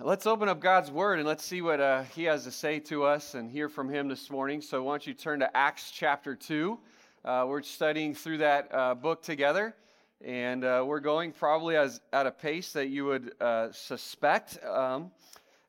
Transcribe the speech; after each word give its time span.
Let's 0.00 0.26
open 0.26 0.48
up 0.48 0.58
God's 0.58 0.90
Word 0.90 1.20
and 1.20 1.28
let's 1.28 1.44
see 1.44 1.62
what 1.62 1.80
uh, 1.80 2.02
He 2.16 2.24
has 2.24 2.42
to 2.44 2.50
say 2.50 2.80
to 2.80 3.04
us 3.04 3.34
and 3.34 3.48
hear 3.48 3.68
from 3.68 3.88
Him 3.88 4.08
this 4.08 4.28
morning. 4.28 4.60
So, 4.60 4.82
why 4.82 4.94
don't 4.94 5.06
you 5.06 5.14
turn 5.14 5.38
to 5.38 5.56
Acts 5.56 5.92
chapter 5.92 6.34
2? 6.34 6.76
Uh, 7.24 7.44
we're 7.46 7.62
studying 7.62 8.12
through 8.12 8.38
that 8.38 8.74
uh, 8.74 8.96
book 8.96 9.22
together, 9.22 9.72
and 10.20 10.64
uh, 10.64 10.82
we're 10.84 10.98
going 10.98 11.30
probably 11.30 11.76
as, 11.76 12.00
at 12.12 12.26
a 12.26 12.32
pace 12.32 12.72
that 12.72 12.88
you 12.88 13.04
would 13.04 13.40
uh, 13.40 13.70
suspect. 13.70 14.58
Um, 14.64 15.12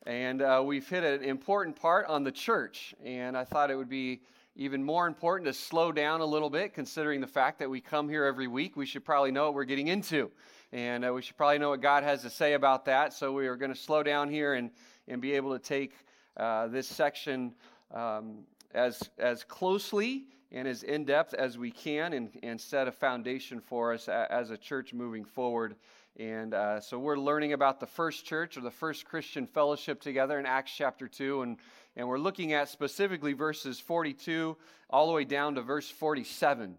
and 0.08 0.42
uh, 0.42 0.64
we've 0.66 0.90
hit 0.90 1.04
an 1.04 1.24
important 1.24 1.80
part 1.80 2.08
on 2.08 2.24
the 2.24 2.32
church, 2.32 2.96
and 3.06 3.38
I 3.38 3.44
thought 3.44 3.70
it 3.70 3.76
would 3.76 3.90
be 3.90 4.22
even 4.56 4.84
more 4.84 5.06
important 5.06 5.46
to 5.46 5.54
slow 5.54 5.92
down 5.92 6.22
a 6.22 6.26
little 6.26 6.50
bit, 6.50 6.74
considering 6.74 7.22
the 7.22 7.28
fact 7.28 7.60
that 7.60 7.70
we 7.70 7.80
come 7.80 8.10
here 8.10 8.26
every 8.26 8.48
week. 8.48 8.76
We 8.76 8.88
should 8.88 9.06
probably 9.06 9.32
know 9.32 9.46
what 9.46 9.54
we're 9.54 9.66
getting 9.66 9.90
into 9.90 10.32
and 10.76 11.06
uh, 11.06 11.14
we 11.14 11.22
should 11.22 11.38
probably 11.38 11.58
know 11.58 11.70
what 11.70 11.80
God 11.80 12.04
has 12.04 12.22
to 12.24 12.30
say 12.30 12.52
about 12.52 12.84
that. 12.84 13.14
So 13.14 13.32
we 13.32 13.48
are 13.48 13.56
going 13.56 13.74
to 13.74 13.80
slow 13.80 14.04
down 14.04 14.30
here 14.30 14.56
and, 14.56 14.72
and 15.08 15.22
be 15.22 15.32
able 15.32 15.54
to 15.54 15.60
take 15.60 15.94
uh, 16.36 16.68
this 16.68 16.86
section 16.86 17.54
um, 17.94 18.40
as, 18.74 19.10
as 19.18 19.46
closely 19.46 20.26
and 20.52 20.68
as 20.68 20.84
in 20.84 21.06
depth 21.06 21.34
as 21.34 21.58
we 21.58 21.72
can 21.72 22.12
and, 22.12 22.30
and 22.44 22.60
set 22.60 22.90
a 22.90 22.92
foundation 22.92 23.62
for 23.62 23.94
us 23.94 24.10
as 24.10 24.50
a 24.50 24.58
church 24.58 24.94
moving 24.94 25.24
forward. 25.24 25.78
And 26.20 26.54
uh, 26.54 26.82
so 26.82 27.00
we're 27.00 27.16
learning 27.16 27.54
about 27.54 27.80
the 27.80 27.88
first 27.88 28.26
church 28.26 28.58
or 28.58 28.62
the 28.62 28.70
first 28.70 29.06
Christian 29.06 29.48
fellowship 29.48 30.02
together 30.02 30.38
in 30.40 30.46
Acts 30.46 30.74
chapter 30.76 31.08
2. 31.08 31.42
And, 31.44 31.58
and 31.96 32.06
we're 32.06 32.20
looking 32.20 32.52
at 32.52 32.68
specifically 32.68 33.32
verses 33.32 33.80
42 33.80 34.58
all 34.90 35.08
the 35.08 35.14
way 35.14 35.24
down 35.24 35.56
to 35.56 35.62
verse 35.62 35.90
47. 35.90 36.76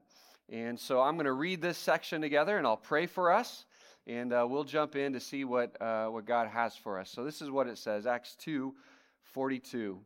And 0.51 0.79
so 0.79 1.01
I'm 1.01 1.15
going 1.15 1.25
to 1.25 1.33
read 1.33 1.63
this 1.63 1.79
section 1.79 2.21
together 2.21 2.59
and 2.59 2.67
I'll 2.67 2.77
pray 2.77 3.07
for 3.07 3.33
us 3.33 3.65
and 4.07 4.33
uh, 4.33 4.47
we'll 4.49 4.65
jump 4.65 4.95
in 4.95 5.13
to 5.15 5.21
see 5.21 5.45
what, 5.45 5.81
uh, 5.81 6.07
what 6.07 6.25
God 6.25 6.49
has 6.49 6.77
for 6.77 7.01
us. 7.01 7.11
So 7.11 7.25
this 7.25 7.43
is 7.43 7.51
what 7.51 7.67
it 7.67 7.79
says 7.79 8.07
Acts 8.07 8.37
2 8.37 8.75
42. 9.33 9.99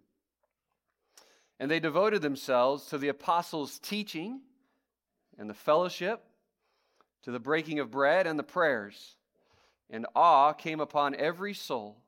And 1.59 1.71
they 1.71 1.79
devoted 1.79 2.23
themselves 2.23 2.87
to 2.87 2.99
the 2.99 3.09
apostles' 3.09 3.79
teaching 3.79 4.41
and 5.39 5.49
the 5.49 5.55
fellowship, 5.55 6.25
to 7.23 7.31
the 7.31 7.39
breaking 7.39 7.79
of 7.79 7.91
bread 7.91 8.27
and 8.27 8.39
the 8.39 8.43
prayers. 8.43 9.17
And 9.91 10.07
awe 10.17 10.53
came 10.55 10.81
upon 10.81 11.15
every 11.15 11.53
soul. 11.53 11.99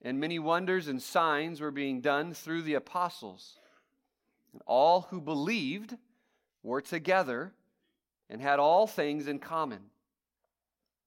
And 0.00 0.18
many 0.18 0.38
wonders 0.38 0.88
and 0.88 1.02
signs 1.02 1.60
were 1.60 1.70
being 1.70 2.00
done 2.00 2.32
through 2.32 2.62
the 2.62 2.74
apostles. 2.74 3.58
And 4.52 4.62
all 4.66 5.02
who 5.10 5.20
believed 5.20 5.96
were 6.62 6.80
together 6.80 7.52
and 8.30 8.40
had 8.40 8.58
all 8.58 8.86
things 8.86 9.26
in 9.26 9.38
common 9.38 9.90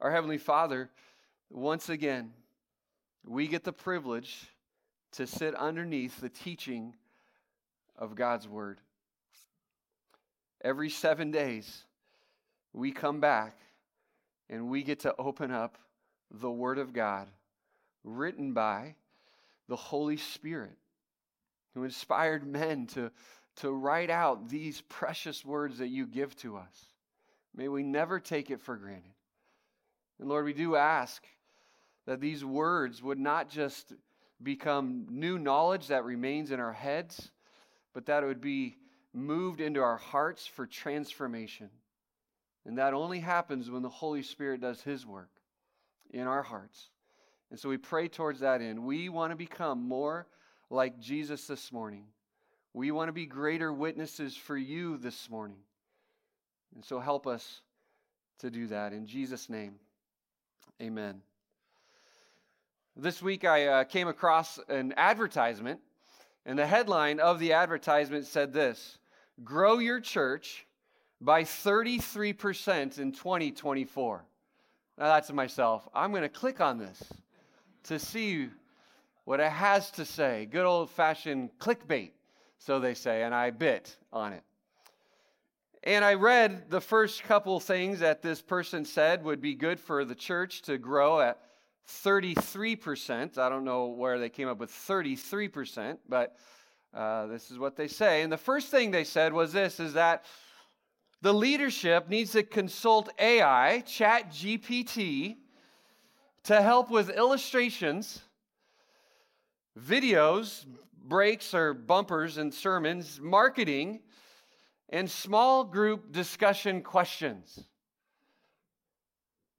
Our 0.00 0.10
Heavenly 0.10 0.38
Father, 0.38 0.88
once 1.50 1.90
again, 1.90 2.32
we 3.26 3.48
get 3.48 3.64
the 3.64 3.72
privilege 3.72 4.46
to 5.12 5.26
sit 5.26 5.54
underneath 5.54 6.20
the 6.20 6.30
teaching 6.30 6.94
of 7.98 8.14
God's 8.14 8.48
Word. 8.48 8.80
Every 10.62 10.88
seven 10.88 11.30
days, 11.30 11.84
we 12.72 12.92
come 12.92 13.20
back 13.20 13.58
and 14.48 14.70
we 14.70 14.82
get 14.84 15.00
to 15.00 15.14
open 15.18 15.50
up 15.50 15.76
the 16.30 16.50
Word 16.50 16.78
of 16.78 16.94
God 16.94 17.28
written 18.02 18.54
by 18.54 18.94
the 19.68 19.76
Holy 19.76 20.16
Spirit 20.16 20.78
who 21.74 21.84
inspired 21.84 22.46
men 22.46 22.86
to, 22.86 23.10
to 23.56 23.70
write 23.70 24.08
out 24.08 24.48
these 24.48 24.80
precious 24.88 25.44
words 25.44 25.76
that 25.78 25.88
you 25.88 26.06
give 26.06 26.34
to 26.36 26.56
us. 26.56 26.86
May 27.54 27.68
we 27.68 27.82
never 27.82 28.18
take 28.18 28.50
it 28.50 28.62
for 28.62 28.76
granted. 28.76 29.12
And 30.20 30.28
Lord, 30.28 30.44
we 30.44 30.52
do 30.52 30.76
ask 30.76 31.24
that 32.06 32.20
these 32.20 32.44
words 32.44 33.02
would 33.02 33.18
not 33.18 33.48
just 33.48 33.94
become 34.42 35.06
new 35.10 35.38
knowledge 35.38 35.88
that 35.88 36.04
remains 36.04 36.50
in 36.50 36.60
our 36.60 36.72
heads, 36.72 37.30
but 37.94 38.06
that 38.06 38.22
it 38.22 38.26
would 38.26 38.40
be 38.40 38.76
moved 39.14 39.60
into 39.60 39.80
our 39.80 39.96
hearts 39.96 40.46
for 40.46 40.66
transformation. 40.66 41.70
And 42.66 42.76
that 42.78 42.94
only 42.94 43.20
happens 43.20 43.70
when 43.70 43.82
the 43.82 43.88
Holy 43.88 44.22
Spirit 44.22 44.60
does 44.60 44.82
His 44.82 45.06
work 45.06 45.30
in 46.10 46.26
our 46.26 46.42
hearts. 46.42 46.90
And 47.50 47.58
so 47.58 47.68
we 47.68 47.78
pray 47.78 48.06
towards 48.06 48.40
that 48.40 48.60
end. 48.60 48.84
We 48.84 49.08
want 49.08 49.32
to 49.32 49.36
become 49.36 49.82
more 49.82 50.26
like 50.68 51.00
Jesus 51.00 51.46
this 51.46 51.72
morning. 51.72 52.04
We 52.74 52.90
want 52.90 53.08
to 53.08 53.12
be 53.12 53.26
greater 53.26 53.72
witnesses 53.72 54.36
for 54.36 54.56
you 54.56 54.98
this 54.98 55.28
morning. 55.30 55.58
And 56.74 56.84
so 56.84 57.00
help 57.00 57.26
us 57.26 57.62
to 58.38 58.50
do 58.50 58.66
that. 58.68 58.92
In 58.92 59.06
Jesus' 59.06 59.48
name. 59.48 59.74
Amen. 60.80 61.20
This 62.96 63.20
week 63.20 63.44
I 63.44 63.66
uh, 63.66 63.84
came 63.84 64.08
across 64.08 64.58
an 64.68 64.94
advertisement, 64.96 65.80
and 66.46 66.58
the 66.58 66.66
headline 66.66 67.20
of 67.20 67.38
the 67.38 67.52
advertisement 67.52 68.24
said 68.24 68.54
this 68.54 68.98
Grow 69.44 69.78
your 69.78 70.00
church 70.00 70.66
by 71.20 71.44
33% 71.44 72.98
in 72.98 73.12
2024. 73.12 74.24
Now, 74.96 75.04
that's 75.04 75.26
to 75.26 75.34
myself. 75.34 75.86
I'm 75.94 76.12
going 76.12 76.22
to 76.22 76.30
click 76.30 76.62
on 76.62 76.78
this 76.78 77.02
to 77.84 77.98
see 77.98 78.48
what 79.24 79.38
it 79.38 79.50
has 79.50 79.90
to 79.92 80.06
say. 80.06 80.48
Good 80.50 80.64
old 80.64 80.90
fashioned 80.90 81.50
clickbait, 81.58 82.12
so 82.58 82.80
they 82.80 82.94
say, 82.94 83.22
and 83.22 83.34
I 83.34 83.50
bit 83.50 83.96
on 84.12 84.32
it. 84.32 84.44
And 85.82 86.04
I 86.04 86.14
read 86.14 86.68
the 86.68 86.80
first 86.80 87.22
couple 87.22 87.58
things 87.58 88.00
that 88.00 88.20
this 88.20 88.42
person 88.42 88.84
said 88.84 89.24
would 89.24 89.40
be 89.40 89.54
good 89.54 89.80
for 89.80 90.04
the 90.04 90.14
church 90.14 90.60
to 90.62 90.76
grow 90.76 91.20
at 91.20 91.38
33%. 91.88 93.38
I 93.38 93.48
don't 93.48 93.64
know 93.64 93.86
where 93.86 94.18
they 94.18 94.28
came 94.28 94.46
up 94.46 94.58
with 94.58 94.70
33%, 94.70 95.96
but 96.06 96.36
uh, 96.92 97.26
this 97.26 97.50
is 97.50 97.58
what 97.58 97.76
they 97.76 97.88
say. 97.88 98.20
And 98.20 98.30
the 98.30 98.36
first 98.36 98.70
thing 98.70 98.90
they 98.90 99.04
said 99.04 99.32
was 99.32 99.54
this 99.54 99.80
is 99.80 99.94
that 99.94 100.26
the 101.22 101.32
leadership 101.32 102.10
needs 102.10 102.32
to 102.32 102.42
consult 102.42 103.08
AI, 103.18 103.80
Chat 103.80 104.30
GPT, 104.30 105.36
to 106.44 106.60
help 106.60 106.90
with 106.90 107.08
illustrations, 107.08 108.20
videos, 109.78 110.66
breaks 111.04 111.54
or 111.54 111.72
bumpers 111.72 112.36
and 112.36 112.52
sermons, 112.52 113.18
marketing, 113.20 114.00
and 114.90 115.10
small 115.10 115.64
group 115.64 116.12
discussion 116.12 116.82
questions. 116.82 117.64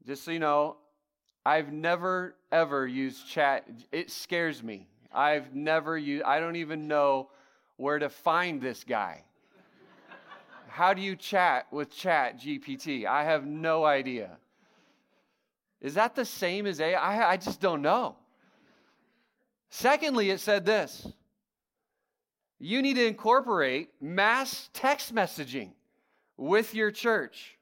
Just 0.06 0.24
so 0.24 0.32
you 0.32 0.40
know, 0.40 0.78
I've 1.46 1.72
never 1.72 2.36
ever 2.52 2.86
used 2.86 3.28
chat. 3.28 3.68
It 3.92 4.12
scares 4.12 4.62
me. 4.62 4.88
I've 5.12 5.56
never 5.56 5.98
used, 5.98 6.24
I 6.24 6.40
don't 6.40 6.58
even 6.58 6.88
know 6.88 7.30
where 7.78 8.00
to 8.00 8.10
find 8.10 8.62
this 8.62 8.84
guy. 8.84 9.24
How 10.68 10.94
do 10.94 11.02
you 11.02 11.18
chat 11.18 11.68
with 11.72 11.94
Chat 11.94 12.40
GPT? 12.40 13.06
I 13.06 13.26
have 13.26 13.46
no 13.46 13.84
idea. 13.84 14.38
Is 15.82 15.96
that 15.96 16.16
the 16.16 16.24
same 16.24 16.66
as 16.66 16.80
AI? 16.80 16.98
I, 16.98 17.32
I 17.32 17.38
just 17.38 17.60
don't 17.60 17.82
know. 17.82 18.16
Secondly, 19.70 20.30
it 20.30 20.40
said 20.40 20.66
this 20.66 21.12
you 22.62 22.84
need 22.84 22.94
to 22.94 23.06
incorporate 23.06 23.90
mass 24.00 24.70
text 24.72 25.16
messaging 25.16 25.72
with 26.38 26.76
your 26.76 26.92
church. 26.92 27.58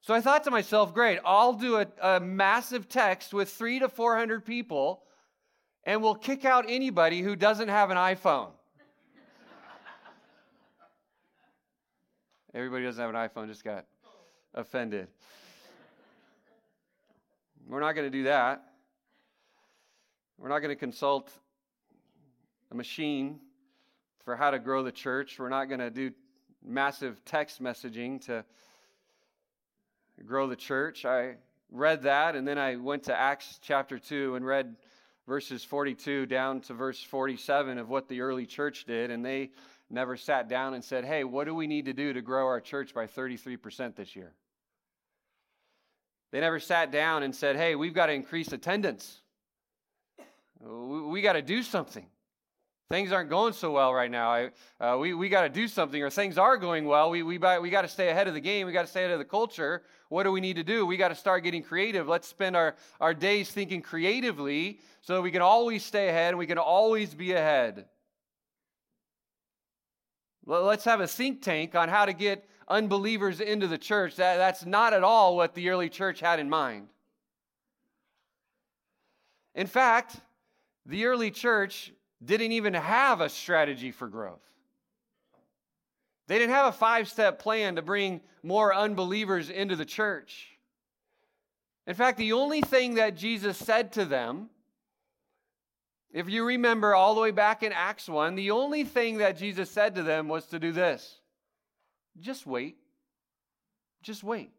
So 0.00 0.14
I 0.14 0.20
thought 0.20 0.42
to 0.44 0.50
myself, 0.50 0.92
great, 0.92 1.20
I'll 1.24 1.52
do 1.52 1.76
a, 1.76 1.86
a, 2.02 2.20
massive 2.20 2.88
text 2.88 3.32
with 3.32 3.48
three 3.50 3.78
to 3.78 3.88
400 3.88 4.44
people, 4.44 5.04
and 5.84 6.02
we'll 6.02 6.16
kick 6.16 6.44
out 6.44 6.64
anybody 6.68 7.22
who 7.22 7.36
doesn't 7.36 7.68
have 7.68 7.90
an 7.90 7.96
iPhone. 7.96 8.50
Everybody 12.52 12.84
doesn't 12.84 13.00
have 13.00 13.14
an 13.14 13.28
iPhone 13.28 13.46
just 13.46 13.62
got 13.62 13.86
offended. 14.54 15.06
We're 17.68 17.80
not 17.80 17.94
going 17.94 18.10
to 18.10 18.18
do 18.18 18.24
that. 18.24 18.64
We're 20.36 20.48
not 20.48 20.58
going 20.58 20.74
to 20.74 20.78
consult 20.78 21.30
a 22.72 22.74
machine 22.74 23.38
for 24.26 24.34
how 24.34 24.50
to 24.50 24.58
grow 24.58 24.82
the 24.82 24.92
church. 24.92 25.38
We're 25.38 25.48
not 25.48 25.66
going 25.66 25.78
to 25.78 25.88
do 25.88 26.10
massive 26.62 27.24
text 27.24 27.62
messaging 27.62 28.20
to 28.26 28.44
grow 30.26 30.48
the 30.48 30.56
church. 30.56 31.04
I 31.04 31.36
read 31.70 32.02
that 32.02 32.34
and 32.34 32.46
then 32.46 32.58
I 32.58 32.74
went 32.74 33.04
to 33.04 33.16
Acts 33.16 33.60
chapter 33.62 34.00
2 34.00 34.34
and 34.34 34.44
read 34.44 34.74
verses 35.28 35.62
42 35.62 36.26
down 36.26 36.60
to 36.62 36.74
verse 36.74 37.00
47 37.00 37.78
of 37.78 37.88
what 37.88 38.08
the 38.08 38.20
early 38.20 38.46
church 38.46 38.84
did, 38.84 39.12
and 39.12 39.24
they 39.24 39.50
never 39.90 40.16
sat 40.16 40.48
down 40.48 40.74
and 40.74 40.82
said, 40.82 41.04
Hey, 41.04 41.22
what 41.22 41.44
do 41.44 41.54
we 41.54 41.68
need 41.68 41.84
to 41.84 41.92
do 41.92 42.12
to 42.12 42.20
grow 42.20 42.46
our 42.46 42.60
church 42.60 42.92
by 42.92 43.06
33% 43.06 43.94
this 43.94 44.16
year? 44.16 44.32
They 46.32 46.40
never 46.40 46.58
sat 46.58 46.90
down 46.90 47.22
and 47.22 47.34
said, 47.34 47.54
Hey, 47.54 47.76
we've 47.76 47.94
got 47.94 48.06
to 48.06 48.12
increase 48.12 48.52
attendance. 48.52 49.20
We, 50.60 51.22
got 51.22 51.34
to 51.34 51.42
do 51.42 51.62
something. 51.62 52.06
Things 52.88 53.10
aren't 53.10 53.30
going 53.30 53.52
so 53.52 53.72
well 53.72 53.92
right 53.92 54.10
now. 54.10 54.30
I, 54.30 54.50
uh, 54.80 54.96
we 54.96 55.12
we 55.12 55.28
got 55.28 55.42
to 55.42 55.48
do 55.48 55.66
something, 55.66 56.00
or 56.00 56.08
things 56.08 56.38
are 56.38 56.56
going 56.56 56.84
well. 56.84 57.10
We, 57.10 57.24
we, 57.24 57.36
we 57.36 57.70
got 57.70 57.82
to 57.82 57.88
stay 57.88 58.10
ahead 58.10 58.28
of 58.28 58.34
the 58.34 58.40
game. 58.40 58.64
We 58.64 58.72
got 58.72 58.82
to 58.82 58.88
stay 58.88 59.00
ahead 59.00 59.12
of 59.12 59.18
the 59.18 59.24
culture. 59.24 59.82
What 60.08 60.22
do 60.22 60.30
we 60.30 60.40
need 60.40 60.54
to 60.54 60.62
do? 60.62 60.86
We 60.86 60.96
got 60.96 61.08
to 61.08 61.16
start 61.16 61.42
getting 61.42 61.64
creative. 61.64 62.06
Let's 62.06 62.28
spend 62.28 62.54
our, 62.54 62.76
our 63.00 63.12
days 63.12 63.50
thinking 63.50 63.82
creatively 63.82 64.78
so 65.00 65.14
that 65.14 65.22
we 65.22 65.32
can 65.32 65.42
always 65.42 65.84
stay 65.84 66.08
ahead 66.08 66.28
and 66.28 66.38
we 66.38 66.46
can 66.46 66.58
always 66.58 67.12
be 67.12 67.32
ahead. 67.32 67.86
Let's 70.44 70.84
have 70.84 71.00
a 71.00 71.08
think 71.08 71.42
tank 71.42 71.74
on 71.74 71.88
how 71.88 72.04
to 72.04 72.12
get 72.12 72.48
unbelievers 72.68 73.40
into 73.40 73.66
the 73.66 73.78
church. 73.78 74.14
That, 74.14 74.36
that's 74.36 74.64
not 74.64 74.92
at 74.92 75.02
all 75.02 75.34
what 75.34 75.54
the 75.54 75.70
early 75.70 75.88
church 75.88 76.20
had 76.20 76.38
in 76.38 76.48
mind. 76.48 76.86
In 79.56 79.66
fact, 79.66 80.20
the 80.84 81.06
early 81.06 81.32
church 81.32 81.90
didn't 82.24 82.52
even 82.52 82.74
have 82.74 83.20
a 83.20 83.28
strategy 83.28 83.90
for 83.90 84.08
growth. 84.08 84.40
They 86.28 86.38
didn't 86.38 86.54
have 86.54 86.66
a 86.66 86.76
five 86.76 87.08
step 87.08 87.38
plan 87.38 87.76
to 87.76 87.82
bring 87.82 88.20
more 88.42 88.74
unbelievers 88.74 89.50
into 89.50 89.76
the 89.76 89.84
church. 89.84 90.48
In 91.86 91.94
fact, 91.94 92.18
the 92.18 92.32
only 92.32 92.62
thing 92.62 92.94
that 92.94 93.16
Jesus 93.16 93.56
said 93.56 93.92
to 93.92 94.04
them, 94.04 94.48
if 96.12 96.28
you 96.28 96.44
remember 96.44 96.94
all 96.94 97.14
the 97.14 97.20
way 97.20 97.30
back 97.30 97.62
in 97.62 97.72
Acts 97.72 98.08
1, 98.08 98.34
the 98.34 98.50
only 98.50 98.84
thing 98.84 99.18
that 99.18 99.36
Jesus 99.36 99.70
said 99.70 99.94
to 99.94 100.02
them 100.02 100.28
was 100.28 100.46
to 100.46 100.58
do 100.58 100.72
this 100.72 101.20
just 102.18 102.46
wait. 102.46 102.76
Just 104.02 104.24
wait. 104.24 104.50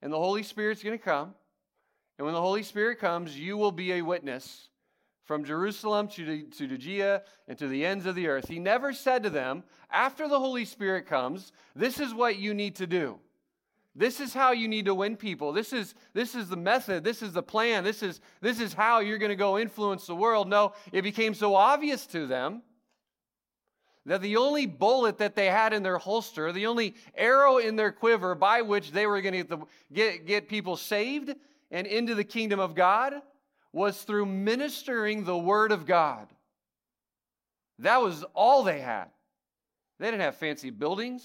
And 0.00 0.12
the 0.12 0.18
Holy 0.18 0.42
Spirit's 0.42 0.82
going 0.82 0.96
to 0.96 1.04
come. 1.04 1.34
And 2.18 2.24
when 2.24 2.34
the 2.34 2.40
Holy 2.40 2.62
Spirit 2.62 3.00
comes, 3.00 3.36
you 3.36 3.56
will 3.56 3.72
be 3.72 3.94
a 3.94 4.02
witness 4.02 4.68
from 5.24 5.44
Jerusalem 5.44 6.08
to, 6.08 6.42
to 6.42 6.66
Judea 6.66 7.22
and 7.48 7.58
to 7.58 7.66
the 7.66 7.84
ends 7.84 8.06
of 8.06 8.14
the 8.14 8.28
earth. 8.28 8.48
He 8.48 8.58
never 8.58 8.92
said 8.92 9.22
to 9.22 9.30
them, 9.30 9.64
after 9.90 10.28
the 10.28 10.38
Holy 10.38 10.64
Spirit 10.64 11.06
comes, 11.06 11.52
this 11.74 11.98
is 11.98 12.14
what 12.14 12.36
you 12.36 12.54
need 12.54 12.76
to 12.76 12.86
do. 12.86 13.18
This 13.96 14.20
is 14.20 14.34
how 14.34 14.52
you 14.52 14.66
need 14.66 14.86
to 14.86 14.94
win 14.94 15.16
people. 15.16 15.52
This 15.52 15.72
is, 15.72 15.94
this 16.14 16.34
is 16.34 16.48
the 16.48 16.56
method. 16.56 17.04
This 17.04 17.22
is 17.22 17.32
the 17.32 17.42
plan. 17.42 17.84
This 17.84 18.02
is, 18.02 18.20
this 18.40 18.60
is 18.60 18.74
how 18.74 18.98
you're 18.98 19.18
going 19.18 19.30
to 19.30 19.36
go 19.36 19.58
influence 19.58 20.06
the 20.06 20.16
world. 20.16 20.48
No, 20.48 20.72
it 20.92 21.02
became 21.02 21.32
so 21.32 21.54
obvious 21.54 22.04
to 22.08 22.26
them 22.26 22.62
that 24.04 24.20
the 24.20 24.36
only 24.36 24.66
bullet 24.66 25.18
that 25.18 25.36
they 25.36 25.46
had 25.46 25.72
in 25.72 25.82
their 25.82 25.96
holster, 25.96 26.52
the 26.52 26.66
only 26.66 26.96
arrow 27.14 27.58
in 27.58 27.76
their 27.76 27.92
quiver 27.92 28.34
by 28.34 28.62
which 28.62 28.90
they 28.90 29.06
were 29.06 29.22
going 29.22 29.46
to 29.46 29.56
get, 29.56 29.68
get, 29.92 30.26
get 30.26 30.48
people 30.48 30.76
saved 30.76 31.34
and 31.70 31.86
into 31.86 32.14
the 32.14 32.24
kingdom 32.24 32.60
of 32.60 32.74
God 32.74 33.22
was 33.74 34.02
through 34.02 34.24
ministering 34.24 35.24
the 35.24 35.36
Word 35.36 35.72
of 35.72 35.84
God. 35.84 36.28
That 37.80 38.00
was 38.00 38.24
all 38.32 38.62
they 38.62 38.80
had. 38.80 39.06
They 39.98 40.06
didn't 40.06 40.20
have 40.20 40.36
fancy 40.36 40.70
buildings, 40.70 41.24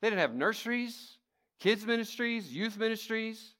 they 0.00 0.10
didn't 0.10 0.20
have 0.20 0.34
nurseries, 0.34 1.16
kids' 1.60 1.86
ministries, 1.86 2.52
youth 2.52 2.76
ministries. 2.76 3.54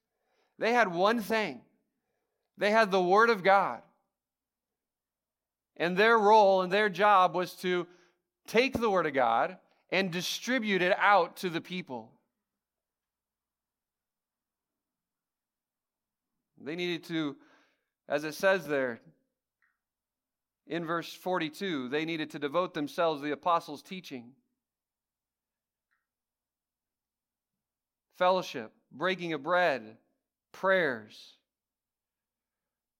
They 0.58 0.72
had 0.72 0.94
one 0.94 1.20
thing 1.20 1.62
they 2.58 2.70
had 2.70 2.90
the 2.90 3.02
Word 3.02 3.30
of 3.30 3.42
God. 3.42 3.80
And 5.76 5.96
their 5.96 6.16
role 6.16 6.62
and 6.62 6.72
their 6.72 6.88
job 6.88 7.34
was 7.34 7.54
to 7.56 7.88
take 8.46 8.78
the 8.78 8.90
Word 8.90 9.06
of 9.06 9.14
God 9.14 9.56
and 9.90 10.12
distribute 10.12 10.82
it 10.82 10.96
out 10.98 11.38
to 11.38 11.50
the 11.50 11.60
people. 11.60 12.12
They 16.60 16.76
needed 16.76 17.04
to 17.04 17.36
as 18.08 18.24
it 18.24 18.34
says 18.34 18.66
there 18.66 19.00
in 20.66 20.84
verse 20.84 21.12
42, 21.12 21.88
they 21.88 22.04
needed 22.04 22.30
to 22.30 22.38
devote 22.38 22.74
themselves 22.74 23.20
to 23.20 23.26
the 23.26 23.32
apostles' 23.32 23.82
teaching, 23.82 24.32
fellowship, 28.16 28.72
breaking 28.90 29.32
of 29.34 29.42
bread, 29.42 29.98
prayers. 30.52 31.34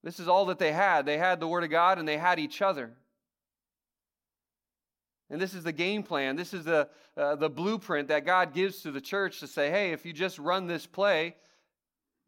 This 0.03 0.21
is 0.21 0.29
all 0.29 0.47
that 0.47 0.59
they 0.59 0.73
had. 0.73 1.07
They 1.07 1.17
had 1.17 1.41
the 1.41 1.49
Word 1.49 1.65
of 1.65 1.71
God 1.71 1.99
and 1.99 2.07
they 2.07 2.19
had 2.19 2.39
each 2.39 2.61
other. 2.61 2.93
And 5.31 5.41
this 5.41 5.55
is 5.55 5.65
the 5.65 5.73
game 5.73 6.03
plan. 6.03 6.37
This 6.37 6.53
is 6.53 6.67
the, 6.67 6.91
uh, 7.17 7.37
the 7.37 7.49
blueprint 7.49 8.09
that 8.09 8.27
God 8.27 8.53
gives 8.53 8.83
to 8.83 8.91
the 8.91 9.01
church 9.01 9.41
to 9.41 9.47
say, 9.47 9.71
hey, 9.71 9.93
if 9.93 10.05
you 10.05 10.13
just 10.13 10.39
run 10.39 10.67
this 10.67 10.87
play, 10.87 11.37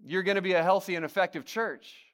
you're 0.02 0.22
going 0.22 0.36
to 0.36 0.42
be 0.42 0.54
a 0.54 0.62
healthy 0.62 0.94
and 0.94 1.04
effective 1.04 1.44
church. 1.44 2.05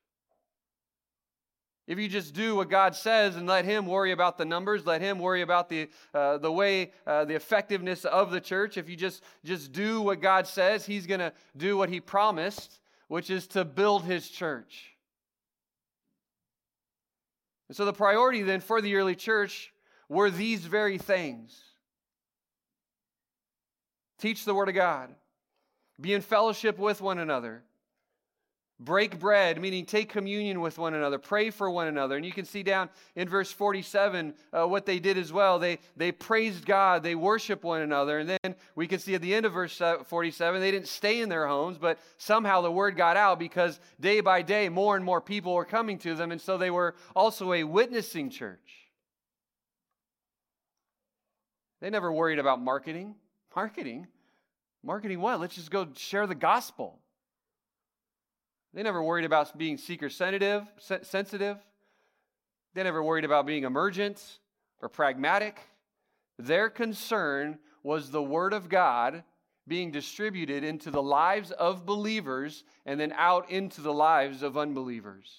If 1.86 1.98
you 1.98 2.08
just 2.08 2.32
do 2.32 2.54
what 2.54 2.70
God 2.70 2.94
says 2.94 3.34
and 3.34 3.46
let 3.46 3.64
Him 3.64 3.86
worry 3.86 4.12
about 4.12 4.38
the 4.38 4.44
numbers, 4.44 4.86
let 4.86 5.00
Him 5.00 5.18
worry 5.18 5.42
about 5.42 5.68
the, 5.68 5.88
uh, 6.14 6.38
the 6.38 6.52
way, 6.52 6.92
uh, 7.06 7.24
the 7.24 7.34
effectiveness 7.34 8.04
of 8.04 8.30
the 8.30 8.40
church, 8.40 8.76
if 8.76 8.88
you 8.88 8.96
just, 8.96 9.22
just 9.44 9.72
do 9.72 10.00
what 10.00 10.20
God 10.20 10.46
says, 10.46 10.86
He's 10.86 11.06
going 11.06 11.20
to 11.20 11.32
do 11.56 11.76
what 11.76 11.88
He 11.88 12.00
promised, 12.00 12.80
which 13.08 13.30
is 13.30 13.48
to 13.48 13.64
build 13.64 14.04
His 14.04 14.28
church. 14.28 14.96
And 17.68 17.76
so 17.76 17.84
the 17.84 17.92
priority 17.92 18.42
then 18.42 18.60
for 18.60 18.80
the 18.80 18.94
early 18.94 19.16
church 19.16 19.72
were 20.08 20.30
these 20.30 20.64
very 20.64 20.98
things. 20.98 21.60
Teach 24.18 24.44
the 24.44 24.54
Word 24.54 24.68
of 24.68 24.76
God, 24.76 25.12
be 26.00 26.14
in 26.14 26.20
fellowship 26.20 26.78
with 26.78 27.00
one 27.00 27.18
another 27.18 27.64
break 28.84 29.18
bread, 29.18 29.60
meaning 29.60 29.86
take 29.86 30.08
communion 30.08 30.60
with 30.60 30.78
one 30.78 30.94
another, 30.94 31.18
pray 31.18 31.50
for 31.50 31.70
one 31.70 31.86
another. 31.86 32.16
And 32.16 32.24
you 32.24 32.32
can 32.32 32.44
see 32.44 32.62
down 32.62 32.88
in 33.16 33.28
verse 33.28 33.50
47 33.52 34.34
uh, 34.52 34.66
what 34.66 34.86
they 34.86 34.98
did 34.98 35.16
as 35.18 35.32
well. 35.32 35.58
They, 35.58 35.78
they 35.96 36.12
praised 36.12 36.66
God, 36.66 37.02
they 37.02 37.14
worship 37.14 37.64
one 37.64 37.82
another. 37.82 38.18
And 38.18 38.28
then 38.28 38.54
we 38.74 38.86
can 38.86 38.98
see 38.98 39.14
at 39.14 39.22
the 39.22 39.34
end 39.34 39.46
of 39.46 39.52
verse 39.52 39.80
47, 40.06 40.60
they 40.60 40.70
didn't 40.70 40.88
stay 40.88 41.20
in 41.20 41.28
their 41.28 41.46
homes, 41.46 41.78
but 41.78 41.98
somehow 42.18 42.60
the 42.60 42.72
word 42.72 42.96
got 42.96 43.16
out 43.16 43.38
because 43.38 43.78
day 44.00 44.20
by 44.20 44.42
day 44.42 44.68
more 44.68 44.96
and 44.96 45.04
more 45.04 45.20
people 45.20 45.54
were 45.54 45.64
coming 45.64 45.98
to 45.98 46.14
them. 46.14 46.32
And 46.32 46.40
so 46.40 46.58
they 46.58 46.70
were 46.70 46.94
also 47.14 47.52
a 47.52 47.64
witnessing 47.64 48.30
church. 48.30 48.82
They 51.80 51.90
never 51.90 52.12
worried 52.12 52.38
about 52.38 52.60
marketing. 52.60 53.16
Marketing? 53.54 54.06
Marketing 54.84 55.20
what? 55.20 55.40
Let's 55.40 55.56
just 55.56 55.70
go 55.70 55.88
share 55.96 56.26
the 56.26 56.34
gospel. 56.34 57.01
They 58.74 58.82
never 58.82 59.02
worried 59.02 59.24
about 59.24 59.56
being 59.58 59.76
seeker 59.76 60.08
sensitive. 60.08 60.66
sensitive. 60.78 61.58
They 62.74 62.82
never 62.82 63.02
worried 63.02 63.24
about 63.24 63.46
being 63.46 63.64
emergent 63.64 64.38
or 64.80 64.88
pragmatic. 64.88 65.60
Their 66.38 66.70
concern 66.70 67.58
was 67.82 68.10
the 68.10 68.22
Word 68.22 68.54
of 68.54 68.68
God 68.68 69.24
being 69.68 69.90
distributed 69.90 70.64
into 70.64 70.90
the 70.90 71.02
lives 71.02 71.50
of 71.52 71.86
believers 71.86 72.64
and 72.86 72.98
then 72.98 73.12
out 73.16 73.50
into 73.50 73.80
the 73.80 73.92
lives 73.92 74.42
of 74.42 74.56
unbelievers. 74.56 75.30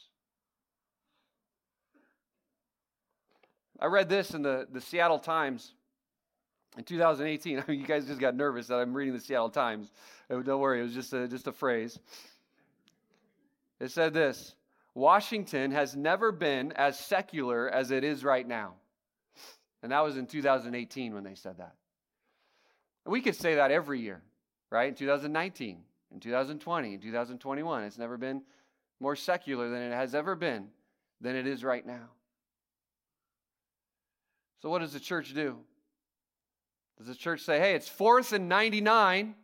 I 3.80 3.88
read 3.88 4.08
this 4.08 4.34
in 4.34 4.44
the, 4.44 4.68
the 4.72 4.80
Seattle 4.80 5.20
Times 5.20 5.74
in 6.78 6.84
2018. 6.84 7.60
I 7.60 7.64
mean, 7.68 7.80
you 7.80 7.86
guys 7.86 8.06
just 8.06 8.20
got 8.20 8.36
nervous 8.36 8.68
that 8.68 8.76
I'm 8.76 8.94
reading 8.94 9.14
the 9.14 9.20
Seattle 9.20 9.50
Times. 9.50 9.92
Oh, 10.30 10.42
don't 10.42 10.62
worry, 10.62 10.80
it 10.80 10.84
was 10.84 10.94
just 10.94 11.12
a, 11.14 11.28
just 11.28 11.48
a 11.48 11.52
phrase. 11.52 12.00
It 13.80 13.92
said 13.92 14.14
this 14.14 14.56
Washington 14.96 15.72
has 15.72 15.96
never 15.96 16.32
been 16.32 16.72
as 16.74 16.98
secular 16.98 17.70
as 17.70 17.92
it 17.92 18.04
is 18.04 18.24
right 18.24 18.48
now. 18.48 18.74
And 19.82 19.92
that 19.92 20.04
was 20.04 20.18
in 20.18 20.28
2018 20.28 21.14
when 21.14 21.24
they 21.24 21.36
said 21.36 21.58
that. 21.58 21.76
We 23.06 23.22
could 23.22 23.36
say 23.36 23.56
that 23.56 23.72
every 23.72 24.00
year, 24.00 24.22
right? 24.70 24.88
In 24.88 24.96
2019, 24.96 25.80
in 26.14 26.20
2020, 26.20 26.94
in 26.94 27.02
2021. 27.02 27.84
It's 27.84 27.98
never 27.98 28.18
been 28.18 28.44
more 29.00 29.16
secular 29.16 29.70
than 29.70 29.82
it 29.82 29.94
has 29.94 30.16
ever 30.16 30.36
been 30.36 30.68
than 31.20 31.36
it 31.36 31.48
is 31.48 31.64
right 31.64 31.86
now. 31.86 32.10
So, 34.62 34.70
what 34.70 34.80
does 34.80 34.94
the 34.94 35.00
church 35.00 35.34
do? 35.34 35.58
Does 36.98 37.08
the 37.08 37.16
church 37.16 37.42
say, 37.42 37.60
hey, 37.60 37.76
it's 37.76 37.90
fourth 37.90 38.32
and 38.32 38.48
99, 38.48 39.36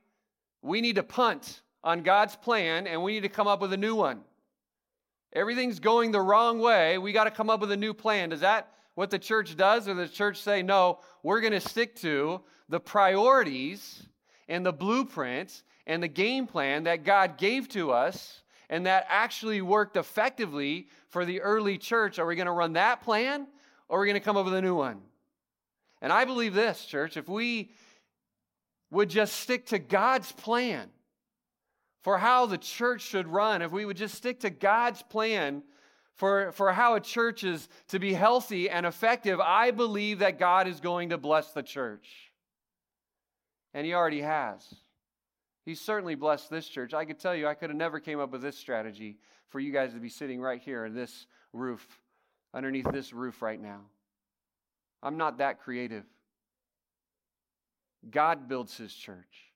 we 0.62 0.80
need 0.80 0.96
to 0.96 1.04
punt? 1.04 1.62
On 1.84 2.04
God's 2.04 2.36
plan 2.36 2.88
and 2.88 3.04
we 3.04 3.14
need 3.14 3.24
to 3.24 3.30
come 3.30 3.48
up 3.48 3.62
with 3.62 3.74
a 3.74 3.78
new 3.78 3.96
one. 3.96 4.22
Everything's 5.34 5.80
going 5.80 6.12
the 6.12 6.22
wrong 6.22 6.60
way. 6.60 6.98
We 6.98 7.12
got 7.12 7.26
to 7.26 7.32
come 7.32 7.50
up 7.50 7.60
with 7.60 7.72
a 7.72 7.78
new 7.78 7.94
plan. 7.94 8.32
Is 8.32 8.40
that 8.40 8.72
what 8.96 9.12
the 9.12 9.20
church 9.20 9.56
does? 9.56 9.88
Or 9.88 9.94
the 9.94 10.08
church 10.08 10.42
say, 10.42 10.64
no, 10.64 11.00
we're 11.24 11.42
going 11.42 11.54
to 11.54 11.60
stick 11.60 11.96
to 11.98 12.42
the 12.68 12.80
priorities 12.80 14.04
and 14.48 14.66
the 14.66 14.74
blueprints 14.74 15.64
and 15.86 16.02
the 16.02 16.08
game 16.08 16.48
plan 16.48 16.84
that 16.84 17.04
God 17.04 17.38
gave 17.38 17.68
to 17.70 17.92
us, 17.92 18.44
and 18.70 18.86
that 18.86 19.08
actually 19.10 19.62
worked 19.62 19.98
effectively 19.98 20.88
for 21.10 21.26
the 21.26 21.42
early 21.42 21.78
church. 21.78 22.20
Are 22.20 22.26
we 22.26 22.36
going 22.36 22.46
to 22.46 22.52
run 22.52 22.74
that 22.74 23.02
plan 23.02 23.48
or 23.88 23.98
are 23.98 24.02
we 24.02 24.08
going 24.08 24.20
to 24.20 24.24
come 24.24 24.38
up 24.38 24.46
with 24.46 24.54
a 24.54 24.62
new 24.62 24.76
one? 24.76 25.02
And 26.02 26.14
I 26.14 26.26
believe 26.26 26.54
this, 26.54 26.86
church, 26.86 27.18
if 27.18 27.28
we 27.28 27.72
would 28.92 29.10
just 29.10 29.38
stick 29.38 29.68
to 29.68 29.80
God's 29.80 30.32
plan 30.32 30.90
for 32.02 32.18
how 32.18 32.46
the 32.46 32.58
church 32.58 33.02
should 33.02 33.28
run, 33.28 33.62
if 33.62 33.72
we 33.72 33.86
would 33.86 33.98
just 33.98 34.16
stick 34.16 34.40
to 34.42 34.50
God's 34.50 35.02
plan 35.04 35.64
for, 36.16 36.52
for 36.52 36.72
how 36.72 36.96
a 36.96 37.00
church 37.00 37.44
is 37.44 37.68
to 37.90 38.00
be 38.00 38.14
healthy 38.14 38.70
and 38.70 38.86
effective, 38.86 39.40
I 39.40 39.72
believe 39.72 40.20
that 40.20 40.40
God 40.40 40.68
is 40.68 40.80
going 40.80 41.10
to 41.10 41.18
bless 41.18 41.52
the 41.52 41.64
church. 41.64 42.10
And 43.74 43.86
He 43.86 43.94
already 43.94 44.22
has. 44.22 44.74
He's 45.66 45.82
certainly 45.82 46.16
blessed 46.16 46.50
this 46.50 46.68
church. 46.68 46.94
I 46.94 47.06
could 47.06 47.20
tell 47.20 47.36
you, 47.36 47.48
I 47.48 47.54
could 47.54 47.70
have 47.70 47.78
never 47.78 48.00
came 48.00 48.20
up 48.20 48.32
with 48.32 48.42
this 48.42 48.58
strategy 48.58 49.18
for 49.50 49.60
you 49.60 49.72
guys 49.72 49.94
to 49.94 50.00
be 50.00 50.10
sitting 50.10 50.42
right 50.42 50.62
here 50.62 50.86
in 50.86 50.94
this 50.94 51.28
roof, 51.54 51.86
underneath 52.54 52.92
this 52.92 53.14
roof 53.14 53.42
right 53.42 53.62
now. 53.62 53.82
I'm 55.04 55.18
not 55.18 55.38
that 55.38 55.60
creative. 55.60 56.06
God 58.10 58.48
builds 58.48 58.78
his 58.78 58.94
church. 58.94 59.49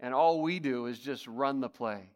And 0.00 0.14
all 0.14 0.42
we 0.42 0.58
do 0.58 0.86
is 0.86 0.98
just 0.98 1.26
run 1.26 1.60
the 1.60 1.68
play. 1.68 2.10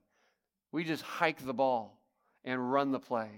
We 0.72 0.84
just 0.84 1.02
hike 1.02 1.44
the 1.44 1.54
ball 1.54 2.00
and 2.44 2.72
run 2.72 2.92
the 2.92 2.98
play. 2.98 3.30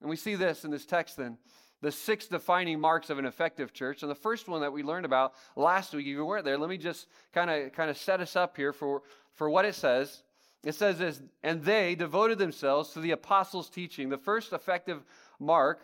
And 0.00 0.08
we 0.08 0.16
see 0.16 0.34
this 0.34 0.64
in 0.64 0.70
this 0.70 0.86
text 0.86 1.16
then 1.16 1.38
the 1.80 1.92
six 1.92 2.26
defining 2.26 2.80
marks 2.80 3.10
of 3.10 3.18
an 3.18 3.24
effective 3.24 3.72
church. 3.72 4.02
And 4.02 4.10
the 4.10 4.16
first 4.16 4.48
one 4.48 4.62
that 4.62 4.72
we 4.72 4.82
learned 4.82 5.06
about 5.06 5.34
last 5.54 5.94
week, 5.94 6.06
if 6.06 6.10
you 6.10 6.24
weren't 6.24 6.44
there, 6.44 6.58
let 6.58 6.68
me 6.68 6.76
just 6.76 7.06
kind 7.32 7.50
of 7.50 7.72
kind 7.72 7.90
of 7.90 7.96
set 7.96 8.20
us 8.20 8.36
up 8.36 8.56
here 8.56 8.72
for, 8.72 9.02
for 9.34 9.48
what 9.48 9.64
it 9.64 9.74
says. 9.74 10.22
It 10.64 10.74
says 10.74 10.98
this, 10.98 11.22
and 11.44 11.62
they 11.62 11.94
devoted 11.94 12.38
themselves 12.38 12.90
to 12.90 13.00
the 13.00 13.12
apostles' 13.12 13.70
teaching. 13.70 14.08
The 14.08 14.18
first 14.18 14.52
effective 14.52 15.04
mark, 15.38 15.80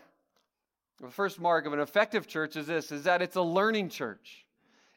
the 1.00 1.10
first 1.10 1.40
mark 1.40 1.64
of 1.64 1.72
an 1.72 1.78
effective 1.78 2.26
church 2.26 2.56
is 2.56 2.66
this, 2.66 2.90
is 2.90 3.04
that 3.04 3.22
it's 3.22 3.36
a 3.36 3.42
learning 3.42 3.90
church. 3.90 4.43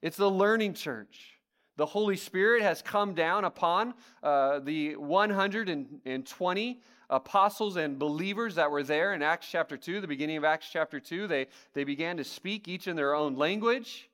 It's 0.02 0.20
a 0.20 0.28
learning 0.28 0.76
church. 0.76 1.40
The 1.78 1.86
Holy 1.86 2.18
Spirit 2.18 2.64
has 2.64 2.82
come 2.82 3.14
down 3.14 3.46
upon 3.46 3.94
uh, 4.24 4.60
the 4.60 4.96
120 4.96 6.82
apostles 7.10 7.78
and 7.78 7.98
believers 8.00 8.56
that 8.56 8.70
were 8.70 8.84
there 8.84 9.14
in 9.14 9.22
Acts 9.22 9.48
chapter 9.50 9.78
2, 9.78 10.02
the 10.02 10.08
beginning 10.08 10.38
of 10.38 10.44
Acts 10.44 10.68
chapter 10.72 11.00
2. 11.00 11.28
They, 11.28 11.48
they 11.74 11.84
began 11.84 12.18
to 12.18 12.24
speak 12.24 12.68
each 12.68 12.88
in 12.88 12.96
their 12.96 13.16
own 13.16 13.36
language. 13.36 14.10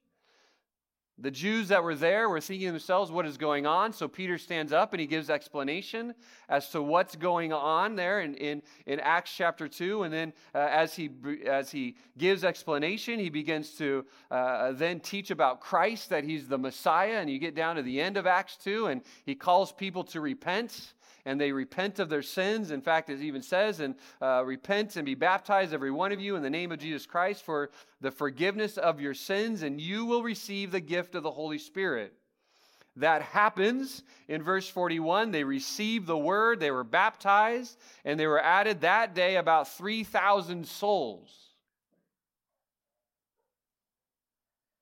The 1.23 1.31
Jews 1.31 1.69
that 1.69 1.81
were 1.81 1.95
there 1.95 2.27
were 2.27 2.41
thinking 2.41 2.67
themselves, 2.67 3.09
what 3.09 3.25
is 3.25 3.37
going 3.37 3.65
on? 3.65 3.93
So 3.93 4.09
Peter 4.09 4.37
stands 4.37 4.73
up 4.73 4.91
and 4.91 4.99
he 4.99 5.07
gives 5.07 5.29
explanation 5.29 6.13
as 6.49 6.67
to 6.71 6.81
what's 6.81 7.15
going 7.15 7.53
on 7.53 7.95
there 7.95 8.19
in, 8.19 8.35
in, 8.35 8.61
in 8.85 8.99
Acts 8.99 9.33
chapter 9.33 9.69
2. 9.69 10.03
And 10.03 10.13
then 10.13 10.33
uh, 10.53 10.67
as, 10.69 10.93
he, 10.93 11.09
as 11.45 11.71
he 11.71 11.95
gives 12.17 12.43
explanation, 12.43 13.19
he 13.19 13.29
begins 13.29 13.69
to 13.77 14.03
uh, 14.31 14.73
then 14.73 14.99
teach 14.99 15.31
about 15.31 15.61
Christ, 15.61 16.09
that 16.09 16.25
he's 16.25 16.49
the 16.49 16.57
Messiah. 16.57 17.19
And 17.21 17.29
you 17.29 17.39
get 17.39 17.55
down 17.55 17.77
to 17.77 17.83
the 17.83 18.01
end 18.01 18.17
of 18.17 18.27
Acts 18.27 18.57
2, 18.57 18.87
and 18.87 19.01
he 19.25 19.33
calls 19.33 19.71
people 19.71 20.03
to 20.03 20.19
repent 20.19 20.93
and 21.25 21.39
they 21.39 21.51
repent 21.51 21.99
of 21.99 22.09
their 22.09 22.21
sins. 22.21 22.71
In 22.71 22.81
fact, 22.81 23.09
it 23.09 23.21
even 23.21 23.41
says, 23.41 23.79
and 23.79 23.95
uh, 24.21 24.43
repent 24.45 24.95
and 24.95 25.05
be 25.05 25.15
baptized, 25.15 25.73
every 25.73 25.91
one 25.91 26.11
of 26.11 26.19
you, 26.19 26.35
in 26.35 26.43
the 26.43 26.49
name 26.49 26.71
of 26.71 26.79
Jesus 26.79 27.05
Christ 27.05 27.43
for 27.43 27.69
the 28.01 28.11
forgiveness 28.11 28.77
of 28.77 28.99
your 28.99 29.13
sins, 29.13 29.63
and 29.63 29.79
you 29.79 30.05
will 30.05 30.23
receive 30.23 30.71
the 30.71 30.79
gift 30.79 31.15
of 31.15 31.23
the 31.23 31.31
Holy 31.31 31.57
Spirit. 31.59 32.13
That 32.97 33.23
happens 33.23 34.03
in 34.27 34.43
verse 34.43 34.69
41. 34.69 35.31
They 35.31 35.43
received 35.43 36.05
the 36.05 36.17
word, 36.17 36.59
they 36.59 36.71
were 36.71 36.83
baptized, 36.83 37.77
and 38.05 38.19
they 38.19 38.27
were 38.27 38.41
added 38.41 38.81
that 38.81 39.15
day 39.15 39.37
about 39.37 39.67
3,000 39.69 40.67
souls. 40.67 41.31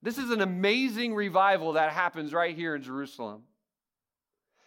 This 0.01 0.17
is 0.17 0.31
an 0.31 0.41
amazing 0.41 1.13
revival 1.13 1.74
that 1.74 1.91
happens 1.91 2.33
right 2.33 2.55
here 2.55 2.75
in 2.75 2.81
Jerusalem. 2.81 3.43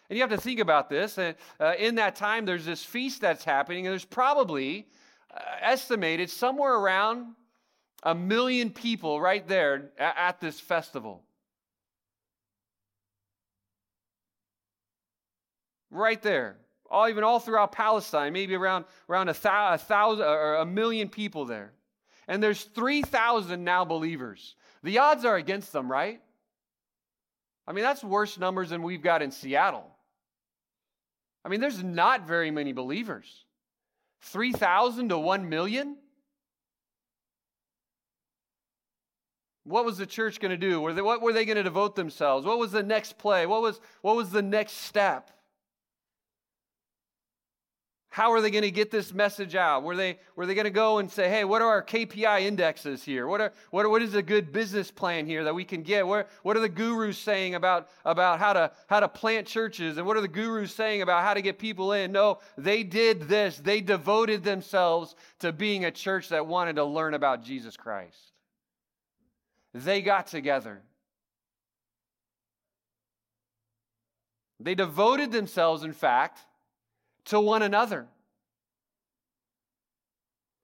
And 0.09 0.17
you 0.17 0.23
have 0.23 0.29
to 0.31 0.37
think 0.37 0.59
about 0.59 0.89
this. 0.89 1.17
Uh, 1.17 1.33
uh, 1.59 1.73
in 1.79 1.95
that 1.95 2.15
time, 2.15 2.45
there's 2.45 2.65
this 2.65 2.83
feast 2.83 3.21
that's 3.21 3.43
happening, 3.43 3.87
and 3.87 3.91
there's 3.91 4.05
probably 4.05 4.87
uh, 5.33 5.39
estimated 5.61 6.29
somewhere 6.29 6.75
around 6.75 7.33
a 8.03 8.13
million 8.13 8.69
people 8.69 9.19
right 9.19 9.47
there 9.47 9.91
at, 9.97 10.17
at 10.17 10.39
this 10.39 10.59
festival. 10.59 11.23
Right 15.89 16.21
there. 16.21 16.57
All, 16.91 17.09
even 17.09 17.23
all 17.23 17.39
throughout 17.39 17.71
Palestine, 17.71 18.31
maybe 18.31 18.53
around, 18.53 18.85
around 19.09 19.29
a, 19.29 19.33
thou, 19.33 19.73
a 19.73 19.77
thousand 19.77 20.25
or 20.25 20.55
a 20.55 20.65
million 20.65 21.09
people 21.09 21.45
there. 21.45 21.73
And 22.27 22.43
there's 22.43 22.63
3,000 22.63 23.63
now 23.63 23.85
believers. 23.85 24.55
The 24.83 24.99
odds 24.99 25.25
are 25.25 25.35
against 25.35 25.73
them, 25.73 25.91
right? 25.91 26.21
I 27.67 27.71
mean, 27.71 27.83
that's 27.83 28.03
worse 28.03 28.37
numbers 28.37 28.69
than 28.69 28.83
we've 28.83 29.01
got 29.01 29.23
in 29.23 29.31
Seattle. 29.31 29.94
I 31.45 31.47
mean, 31.47 31.61
there's 31.61 31.83
not 31.83 32.27
very 32.27 32.49
many 32.49 32.73
believers. 32.73 33.45
3,000 34.23 35.09
to 35.09 35.19
1 35.19 35.47
million? 35.47 35.97
What 39.63 39.85
was 39.85 39.99
the 39.99 40.07
church 40.07 40.39
going 40.39 40.51
to 40.51 40.57
do? 40.57 40.81
Were 40.81 40.93
they, 40.93 41.03
what 41.03 41.21
were 41.21 41.33
they 41.33 41.45
going 41.45 41.57
to 41.57 41.63
devote 41.63 41.95
themselves? 41.95 42.47
What 42.47 42.57
was 42.57 42.71
the 42.71 42.81
next 42.81 43.19
play? 43.19 43.45
What 43.45 43.61
was, 43.61 43.79
what 44.01 44.15
was 44.15 44.31
the 44.31 44.41
next 44.41 44.73
step? 44.73 45.29
How 48.15 48.31
are 48.31 48.39
they 48.39 48.49
going 48.49 48.61
to 48.61 48.71
get 48.71 48.91
this 48.91 49.13
message 49.13 49.55
out? 49.55 49.83
Were 49.83 49.97
they, 49.97 50.19
were 50.37 50.45
they 50.45 50.55
going 50.55 50.63
to 50.63 50.71
go 50.71 50.99
and 50.99 51.11
say, 51.11 51.27
hey, 51.27 51.43
what 51.43 51.61
are 51.61 51.67
our 51.67 51.83
KPI 51.83 52.43
indexes 52.43 53.03
here? 53.03 53.27
What, 53.27 53.41
are, 53.41 53.51
what, 53.71 53.89
what 53.89 54.01
is 54.01 54.15
a 54.15 54.21
good 54.21 54.53
business 54.53 54.89
plan 54.89 55.25
here 55.25 55.43
that 55.43 55.53
we 55.53 55.65
can 55.65 55.81
get? 55.81 56.07
What, 56.07 56.29
what 56.41 56.55
are 56.55 56.61
the 56.61 56.69
gurus 56.69 57.17
saying 57.17 57.55
about, 57.55 57.89
about 58.05 58.39
how, 58.39 58.53
to, 58.53 58.71
how 58.87 59.01
to 59.01 59.09
plant 59.09 59.47
churches? 59.47 59.97
And 59.97 60.07
what 60.07 60.15
are 60.15 60.21
the 60.21 60.29
gurus 60.29 60.73
saying 60.73 61.01
about 61.01 61.25
how 61.25 61.33
to 61.33 61.41
get 61.41 61.59
people 61.59 61.91
in? 61.91 62.13
No, 62.13 62.39
they 62.57 62.83
did 62.83 63.23
this. 63.23 63.57
They 63.57 63.81
devoted 63.81 64.45
themselves 64.45 65.13
to 65.39 65.51
being 65.51 65.83
a 65.83 65.91
church 65.91 66.29
that 66.29 66.47
wanted 66.47 66.77
to 66.77 66.85
learn 66.85 67.15
about 67.15 67.43
Jesus 67.43 67.75
Christ. 67.75 68.31
They 69.73 70.01
got 70.01 70.27
together. 70.27 70.83
They 74.61 74.73
devoted 74.73 75.33
themselves, 75.33 75.83
in 75.83 75.91
fact, 75.91 76.39
to 77.25 77.39
one 77.39 77.61
another. 77.61 78.07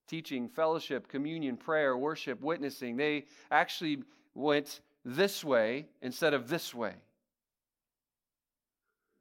Teaching, 0.07 0.49
fellowship, 0.49 1.07
communion, 1.07 1.57
prayer, 1.57 1.95
worship, 1.95 2.41
witnessing, 2.41 2.97
they 2.97 3.25
actually 3.49 4.03
went 4.33 4.81
this 5.05 5.43
way 5.43 5.87
instead 6.01 6.33
of 6.33 6.47
this 6.47 6.73
way. 6.73 6.93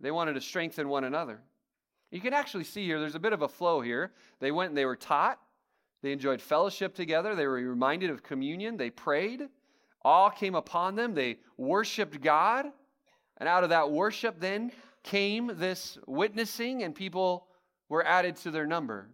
They 0.00 0.11
wanted 0.11 0.35
to 0.35 0.40
strengthen 0.40 0.88
one 0.88 1.04
another. 1.04 1.40
You 2.11 2.20
can 2.20 2.32
actually 2.32 2.64
see 2.64 2.85
here, 2.85 2.99
there's 2.99 3.14
a 3.14 3.20
bit 3.20 3.32
of 3.32 3.42
a 3.42 3.49
flow 3.49 3.80
here. 3.80 4.12
They 4.40 4.50
went 4.50 4.70
and 4.70 4.78
they 4.78 4.85
were 4.85 4.97
taught, 4.97 5.38
they 6.02 6.12
enjoyed 6.12 6.40
fellowship 6.40 6.94
together, 6.94 7.35
they 7.35 7.47
were 7.47 7.54
reminded 7.54 8.11
of 8.11 8.23
communion, 8.23 8.76
they 8.76 8.90
prayed, 8.90 9.49
all 10.02 10.30
came 10.30 10.54
upon 10.54 10.97
them, 10.97 11.14
they 11.14 11.38
worshiped 11.56 12.20
God, 12.20 12.66
and 13.37 13.49
out 13.49 13.62
of 13.62 13.70
that 13.70 13.90
worship, 13.90 14.40
then 14.40 14.73
came 15.02 15.52
this 15.54 15.99
witnessing, 16.07 16.83
and 16.83 16.95
people 16.95 17.47
were 17.88 18.07
added 18.07 18.37
to 18.37 18.50
their 18.50 18.66
number. 18.66 19.09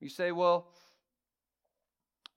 You 0.00 0.08
say, 0.08 0.30
well, 0.32 0.68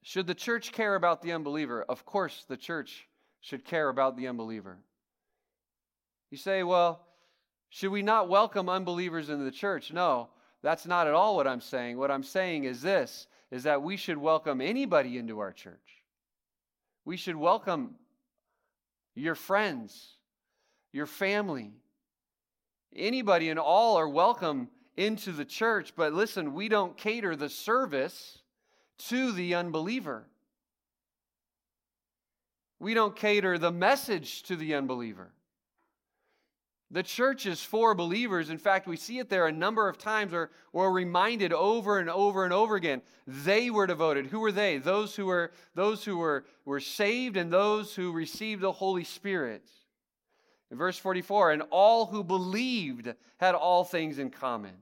should 0.04 0.26
the 0.26 0.36
church 0.36 0.72
care 0.72 0.96
about 0.96 1.22
the 1.22 1.34
unbeliever? 1.34 1.84
Of 1.88 2.06
course, 2.06 2.46
the 2.48 2.58
church 2.58 3.08
should 3.40 3.66
care 3.66 3.90
about 3.90 4.18
the 4.18 4.28
unbeliever. 4.28 4.80
You 6.32 6.38
say, 6.38 6.64
well, 6.64 7.06
should 7.70 7.92
we 7.92 8.02
not 8.02 8.30
welcome 8.30 8.68
unbelievers 8.68 9.30
into 9.30 9.44
the 9.44 9.52
church? 9.52 9.94
No, 9.94 10.30
that's 10.64 10.86
not 10.86 11.08
at 11.08 11.14
all 11.14 11.36
what 11.36 11.48
I'm 11.48 11.62
saying. 11.62 11.98
What 11.98 12.12
I'm 12.12 12.24
saying 12.24 12.64
is 12.64 12.82
this 12.82 13.28
is 13.52 13.64
that 13.64 13.82
we 13.82 13.98
should 13.98 14.18
welcome 14.18 14.62
anybody 14.62 15.18
into 15.18 15.40
our 15.40 15.52
church. 15.52 16.04
We 17.06 17.18
should 17.18 17.36
welcome 17.36 17.96
your 19.16 19.36
friends, 19.36 20.16
your 20.92 21.06
family. 21.06 21.74
Anybody 22.96 23.50
and 23.50 23.60
all 23.60 23.98
are 23.98 24.10
welcome 24.10 24.70
into 24.98 25.32
the 25.32 25.46
church, 25.46 25.94
but 25.96 26.14
listen, 26.14 26.54
we 26.54 26.70
don't 26.70 26.98
cater 26.98 27.36
the 27.36 27.50
service 27.50 28.40
to 29.10 29.32
the 29.32 29.56
unbeliever. 29.56 30.28
We 32.80 32.94
don't 32.94 33.16
cater 33.16 33.58
the 33.58 33.72
message 33.72 34.44
to 34.44 34.56
the 34.56 34.76
unbeliever. 34.76 35.32
The 36.94 37.04
church 37.04 37.46
is 37.46 37.64
for 37.64 37.96
believers. 37.96 38.50
In 38.50 38.58
fact, 38.58 38.86
we 38.86 38.98
see 38.98 39.20
it 39.20 39.30
there 39.30 39.48
a 39.48 39.52
number 39.52 39.88
of 39.88 39.98
times 39.98 40.34
or 40.34 40.52
we're 40.74 40.92
reminded 40.92 41.54
over 41.54 42.00
and 42.00 42.10
over 42.10 42.44
and 42.44 42.52
over 42.52 42.76
again. 42.76 43.02
They 43.26 43.70
were 43.70 43.88
devoted. 43.88 44.28
Who 44.28 44.42
were 44.42 44.52
they? 44.52 44.78
Those 44.78 45.16
who 45.16 45.28
were 45.28 45.54
those 45.74 46.04
who 46.04 46.18
were, 46.18 46.44
were 46.66 46.82
saved 46.82 47.38
and 47.38 47.52
those 47.52 47.96
who 47.96 48.12
received 48.12 48.62
the 48.62 48.74
Holy 48.74 49.06
Spirit. 49.06 49.70
In 50.70 50.78
verse 50.78 50.98
44, 50.98 51.52
and 51.52 51.64
all 51.70 52.08
who 52.08 52.26
believed 52.26 53.14
had 53.38 53.56
all 53.56 53.86
things 53.86 54.20
in 54.20 54.30
common. 54.30 54.74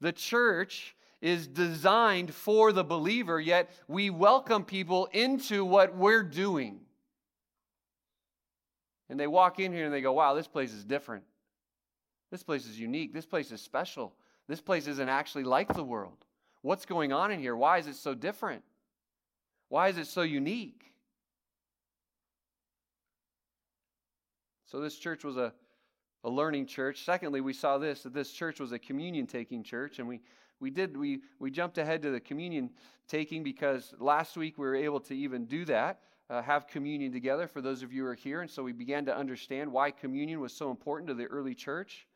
The 0.00 0.12
church 0.12 0.94
is 1.20 1.48
designed 1.48 2.32
for 2.32 2.70
the 2.70 2.84
believer, 2.84 3.40
yet 3.40 3.70
we 3.88 4.10
welcome 4.10 4.64
people 4.64 5.06
into 5.06 5.64
what 5.64 5.96
we're 5.96 6.22
doing. 6.22 6.80
And 9.08 9.18
they 9.18 9.26
walk 9.26 9.58
in 9.58 9.72
here 9.72 9.84
and 9.84 9.94
they 9.94 10.00
go, 10.00 10.12
wow, 10.12 10.34
this 10.34 10.46
place 10.46 10.72
is 10.72 10.84
different. 10.84 11.24
This 12.30 12.42
place 12.42 12.66
is 12.66 12.78
unique. 12.78 13.14
This 13.14 13.26
place 13.26 13.50
is 13.52 13.60
special. 13.60 14.14
This 14.48 14.60
place 14.60 14.86
isn't 14.86 15.08
actually 15.08 15.44
like 15.44 15.72
the 15.72 15.84
world. 15.84 16.24
What's 16.62 16.86
going 16.86 17.12
on 17.12 17.30
in 17.30 17.40
here? 17.40 17.56
Why 17.56 17.78
is 17.78 17.86
it 17.86 17.96
so 17.96 18.14
different? 18.14 18.62
Why 19.68 19.88
is 19.88 19.98
it 19.98 20.06
so 20.06 20.22
unique? 20.22 20.92
So, 24.66 24.80
this 24.80 24.96
church 24.96 25.24
was 25.24 25.36
a, 25.36 25.52
a 26.24 26.30
learning 26.30 26.66
church. 26.66 27.04
Secondly, 27.04 27.40
we 27.40 27.52
saw 27.52 27.78
this 27.78 28.02
that 28.02 28.12
this 28.12 28.32
church 28.32 28.60
was 28.60 28.72
a 28.72 28.78
communion 28.78 29.26
taking 29.26 29.62
church. 29.62 29.98
And 29.98 30.08
we, 30.08 30.20
we 30.60 30.70
did, 30.70 30.96
we, 30.96 31.20
we 31.38 31.50
jumped 31.50 31.78
ahead 31.78 32.02
to 32.02 32.10
the 32.10 32.20
communion 32.20 32.70
taking 33.06 33.42
because 33.42 33.94
last 33.98 34.36
week 34.36 34.58
we 34.58 34.66
were 34.66 34.74
able 34.74 35.00
to 35.00 35.14
even 35.14 35.46
do 35.46 35.64
that, 35.66 36.00
uh, 36.28 36.42
have 36.42 36.66
communion 36.66 37.12
together 37.12 37.46
for 37.46 37.62
those 37.62 37.82
of 37.82 37.92
you 37.92 38.02
who 38.02 38.08
are 38.08 38.14
here. 38.14 38.42
And 38.42 38.50
so 38.50 38.62
we 38.62 38.72
began 38.72 39.06
to 39.06 39.16
understand 39.16 39.72
why 39.72 39.90
communion 39.90 40.40
was 40.40 40.52
so 40.52 40.70
important 40.70 41.08
to 41.08 41.14
the 41.14 41.26
early 41.26 41.54
church. 41.54 42.07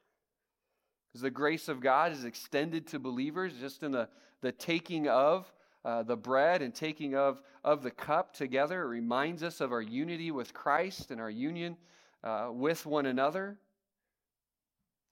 Because 1.13 1.23
the 1.23 1.31
grace 1.31 1.69
of 1.69 1.81
God 1.81 2.13
is 2.13 2.25
extended 2.25 2.87
to 2.89 2.99
believers 2.99 3.53
just 3.61 3.83
in 3.83 3.93
the, 3.93 4.09
the 4.41 4.53
taking 4.53 5.09
of 5.09 5.53
uh, 5.85 6.03
the 6.03 6.17
bread 6.17 6.63
and 6.63 6.75
taking 6.75 7.15
of, 7.15 7.43
of 7.63 7.83
the 7.83 7.91
cup 7.91 8.33
together. 8.35 8.83
It 8.83 8.87
reminds 8.87 9.43
us 9.43 9.61
of 9.61 9.73
our 9.73 9.83
unity 9.83 10.31
with 10.31 10.55
Christ 10.55 11.11
and 11.11 11.21
our 11.21 11.31
union 11.31 11.77
uh, 12.25 12.49
with 12.51 12.87
one 12.87 13.07
another. 13.07 13.59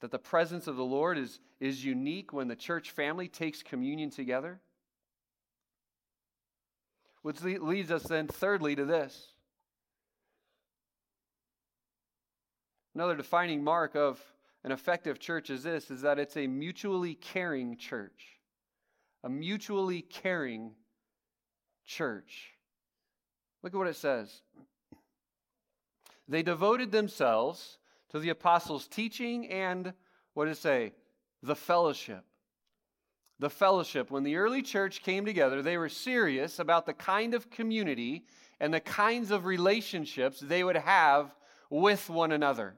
That 0.01 0.11
the 0.11 0.19
presence 0.19 0.67
of 0.67 0.77
the 0.77 0.85
Lord 0.85 1.19
is, 1.19 1.41
is 1.61 1.85
unique 1.85 2.33
when 2.33 2.49
the 2.49 2.57
church 2.57 2.93
family 2.93 3.29
takes 3.29 3.63
communion 3.63 4.09
together. 4.09 4.59
Which 7.21 7.43
leads 7.43 7.91
us 7.91 8.05
then, 8.05 8.27
thirdly, 8.27 8.75
to 8.77 8.87
this. 8.87 9.27
Another 12.95 13.15
defining 13.15 13.63
mark 13.63 13.95
of 13.95 14.19
an 14.65 14.73
effective 14.73 15.19
church 15.19 15.51
is 15.51 15.63
this 15.63 15.91
is 15.91 16.03
that 16.03 16.19
it's 16.19 16.37
a 16.37 16.47
mutually 16.47 17.15
caring 17.15 17.77
church. 17.77 18.39
A 19.25 19.29
mutually 19.29 20.03
caring 20.03 20.73
church. 21.85 22.55
Look 23.63 23.75
at 23.75 23.79
what 23.79 23.87
it 23.87 23.97
says. 23.97 24.43
They 26.29 26.43
devoted 26.43 26.93
themselves 26.93 27.79
to 28.11 28.19
the 28.19 28.31
apostles' 28.31 28.87
teaching 28.87 29.49
and, 29.51 29.93
what 30.35 30.47
does 30.47 30.59
it 30.59 30.61
say? 30.61 30.93
The 31.43 31.57
fellowship. 31.57 32.25
The 33.39 33.51
fellowship. 33.51 34.11
When 34.11 34.23
the 34.23 34.37
early 34.37 34.63
church 34.63 35.03
came 35.03 35.25
together, 35.25 35.63
they 35.63 35.77
were 35.77 35.89
serious 35.89 36.59
about 36.59 36.87
the 36.87 36.93
kind 36.93 37.35
of 37.35 37.51
community 37.51 38.25
and 38.61 38.73
the 38.73 38.81
kinds 38.81 39.31
of 39.31 39.45
relationships 39.45 40.39
they 40.41 40.63
would 40.63 40.77
have 40.77 41.35
with 41.71 42.11
one 42.11 42.33
another. 42.33 42.75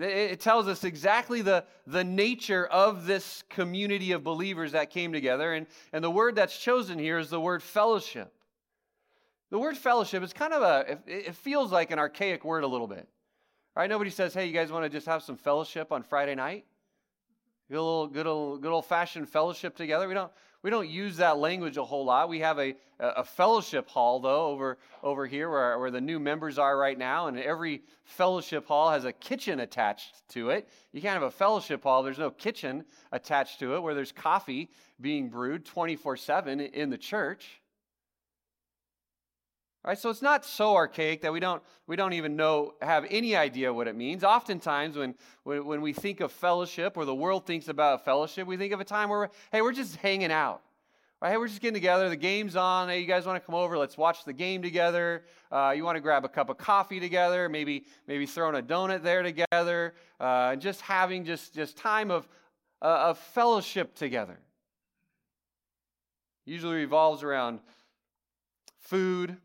It 0.00 0.40
tells 0.40 0.68
us 0.68 0.84
exactly 0.84 1.42
the, 1.42 1.64
the 1.86 2.04
nature 2.04 2.66
of 2.66 3.06
this 3.06 3.42
community 3.48 4.12
of 4.12 4.22
believers 4.22 4.72
that 4.72 4.90
came 4.90 5.12
together. 5.12 5.54
And, 5.54 5.66
and 5.92 6.04
the 6.04 6.10
word 6.10 6.36
that's 6.36 6.56
chosen 6.56 6.98
here 6.98 7.18
is 7.18 7.30
the 7.30 7.40
word 7.40 7.62
fellowship. 7.62 8.32
The 9.50 9.58
word 9.58 9.76
fellowship 9.76 10.22
is 10.22 10.32
kind 10.32 10.52
of 10.52 10.62
a, 10.62 10.98
it 11.06 11.34
feels 11.34 11.72
like 11.72 11.90
an 11.90 11.98
archaic 11.98 12.44
word 12.44 12.64
a 12.64 12.68
little 12.68 12.86
bit. 12.86 13.08
Right? 13.74 13.88
Nobody 13.88 14.10
says, 14.10 14.34
hey, 14.34 14.46
you 14.46 14.52
guys 14.52 14.70
want 14.70 14.84
to 14.84 14.88
just 14.88 15.06
have 15.06 15.22
some 15.22 15.36
fellowship 15.36 15.90
on 15.90 16.02
Friday 16.02 16.34
night? 16.34 16.64
Good 17.70 17.78
old, 17.78 18.12
good 18.12 18.26
old, 18.26 18.62
good 18.62 18.72
old 18.72 18.86
fashioned 18.86 19.28
fellowship 19.28 19.76
together. 19.76 20.08
We 20.08 20.14
don't, 20.14 20.32
we 20.62 20.70
don't 20.70 20.88
use 20.88 21.18
that 21.18 21.38
language 21.38 21.76
a 21.76 21.84
whole 21.84 22.04
lot. 22.04 22.28
We 22.28 22.40
have 22.40 22.58
a, 22.58 22.74
a 22.98 23.22
fellowship 23.22 23.88
hall, 23.88 24.18
though, 24.18 24.46
over, 24.46 24.78
over 25.02 25.26
here 25.26 25.48
where, 25.48 25.78
where 25.78 25.90
the 25.90 26.00
new 26.00 26.18
members 26.18 26.58
are 26.58 26.76
right 26.76 26.98
now. 26.98 27.28
And 27.28 27.38
every 27.38 27.82
fellowship 28.04 28.66
hall 28.66 28.90
has 28.90 29.04
a 29.04 29.12
kitchen 29.12 29.60
attached 29.60 30.28
to 30.30 30.50
it. 30.50 30.68
You 30.92 31.00
can't 31.00 31.14
have 31.14 31.22
a 31.22 31.30
fellowship 31.30 31.84
hall, 31.84 32.02
there's 32.02 32.18
no 32.18 32.30
kitchen 32.30 32.84
attached 33.12 33.60
to 33.60 33.76
it, 33.76 33.82
where 33.82 33.94
there's 33.94 34.12
coffee 34.12 34.70
being 35.00 35.28
brewed 35.28 35.64
24 35.64 36.16
7 36.16 36.60
in 36.60 36.90
the 36.90 36.98
church. 36.98 37.60
Right, 39.84 39.96
so 39.96 40.10
it's 40.10 40.20
not 40.20 40.44
so 40.44 40.74
archaic 40.74 41.22
that 41.22 41.32
we 41.32 41.40
don't, 41.40 41.62
we 41.86 41.96
don't 41.96 42.12
even 42.12 42.36
know, 42.36 42.74
have 42.82 43.06
any 43.10 43.36
idea 43.36 43.72
what 43.72 43.88
it 43.88 43.96
means. 43.96 44.24
Oftentimes, 44.24 44.96
when, 44.96 45.14
when, 45.44 45.64
when 45.64 45.80
we 45.80 45.92
think 45.92 46.20
of 46.20 46.32
fellowship 46.32 46.96
or 46.96 47.04
the 47.04 47.14
world 47.14 47.46
thinks 47.46 47.68
about 47.68 48.04
fellowship, 48.04 48.46
we 48.46 48.56
think 48.56 48.72
of 48.74 48.80
a 48.80 48.84
time 48.84 49.08
where, 49.08 49.30
hey, 49.52 49.62
we're 49.62 49.72
just 49.72 49.96
hanging 49.96 50.32
out. 50.32 50.62
Right, 51.22 51.30
hey, 51.30 51.36
we're 51.36 51.48
just 51.48 51.60
getting 51.60 51.74
together. 51.74 52.08
The 52.08 52.16
game's 52.16 52.54
on. 52.54 52.88
Hey, 52.88 53.00
you 53.00 53.06
guys 53.06 53.24
want 53.24 53.42
to 53.42 53.46
come 53.46 53.54
over? 53.54 53.78
Let's 53.78 53.96
watch 53.96 54.24
the 54.24 54.32
game 54.32 54.62
together. 54.62 55.24
Uh, 55.50 55.72
you 55.74 55.84
want 55.84 55.96
to 55.96 56.00
grab 56.00 56.24
a 56.24 56.28
cup 56.28 56.50
of 56.50 56.58
coffee 56.58 57.00
together? 57.00 57.48
Maybe, 57.48 57.86
maybe 58.06 58.26
throwing 58.26 58.56
a 58.56 58.62
donut 58.62 59.02
there 59.02 59.22
together. 59.22 59.94
Uh, 60.20 60.56
just 60.56 60.80
having 60.80 61.24
just, 61.24 61.54
just 61.54 61.76
time 61.76 62.10
of, 62.10 62.28
uh, 62.82 63.08
of 63.08 63.18
fellowship 63.18 63.94
together. 63.94 64.38
Usually 66.44 66.76
revolves 66.76 67.22
around 67.22 67.60
food, 68.78 69.36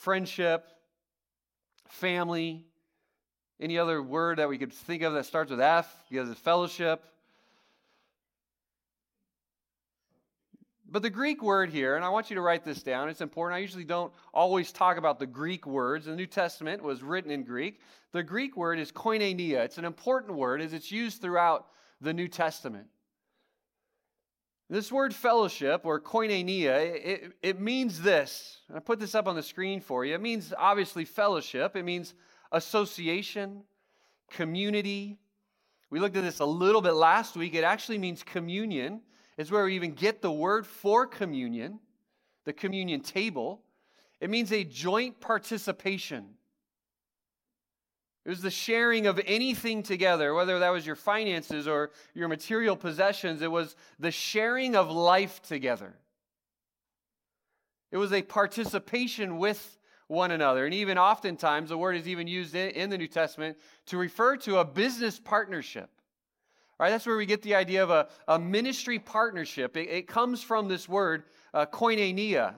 friendship, 0.00 0.66
family, 1.88 2.64
any 3.60 3.78
other 3.78 4.02
word 4.02 4.38
that 4.38 4.48
we 4.48 4.56
could 4.56 4.72
think 4.72 5.02
of 5.02 5.12
that 5.12 5.26
starts 5.26 5.50
with 5.50 5.60
F, 5.60 5.94
because 6.08 6.30
it's 6.30 6.40
fellowship. 6.40 7.04
But 10.90 11.02
the 11.02 11.10
Greek 11.10 11.42
word 11.42 11.68
here, 11.68 11.96
and 11.96 12.04
I 12.04 12.08
want 12.08 12.30
you 12.30 12.36
to 12.36 12.40
write 12.40 12.64
this 12.64 12.82
down, 12.82 13.10
it's 13.10 13.20
important. 13.20 13.56
I 13.56 13.60
usually 13.60 13.84
don't 13.84 14.10
always 14.32 14.72
talk 14.72 14.96
about 14.96 15.18
the 15.18 15.26
Greek 15.26 15.66
words. 15.66 16.06
The 16.06 16.16
New 16.16 16.26
Testament 16.26 16.82
was 16.82 17.02
written 17.02 17.30
in 17.30 17.44
Greek. 17.44 17.80
The 18.12 18.22
Greek 18.22 18.56
word 18.56 18.78
is 18.78 18.90
koinonia. 18.90 19.58
It's 19.58 19.78
an 19.78 19.84
important 19.84 20.34
word 20.34 20.62
as 20.62 20.72
it's 20.72 20.90
used 20.90 21.20
throughout 21.20 21.66
the 22.00 22.14
New 22.14 22.26
Testament. 22.26 22.86
This 24.70 24.92
word 24.92 25.12
fellowship 25.12 25.80
or 25.82 26.00
koinonia, 26.00 26.78
it, 27.04 27.32
it 27.42 27.60
means 27.60 28.00
this. 28.00 28.58
I 28.72 28.78
put 28.78 29.00
this 29.00 29.16
up 29.16 29.26
on 29.26 29.34
the 29.34 29.42
screen 29.42 29.80
for 29.80 30.04
you. 30.04 30.14
It 30.14 30.20
means 30.20 30.54
obviously 30.56 31.04
fellowship, 31.04 31.74
it 31.74 31.82
means 31.82 32.14
association, 32.52 33.64
community. 34.30 35.18
We 35.90 35.98
looked 35.98 36.16
at 36.16 36.22
this 36.22 36.38
a 36.38 36.44
little 36.44 36.80
bit 36.80 36.92
last 36.92 37.36
week. 37.36 37.54
It 37.54 37.64
actually 37.64 37.98
means 37.98 38.22
communion. 38.22 39.00
It's 39.36 39.50
where 39.50 39.64
we 39.64 39.74
even 39.74 39.90
get 39.90 40.22
the 40.22 40.30
word 40.30 40.64
for 40.64 41.04
communion, 41.04 41.80
the 42.44 42.52
communion 42.52 43.00
table. 43.00 43.62
It 44.20 44.30
means 44.30 44.52
a 44.52 44.62
joint 44.62 45.18
participation. 45.20 46.28
It 48.24 48.28
was 48.28 48.42
the 48.42 48.50
sharing 48.50 49.06
of 49.06 49.20
anything 49.24 49.82
together, 49.82 50.34
whether 50.34 50.58
that 50.58 50.70
was 50.70 50.86
your 50.86 50.96
finances 50.96 51.66
or 51.66 51.90
your 52.14 52.28
material 52.28 52.76
possessions. 52.76 53.40
It 53.40 53.50
was 53.50 53.76
the 53.98 54.10
sharing 54.10 54.76
of 54.76 54.90
life 54.90 55.40
together. 55.40 55.94
It 57.90 57.96
was 57.96 58.12
a 58.12 58.22
participation 58.22 59.38
with 59.38 59.78
one 60.06 60.32
another. 60.32 60.66
And 60.66 60.74
even 60.74 60.98
oftentimes, 60.98 61.70
the 61.70 61.78
word 61.78 61.96
is 61.96 62.06
even 62.06 62.26
used 62.26 62.54
in, 62.54 62.90
the 62.90 62.98
New 62.98 63.08
Testament 63.08 63.56
to 63.86 63.96
refer 63.96 64.36
to 64.38 64.58
a 64.58 64.64
business 64.64 65.18
partnership. 65.18 65.88
Right? 66.78 66.90
That's 66.90 67.06
where 67.06 67.16
we 67.16 67.26
get 67.26 67.42
the 67.42 67.54
idea 67.54 67.82
of 67.82 67.90
a, 67.90 68.08
a 68.28 68.38
ministry 68.38 68.98
partnership. 68.98 69.76
It, 69.76 69.88
it 69.88 70.08
comes 70.08 70.42
from 70.42 70.68
this 70.68 70.88
word, 70.88 71.24
uh, 71.54 71.66
koinonia. 71.66 72.54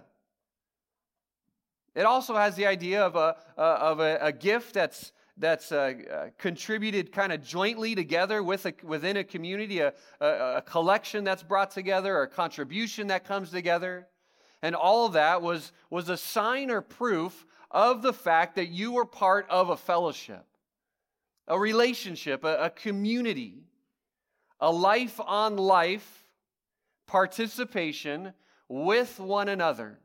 It 1.95 2.07
also 2.07 2.35
has 2.37 2.57
the 2.57 2.67
idea 2.67 3.05
of 3.05 3.17
a, 3.17 3.37
of 3.57 4.01
a, 4.01 4.19
a 4.21 4.33
gift 4.33 4.75
that's 4.75 5.13
that's 5.37 5.73
uh, 5.73 5.95
uh, 6.13 6.27
contributed 6.39 7.13
kind 7.13 7.33
of 7.33 7.43
jointly 7.43 7.95
together 7.95 8.43
with 8.43 8.67
a, 8.67 8.75
within 8.83 9.17
a 9.17 9.25
community, 9.25 9.81
a, 9.81 9.93
a, 10.21 10.57
a, 10.57 10.63
collection 10.63 11.25
that's 11.25 11.43
brought 11.43 11.71
together, 11.71 12.21
a 12.23 12.29
contribution 12.29 13.07
that 13.07 13.25
comes 13.25 13.51
together. 13.51 14.07
And 14.61 14.77
all 14.77 15.07
of 15.07 15.15
that 15.15 15.43
was, 15.43 15.73
was 15.91 16.09
a 16.09 16.17
sign 16.17 16.71
or 16.71 16.83
proof 16.83 17.47
of 17.71 18.03
the 18.03 18.13
fact 18.13 18.57
that 18.57 18.69
you 18.69 18.93
were 18.93 19.07
part 19.07 19.47
of 19.49 19.71
a 19.71 19.77
fellowship, 19.77 20.45
a 21.49 21.59
relationship, 21.59 22.45
a, 22.45 22.65
a 22.65 22.71
community, 22.71 23.65
a 24.61 24.71
life 24.71 25.19
on 25.19 25.57
life 25.57 26.25
participation 27.07 28.35
with 28.69 29.19
one 29.19 29.49
another. 29.49 29.99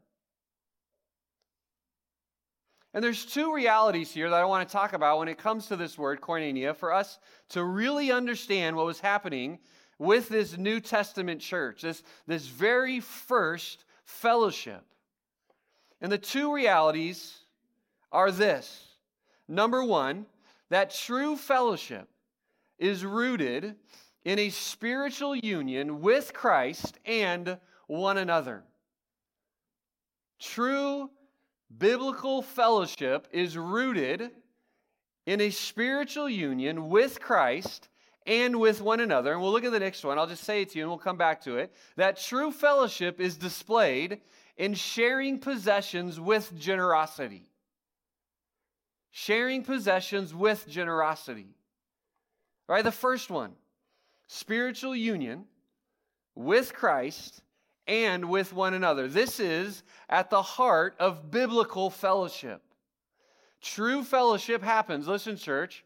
And 2.98 3.04
there's 3.04 3.26
two 3.26 3.54
realities 3.54 4.12
here 4.12 4.28
that 4.28 4.42
I 4.42 4.46
want 4.46 4.68
to 4.68 4.74
talk 4.74 4.94
about 4.94 5.20
when 5.20 5.28
it 5.28 5.38
comes 5.38 5.68
to 5.68 5.76
this 5.76 6.00
word, 6.00 6.20
koinonia, 6.20 6.76
for 6.76 6.92
us 6.92 7.20
to 7.50 7.64
really 7.64 8.12
understand 8.12 8.76
what 8.76 8.88
was 8.88 9.00
happening 9.00 9.60
with 10.00 10.30
this 10.30 10.58
New 10.58 10.80
Testament 10.80 11.40
church, 11.40 11.84
this, 11.84 12.02
this 12.26 12.48
very 12.48 13.00
first 13.00 13.86
fellowship. 14.04 14.84
And 16.02 16.12
the 16.12 16.18
two 16.18 16.52
realities 16.52 17.38
are 18.12 18.32
this 18.32 18.88
number 19.48 19.84
one, 19.84 20.26
that 20.70 20.90
true 20.90 21.36
fellowship 21.36 22.10
is 22.80 23.06
rooted 23.06 23.76
in 24.26 24.40
a 24.40 24.50
spiritual 24.50 25.36
union 25.36 26.02
with 26.02 26.34
Christ 26.34 26.98
and 27.06 27.60
one 27.86 28.18
another. 28.18 28.64
True 30.40 31.12
biblical 31.76 32.42
fellowship 32.42 33.28
is 33.32 33.58
rooted 33.58 34.32
in 35.26 35.42
a 35.42 35.50
spiritual 35.50 36.30
union 36.30 36.90
with 36.90 37.20
Christ 37.20 37.90
and 38.26 38.60
with 38.60 38.82
one 38.82 39.00
another. 39.00 39.34
And 39.34 39.42
we'll 39.42 39.52
look 39.52 39.64
at 39.64 39.72
the 39.72 39.80
next 39.80 40.04
one. 40.04 40.18
I'll 40.18 40.28
just 40.28 40.44
say 40.44 40.62
it 40.62 40.70
to 40.72 40.78
you 40.78 40.84
and 40.84 40.90
we'll 40.92 40.98
come 40.98 41.18
back 41.18 41.42
to 41.44 41.58
it. 41.58 41.74
That 41.96 42.18
true 42.18 42.52
fellowship 42.52 43.20
is 43.20 43.38
displayed 43.38 44.22
in 44.58 44.74
sharing 44.74 45.40
possessions 45.40 46.20
with 46.20 46.58
generosity. 46.58 47.50
Sharing 49.12 49.64
possessions 49.64 50.34
with 50.34 50.68
generosity. 50.68 51.56
Right, 52.68 52.84
the 52.84 52.92
first 52.92 53.30
one 53.30 53.54
spiritual 54.28 54.94
union 54.94 55.46
with 56.36 56.74
Christ 56.74 57.42
and 57.88 58.30
with 58.30 58.54
one 58.54 58.74
another. 58.74 59.08
This 59.08 59.40
is 59.40 59.84
at 60.10 60.30
the 60.30 60.42
heart 60.42 60.96
of 61.00 61.32
biblical 61.32 61.90
fellowship. 61.90 62.62
True 63.62 64.04
fellowship 64.04 64.62
happens, 64.62 65.08
listen, 65.08 65.38
church, 65.38 65.84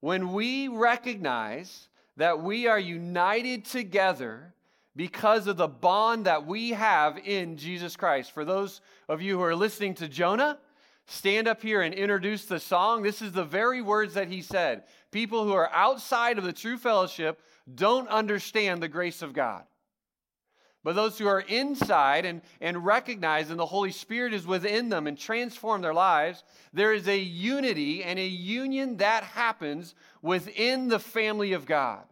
when 0.00 0.32
we 0.32 0.68
recognize 0.68 1.88
that 2.16 2.42
we 2.42 2.66
are 2.66 2.78
united 2.78 3.64
together 3.64 4.52
because 4.94 5.46
of 5.46 5.56
the 5.56 5.68
bond 5.68 6.26
that 6.26 6.46
we 6.46 6.70
have 6.70 7.18
in 7.18 7.56
Jesus 7.56 7.96
Christ. 7.96 8.32
For 8.32 8.44
those 8.44 8.80
of 9.08 9.22
you 9.22 9.38
who 9.38 9.42
are 9.42 9.56
listening 9.56 9.94
to 9.94 10.08
Jonah, 10.08 10.58
stand 11.06 11.48
up 11.48 11.62
here 11.62 11.82
and 11.82 11.94
introduce 11.94 12.44
the 12.44 12.60
song. 12.60 13.02
This 13.02 13.22
is 13.22 13.32
the 13.32 13.44
very 13.44 13.80
words 13.80 14.14
that 14.14 14.28
he 14.28 14.42
said. 14.42 14.84
People 15.10 15.44
who 15.44 15.52
are 15.52 15.70
outside 15.72 16.36
of 16.36 16.44
the 16.44 16.52
true 16.52 16.76
fellowship 16.76 17.40
don't 17.74 18.08
understand 18.08 18.82
the 18.82 18.88
grace 18.88 19.22
of 19.22 19.32
God. 19.32 19.64
But 20.84 20.96
those 20.96 21.16
who 21.16 21.28
are 21.28 21.40
inside 21.40 22.24
and, 22.24 22.42
and 22.60 22.84
recognize 22.84 23.50
and 23.50 23.58
the 23.58 23.66
Holy 23.66 23.92
Spirit 23.92 24.34
is 24.34 24.46
within 24.46 24.88
them 24.88 25.06
and 25.06 25.16
transform 25.16 25.80
their 25.80 25.94
lives, 25.94 26.42
there 26.72 26.92
is 26.92 27.06
a 27.06 27.18
unity 27.18 28.02
and 28.02 28.18
a 28.18 28.26
union 28.26 28.96
that 28.96 29.22
happens 29.22 29.94
within 30.22 30.88
the 30.88 30.98
family 30.98 31.52
of 31.52 31.66
God. 31.66 32.02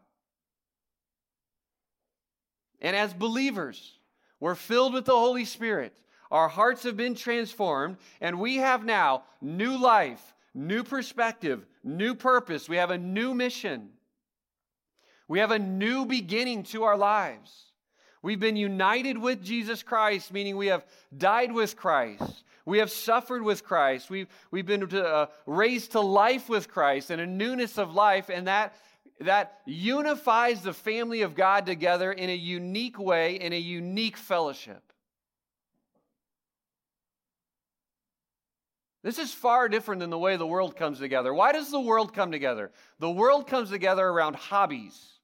And 2.80 2.94
as 2.94 3.12
believers, 3.12 3.98
we're 4.38 4.54
filled 4.54 4.94
with 4.94 5.04
the 5.04 5.12
Holy 5.12 5.44
Spirit. 5.44 5.96
Our 6.30 6.48
hearts 6.48 6.84
have 6.84 6.96
been 6.96 7.16
transformed, 7.16 7.96
and 8.20 8.38
we 8.38 8.56
have 8.56 8.84
now 8.84 9.24
new 9.40 9.76
life, 9.76 10.34
new 10.54 10.84
perspective, 10.84 11.66
new 11.82 12.14
purpose. 12.14 12.68
We 12.68 12.76
have 12.76 12.92
a 12.92 12.98
new 12.98 13.34
mission. 13.34 13.90
We 15.26 15.40
have 15.40 15.50
a 15.50 15.58
new 15.58 16.06
beginning 16.06 16.62
to 16.64 16.84
our 16.84 16.96
lives. 16.96 17.69
We've 18.22 18.40
been 18.40 18.56
united 18.56 19.16
with 19.16 19.42
Jesus 19.42 19.82
Christ, 19.82 20.32
meaning 20.32 20.56
we 20.56 20.66
have 20.66 20.84
died 21.16 21.52
with 21.52 21.76
Christ. 21.76 22.44
We 22.66 22.78
have 22.78 22.90
suffered 22.90 23.42
with 23.42 23.64
Christ. 23.64 24.10
We've, 24.10 24.28
we've 24.50 24.66
been 24.66 24.86
to, 24.88 25.04
uh, 25.04 25.26
raised 25.46 25.92
to 25.92 26.00
life 26.00 26.48
with 26.48 26.68
Christ 26.68 27.10
and 27.10 27.20
a 27.20 27.26
newness 27.26 27.78
of 27.78 27.94
life, 27.94 28.28
and 28.28 28.46
that, 28.46 28.74
that 29.20 29.60
unifies 29.64 30.60
the 30.62 30.74
family 30.74 31.22
of 31.22 31.34
God 31.34 31.64
together 31.64 32.12
in 32.12 32.28
a 32.28 32.36
unique 32.36 32.98
way, 32.98 33.36
in 33.36 33.54
a 33.54 33.58
unique 33.58 34.18
fellowship. 34.18 34.82
This 39.02 39.18
is 39.18 39.32
far 39.32 39.70
different 39.70 40.00
than 40.00 40.10
the 40.10 40.18
way 40.18 40.36
the 40.36 40.46
world 40.46 40.76
comes 40.76 40.98
together. 40.98 41.32
Why 41.32 41.52
does 41.52 41.70
the 41.70 41.80
world 41.80 42.12
come 42.12 42.30
together? 42.30 42.70
The 42.98 43.10
world 43.10 43.46
comes 43.46 43.70
together 43.70 44.06
around 44.06 44.36
hobbies. 44.36 45.19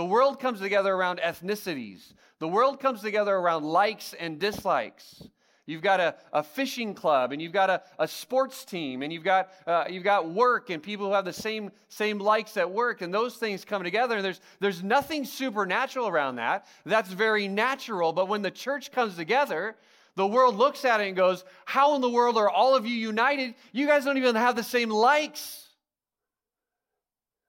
The 0.00 0.06
world 0.06 0.40
comes 0.40 0.60
together 0.60 0.94
around 0.94 1.20
ethnicities. 1.20 2.14
The 2.38 2.48
world 2.48 2.80
comes 2.80 3.02
together 3.02 3.36
around 3.36 3.64
likes 3.64 4.14
and 4.18 4.38
dislikes. 4.38 5.22
You've 5.66 5.82
got 5.82 6.00
a, 6.00 6.14
a 6.32 6.42
fishing 6.42 6.94
club, 6.94 7.32
and 7.32 7.42
you've 7.42 7.52
got 7.52 7.68
a, 7.68 7.82
a 7.98 8.08
sports 8.08 8.64
team, 8.64 9.02
and 9.02 9.12
you've 9.12 9.24
got, 9.24 9.50
uh, 9.66 9.84
you've 9.90 10.02
got 10.02 10.30
work, 10.30 10.70
and 10.70 10.82
people 10.82 11.08
who 11.08 11.12
have 11.12 11.26
the 11.26 11.34
same, 11.34 11.70
same 11.90 12.18
likes 12.18 12.56
at 12.56 12.70
work, 12.70 13.02
and 13.02 13.12
those 13.12 13.36
things 13.36 13.62
come 13.62 13.82
together. 13.82 14.16
And 14.16 14.24
there's, 14.24 14.40
there's 14.58 14.82
nothing 14.82 15.26
supernatural 15.26 16.08
around 16.08 16.36
that. 16.36 16.66
That's 16.86 17.12
very 17.12 17.46
natural. 17.46 18.14
But 18.14 18.26
when 18.26 18.40
the 18.40 18.50
church 18.50 18.92
comes 18.92 19.16
together, 19.16 19.76
the 20.14 20.26
world 20.26 20.56
looks 20.56 20.86
at 20.86 21.02
it 21.02 21.08
and 21.08 21.14
goes, 21.14 21.44
How 21.66 21.94
in 21.94 22.00
the 22.00 22.08
world 22.08 22.38
are 22.38 22.48
all 22.48 22.74
of 22.74 22.86
you 22.86 22.94
united? 22.94 23.54
You 23.70 23.86
guys 23.86 24.06
don't 24.06 24.16
even 24.16 24.34
have 24.34 24.56
the 24.56 24.62
same 24.62 24.88
likes. 24.88 25.68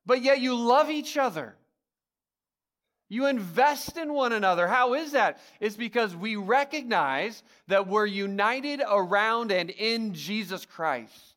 But 0.05 0.21
yet 0.21 0.41
you 0.41 0.53
love 0.53 0.89
each 0.89 1.15
other. 1.15 1.55
You 3.11 3.25
invest 3.25 3.97
in 3.97 4.13
one 4.13 4.31
another. 4.31 4.69
How 4.69 4.93
is 4.93 5.11
that? 5.11 5.41
It's 5.59 5.75
because 5.75 6.15
we 6.15 6.37
recognize 6.37 7.43
that 7.67 7.85
we're 7.85 8.05
united 8.05 8.81
around 8.89 9.51
and 9.51 9.69
in 9.69 10.13
Jesus 10.13 10.65
Christ. 10.65 11.35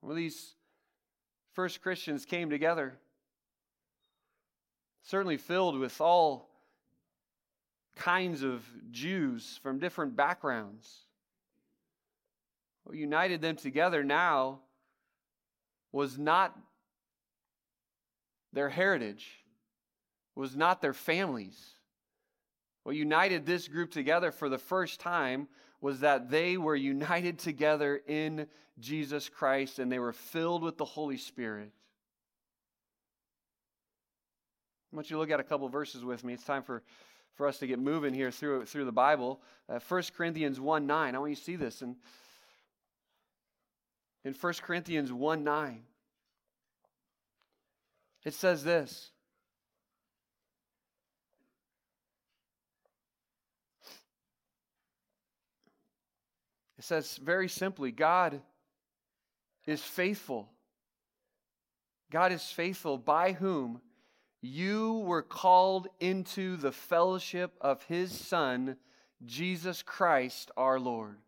Well, 0.00 0.16
these 0.16 0.54
first 1.52 1.80
Christians 1.82 2.24
came 2.24 2.50
together, 2.50 2.94
certainly 5.04 5.36
filled 5.36 5.78
with 5.78 6.00
all 6.00 6.48
kinds 7.94 8.42
of 8.42 8.64
Jews 8.90 9.60
from 9.62 9.78
different 9.78 10.16
backgrounds. 10.16 10.92
What 12.82 12.96
united 12.96 13.40
them 13.40 13.54
together 13.54 14.02
now 14.02 14.58
was 15.92 16.18
not 16.18 16.58
their 18.52 18.68
heritage, 18.68 19.26
was 20.34 20.56
not 20.56 20.80
their 20.80 20.92
families. 20.92 21.58
What 22.84 22.96
united 22.96 23.46
this 23.46 23.68
group 23.68 23.90
together 23.90 24.30
for 24.32 24.48
the 24.48 24.58
first 24.58 25.00
time 25.00 25.48
was 25.80 26.00
that 26.00 26.30
they 26.30 26.56
were 26.56 26.76
united 26.76 27.38
together 27.38 28.00
in 28.06 28.46
Jesus 28.78 29.28
Christ 29.28 29.78
and 29.78 29.90
they 29.90 29.98
were 29.98 30.12
filled 30.12 30.62
with 30.62 30.78
the 30.78 30.84
Holy 30.84 31.16
Spirit. 31.16 31.70
I 34.92 34.96
want 34.96 35.10
you 35.10 35.16
to 35.16 35.20
look 35.20 35.30
at 35.30 35.40
a 35.40 35.44
couple 35.44 35.68
verses 35.68 36.04
with 36.04 36.22
me. 36.22 36.34
It's 36.34 36.44
time 36.44 36.62
for, 36.62 36.82
for 37.34 37.46
us 37.46 37.58
to 37.58 37.66
get 37.66 37.78
moving 37.78 38.12
here 38.12 38.30
through, 38.30 38.66
through 38.66 38.84
the 38.84 38.92
Bible. 38.92 39.40
Uh, 39.68 39.80
1 39.88 40.02
Corinthians 40.16 40.60
1 40.60 40.86
9. 40.86 41.14
I 41.14 41.18
want 41.18 41.30
you 41.30 41.36
to 41.36 41.42
see 41.42 41.56
this. 41.56 41.82
And 41.82 41.96
in 44.24 44.34
1 44.34 44.52
Corinthians 44.62 45.12
1 45.12 45.42
9, 45.42 45.82
it 48.24 48.34
says 48.34 48.62
this. 48.62 49.10
It 56.78 56.84
says 56.84 57.16
very 57.22 57.48
simply 57.48 57.92
God 57.92 58.40
is 59.66 59.82
faithful. 59.82 60.50
God 62.10 62.32
is 62.32 62.50
faithful 62.50 62.98
by 62.98 63.32
whom 63.32 63.80
you 64.40 64.94
were 65.06 65.22
called 65.22 65.86
into 66.00 66.56
the 66.56 66.72
fellowship 66.72 67.52
of 67.60 67.82
his 67.84 68.12
Son, 68.12 68.76
Jesus 69.24 69.82
Christ 69.82 70.50
our 70.56 70.80
Lord. 70.80 71.18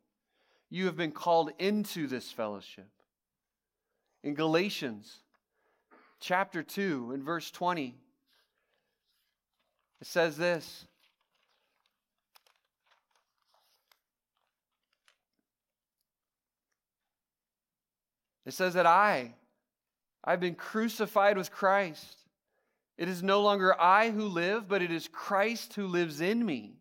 You 0.71 0.87
have 0.87 0.97
been 0.97 1.13
called 1.13 1.53
into 1.61 2.09
this 2.09 2.33
fellowship. 2.33 2.89
In 4.25 4.35
Galatians, 4.35 5.21
chapter 6.25 6.63
2 6.63 7.13
in 7.13 7.23
verse 7.23 7.51
20. 7.51 7.95
It 10.01 10.07
says 10.07 10.39
this 10.39 10.87
It 18.47 18.53
says 18.53 18.75
that 18.75 18.85
I, 18.85 19.33
I've 20.23 20.41
been 20.41 20.55
crucified 20.55 21.39
with 21.39 21.51
Christ. 21.51 22.19
It 22.99 23.09
is 23.09 23.23
no 23.23 23.41
longer 23.41 23.79
I 23.81 24.11
who 24.11 24.27
live, 24.27 24.69
but 24.69 24.83
it 24.83 24.93
is 24.93 25.09
Christ 25.09 25.75
who 25.75 25.87
lives 25.87 26.21
in 26.21 26.45
me. 26.45 26.77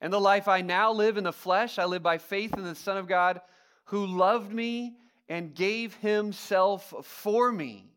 And 0.00 0.10
the 0.12 0.20
life 0.20 0.48
I 0.48 0.62
now 0.62 0.92
live 0.92 1.18
in 1.18 1.24
the 1.24 1.32
flesh, 1.32 1.78
I 1.78 1.84
live 1.84 2.02
by 2.02 2.18
faith 2.18 2.54
in 2.54 2.64
the 2.64 2.74
Son 2.74 2.96
of 2.96 3.06
God 3.06 3.40
who 3.84 4.06
loved 4.06 4.52
me 4.52 4.96
and 5.28 5.54
gave 5.54 5.94
himself 5.96 6.92
for 7.02 7.52
me. 7.52 7.90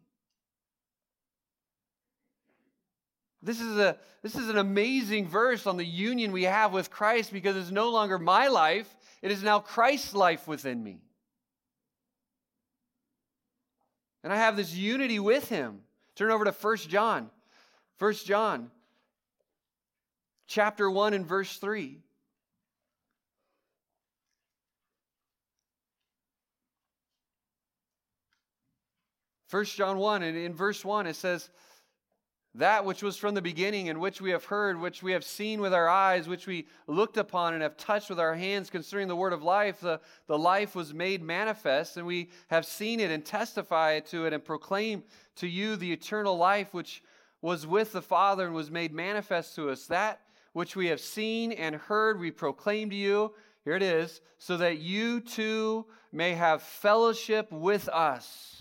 This 3.42 3.62
is, 3.62 3.78
a, 3.78 3.98
this 4.22 4.36
is 4.36 4.50
an 4.50 4.58
amazing 4.58 5.28
verse 5.28 5.66
on 5.66 5.78
the 5.78 5.86
union 5.86 6.32
we 6.32 6.44
have 6.44 6.74
with 6.74 6.92
Christ 6.92 7.32
because 7.32 7.56
it's 7.56 7.72
no 7.72 7.90
longer 7.90 8.20
my 8.20 8.48
life, 8.48 8.94
it 9.22 9.32
is 9.32 9.42
now 9.42 9.60
Christ's 9.60 10.14
life 10.14 10.48
within 10.48 10.84
me. 10.84 11.02
And 14.24 14.34
I 14.34 14.36
have 14.36 14.58
this 14.58 14.74
unity 14.74 15.20
with 15.20 15.48
him. 15.48 15.80
Turn 16.16 16.32
over 16.32 16.44
to 16.44 16.52
1 16.52 16.78
John. 16.90 17.30
1 18.00 18.14
John 18.26 18.72
chapter 20.50 20.90
1 20.90 21.14
and 21.14 21.26
verse 21.26 21.58
3. 21.58 22.00
First 29.48 29.76
John 29.78 29.98
1 29.98 30.24
and 30.24 30.38
in 30.38 30.54
verse 30.54 30.84
1 30.84 31.08
it 31.08 31.16
says 31.16 31.50
that 32.56 32.84
which 32.84 33.04
was 33.04 33.16
from 33.16 33.36
the 33.36 33.44
beginning, 33.44 33.90
and 33.90 34.02
which 34.02 34.22
we 34.22 34.32
have 34.32 34.46
heard, 34.46 34.80
which 34.80 35.04
we 35.04 35.12
have 35.12 35.24
seen 35.24 35.62
with 35.62 35.72
our 35.72 35.88
eyes, 35.88 36.28
which 36.28 36.48
we 36.48 36.68
looked 36.88 37.18
upon 37.18 37.54
and 37.54 37.62
have 37.62 37.78
touched 37.78 38.10
with 38.10 38.20
our 38.20 38.34
hands 38.34 38.72
concerning 38.72 39.08
the 39.08 39.16
word 39.16 39.34
of 39.34 39.44
life, 39.44 39.80
the, 39.80 40.02
the 40.26 40.38
life 40.38 40.76
was 40.76 40.92
made 40.92 41.22
manifest, 41.22 41.98
and 41.98 42.08
we 42.08 42.30
have 42.48 42.66
seen 42.66 43.00
it 43.00 43.12
and 43.12 43.24
testify 43.24 44.00
to 44.00 44.26
it 44.26 44.34
and 44.34 44.44
proclaim 44.44 45.04
to 45.36 45.48
you 45.48 45.76
the 45.76 45.94
eternal 45.94 46.38
life 46.38 46.74
which 46.74 47.04
was 47.42 47.68
with 47.68 47.92
the 47.92 48.02
Father 48.02 48.48
and 48.48 48.56
was 48.56 48.72
made 48.72 48.92
manifest 48.92 49.54
to 49.56 49.70
us. 49.70 49.86
That 49.86 50.20
which 50.54 50.76
we 50.76 50.88
have 50.88 51.00
seen 51.00 51.52
and 51.52 51.76
heard, 51.76 52.20
we 52.20 52.32
proclaim 52.32 52.90
to 52.90 52.96
you. 52.96 53.34
Here 53.64 53.76
it 53.76 53.84
is, 53.84 54.22
so 54.40 54.58
that 54.58 54.80
you 54.80 55.20
too 55.20 55.86
may 56.12 56.34
have 56.34 56.64
fellowship 56.64 57.52
with 57.52 57.88
us. 57.90 58.59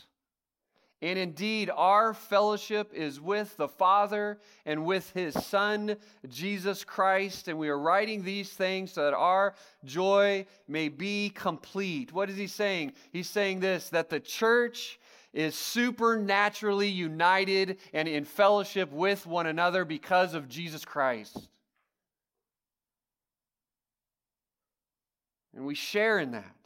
And 1.00 1.16
indeed, 1.16 1.70
our 1.74 2.12
fellowship 2.12 2.92
is 2.92 3.20
with 3.20 3.56
the 3.56 3.68
Father 3.68 4.38
and 4.66 4.84
with 4.84 5.10
His 5.12 5.34
Son, 5.34 5.96
Jesus 6.28 6.82
Christ. 6.82 7.46
And 7.46 7.56
we 7.56 7.68
are 7.68 7.78
writing 7.78 8.24
these 8.24 8.50
things 8.50 8.92
so 8.92 9.04
that 9.04 9.14
our 9.14 9.54
joy 9.84 10.44
may 10.66 10.88
be 10.88 11.30
complete. 11.30 12.12
What 12.12 12.28
is 12.30 12.36
He 12.36 12.48
saying? 12.48 12.94
He's 13.12 13.30
saying 13.30 13.60
this 13.60 13.90
that 13.90 14.10
the 14.10 14.18
church 14.18 14.98
is 15.32 15.54
supernaturally 15.54 16.88
united 16.88 17.78
and 17.92 18.08
in 18.08 18.24
fellowship 18.24 18.90
with 18.90 19.24
one 19.24 19.46
another 19.46 19.84
because 19.84 20.34
of 20.34 20.48
Jesus 20.48 20.84
Christ. 20.84 21.48
And 25.54 25.64
we 25.64 25.76
share 25.76 26.18
in 26.18 26.32
that. 26.32 26.57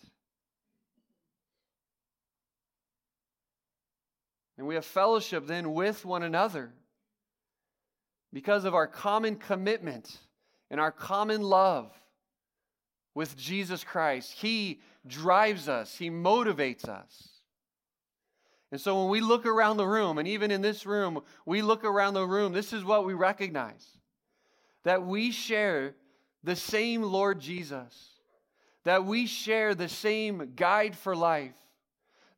And 4.63 4.69
we 4.69 4.77
have 4.77 4.85
fellowship 4.85 5.49
then 5.49 5.75
with 5.75 6.05
one 6.05 6.23
another 6.23 6.73
because 8.33 8.65
of 8.65 8.77
our 8.77 8.87
common 8.87 9.35
commitment 9.35 10.19
and 10.71 10.79
our 10.79 10.93
common 10.93 11.43
love 11.43 11.91
with 13.13 13.37
Jesus 13.37 13.83
Christ. 13.83 14.31
He 14.35 14.81
drives 15.05 15.69
us, 15.69 15.97
He 15.97 16.11
motivates 16.11 16.89
us. 16.89 17.41
And 18.71 18.81
so 18.81 19.01
when 19.01 19.11
we 19.11 19.21
look 19.21 19.47
around 19.47 19.79
the 19.79 19.85
room, 19.89 20.19
and 20.19 20.29
even 20.29 20.53
in 20.53 20.63
this 20.63 20.87
room, 20.87 21.23
we 21.45 21.61
look 21.61 21.83
around 21.83 22.15
the 22.15 22.25
room, 22.25 22.53
this 22.53 22.73
is 22.73 22.85
what 22.85 23.05
we 23.05 23.15
recognize 23.15 23.85
that 24.85 25.05
we 25.05 25.33
share 25.33 25.97
the 26.45 26.55
same 26.55 27.03
Lord 27.03 27.41
Jesus, 27.41 28.11
that 28.85 29.05
we 29.05 29.27
share 29.27 29.75
the 29.75 29.89
same 29.89 30.53
guide 30.55 30.97
for 30.97 31.17
life, 31.17 31.57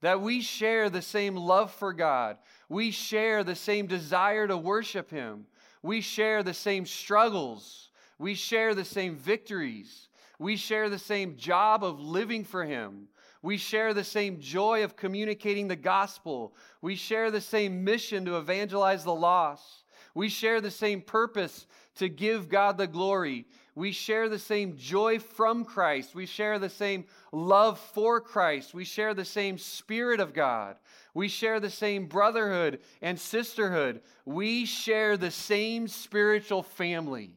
that 0.04 0.20
we 0.20 0.42
share 0.42 0.90
the 0.90 1.00
same 1.00 1.34
love 1.34 1.72
for 1.72 1.90
God. 1.94 2.36
We 2.68 2.90
share 2.90 3.42
the 3.42 3.54
same 3.54 3.86
desire 3.86 4.46
to 4.46 4.54
worship 4.54 5.10
Him. 5.10 5.46
We 5.82 6.02
share 6.02 6.42
the 6.42 6.52
same 6.52 6.84
struggles. 6.84 7.88
We 8.18 8.34
share 8.34 8.74
the 8.74 8.84
same 8.84 9.16
victories. 9.16 10.08
We 10.38 10.58
share 10.58 10.90
the 10.90 10.98
same 10.98 11.38
job 11.38 11.82
of 11.82 12.00
living 12.00 12.44
for 12.44 12.66
Him. 12.66 13.08
We 13.40 13.56
share 13.56 13.94
the 13.94 14.04
same 14.04 14.40
joy 14.40 14.84
of 14.84 14.94
communicating 14.94 15.68
the 15.68 15.74
gospel. 15.74 16.54
We 16.82 16.96
share 16.96 17.30
the 17.30 17.40
same 17.40 17.82
mission 17.82 18.26
to 18.26 18.36
evangelize 18.36 19.04
the 19.04 19.14
lost. 19.14 19.84
We 20.14 20.28
share 20.28 20.60
the 20.60 20.70
same 20.70 21.00
purpose 21.00 21.64
to 21.94 22.10
give 22.10 22.50
God 22.50 22.76
the 22.76 22.86
glory. 22.86 23.46
We 23.74 23.90
share 23.90 24.28
the 24.28 24.38
same 24.38 24.76
joy 24.76 25.18
from 25.18 25.64
Christ. 25.64 26.14
We 26.14 26.26
share 26.26 26.58
the 26.58 26.68
same 26.68 27.06
love 27.32 27.78
for 27.78 28.20
Christ. 28.20 28.72
We 28.72 28.84
share 28.84 29.14
the 29.14 29.24
same 29.24 29.58
Spirit 29.58 30.20
of 30.20 30.32
God. 30.32 30.76
We 31.12 31.28
share 31.28 31.58
the 31.58 31.70
same 31.70 32.06
brotherhood 32.06 32.80
and 33.02 33.18
sisterhood. 33.18 34.02
We 34.24 34.64
share 34.64 35.16
the 35.16 35.32
same 35.32 35.88
spiritual 35.88 36.62
family. 36.62 37.32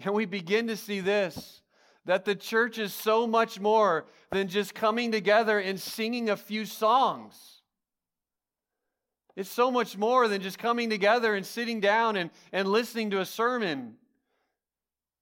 And 0.00 0.14
we 0.14 0.24
begin 0.24 0.66
to 0.68 0.76
see 0.76 1.00
this 1.00 1.60
that 2.04 2.24
the 2.24 2.34
church 2.34 2.78
is 2.78 2.92
so 2.92 3.28
much 3.28 3.60
more 3.60 4.06
than 4.32 4.48
just 4.48 4.74
coming 4.74 5.12
together 5.12 5.60
and 5.60 5.80
singing 5.80 6.30
a 6.30 6.36
few 6.36 6.66
songs. 6.66 7.61
It's 9.36 9.50
so 9.50 9.70
much 9.70 9.96
more 9.96 10.28
than 10.28 10.42
just 10.42 10.58
coming 10.58 10.90
together 10.90 11.34
and 11.34 11.44
sitting 11.44 11.80
down 11.80 12.16
and, 12.16 12.30
and 12.52 12.68
listening 12.68 13.10
to 13.10 13.20
a 13.20 13.26
sermon. 13.26 13.96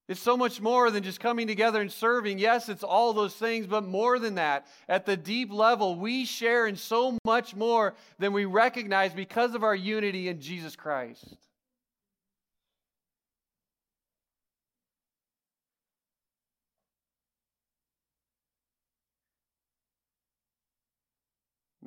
It's 0.08 0.20
so 0.20 0.36
much 0.36 0.60
more 0.60 0.90
than 0.90 1.04
just 1.04 1.20
coming 1.20 1.46
together 1.46 1.80
and 1.80 1.92
serving. 1.92 2.40
Yes, 2.40 2.68
it's 2.68 2.82
all 2.82 3.12
those 3.12 3.34
things, 3.34 3.68
but 3.68 3.86
more 3.86 4.18
than 4.18 4.34
that, 4.34 4.66
at 4.88 5.06
the 5.06 5.16
deep 5.16 5.52
level, 5.52 5.94
we 5.94 6.24
share 6.24 6.66
in 6.66 6.74
so 6.74 7.16
much 7.24 7.54
more 7.54 7.94
than 8.18 8.32
we 8.32 8.44
recognize 8.44 9.12
because 9.12 9.54
of 9.54 9.62
our 9.62 9.76
unity 9.76 10.28
in 10.28 10.40
Jesus 10.40 10.74
Christ. 10.74 11.36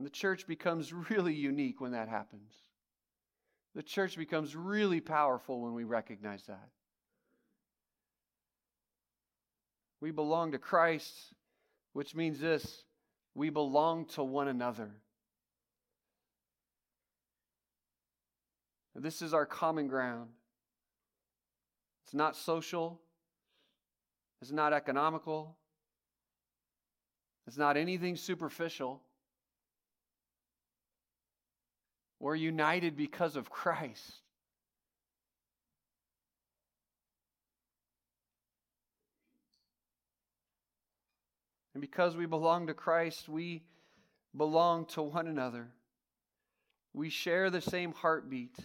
The 0.04 0.10
church 0.10 0.48
becomes 0.48 0.92
really 0.92 1.34
unique 1.34 1.80
when 1.80 1.94
that 1.94 2.10
happens. 2.10 2.52
The 3.74 3.84
church 3.84 4.18
becomes 4.18 4.56
really 4.56 5.00
powerful 5.00 5.62
when 5.62 5.74
we 5.74 5.86
recognize 5.86 6.44
that. 6.48 6.70
We 10.02 10.12
belong 10.12 10.52
to 10.52 10.60
Christ, 10.60 11.34
which 11.94 12.14
means 12.14 12.40
this 12.40 12.84
we 13.34 13.50
belong 13.50 14.06
to 14.08 14.24
one 14.24 14.50
another. 14.50 14.92
This 18.96 19.22
is 19.22 19.34
our 19.34 19.46
common 19.46 19.88
ground. 19.88 20.30
It's 22.04 22.14
not 22.14 22.36
social, 22.36 23.02
it's 24.42 24.52
not 24.52 24.74
economical, 24.74 25.56
it's 27.48 27.58
not 27.58 27.78
anything 27.78 28.18
superficial. 28.18 29.02
We're 32.24 32.36
united 32.36 32.96
because 32.96 33.36
of 33.36 33.50
Christ. 33.50 34.22
And 41.74 41.82
because 41.82 42.16
we 42.16 42.26
belong 42.26 42.68
to 42.68 42.74
Christ, 42.74 43.28
we 43.28 43.66
belong 44.38 44.86
to 44.94 45.02
one 45.02 45.28
another. 45.28 45.68
We 46.94 47.10
share 47.10 47.50
the 47.50 47.60
same 47.60 47.92
heartbeat. 47.92 48.56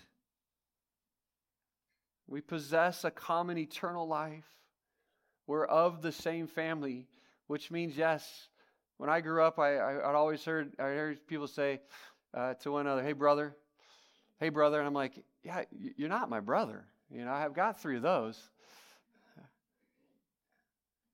We 2.29 2.41
possess 2.41 3.03
a 3.03 3.11
common 3.11 3.59
eternal 3.59 4.07
life. 4.07 4.47
We're 5.49 5.67
of 5.67 6.01
the 6.01 6.13
same 6.13 6.47
family, 6.47 7.09
which 7.49 7.73
means, 7.73 7.97
yes, 7.97 8.47
when 8.99 9.11
I 9.11 9.21
grew 9.21 9.43
up, 9.43 9.59
I, 9.59 9.79
I, 9.79 9.95
would 9.95 10.15
always 10.15 10.45
heard, 10.45 10.75
I 10.79 10.85
heard 10.85 11.27
people 11.27 11.49
say, 11.49 11.81
uh, 12.35 12.55
to 12.55 12.73
one 12.73 12.87
another, 12.87 13.03
hey, 13.03 13.13
brother, 13.13 13.57
hey, 14.41 14.49
brother. 14.49 14.79
And 14.79 14.87
I'm 14.87 14.95
like, 14.95 15.23
yeah, 15.43 15.65
you're 15.97 16.09
not 16.09 16.29
my 16.29 16.41
brother. 16.41 16.85
You 17.11 17.25
know, 17.25 17.33
I've 17.33 17.55
got 17.55 17.81
three 17.81 17.97
of 17.97 18.03
those. 18.03 18.39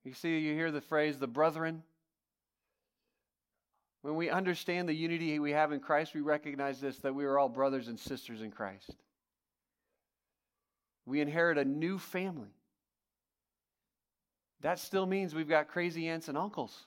You 0.04 0.12
see, 0.12 0.38
you 0.38 0.52
hear 0.54 0.70
the 0.70 0.82
phrase, 0.82 1.18
the 1.18 1.26
brethren. 1.26 1.82
When 4.02 4.16
we 4.16 4.28
understand 4.28 4.86
the 4.86 4.94
unity 4.94 5.38
we 5.38 5.52
have 5.52 5.72
in 5.72 5.80
Christ, 5.80 6.14
we 6.14 6.20
recognize 6.20 6.78
this 6.78 6.98
that 6.98 7.14
we 7.14 7.24
are 7.24 7.38
all 7.38 7.48
brothers 7.48 7.88
and 7.88 7.98
sisters 7.98 8.42
in 8.42 8.50
Christ. 8.50 8.90
We 11.06 11.20
inherit 11.22 11.56
a 11.56 11.64
new 11.64 11.98
family. 11.98 12.54
That 14.60 14.78
still 14.78 15.06
means 15.06 15.34
we've 15.34 15.48
got 15.48 15.68
crazy 15.68 16.08
aunts 16.08 16.28
and 16.28 16.36
uncles. 16.36 16.86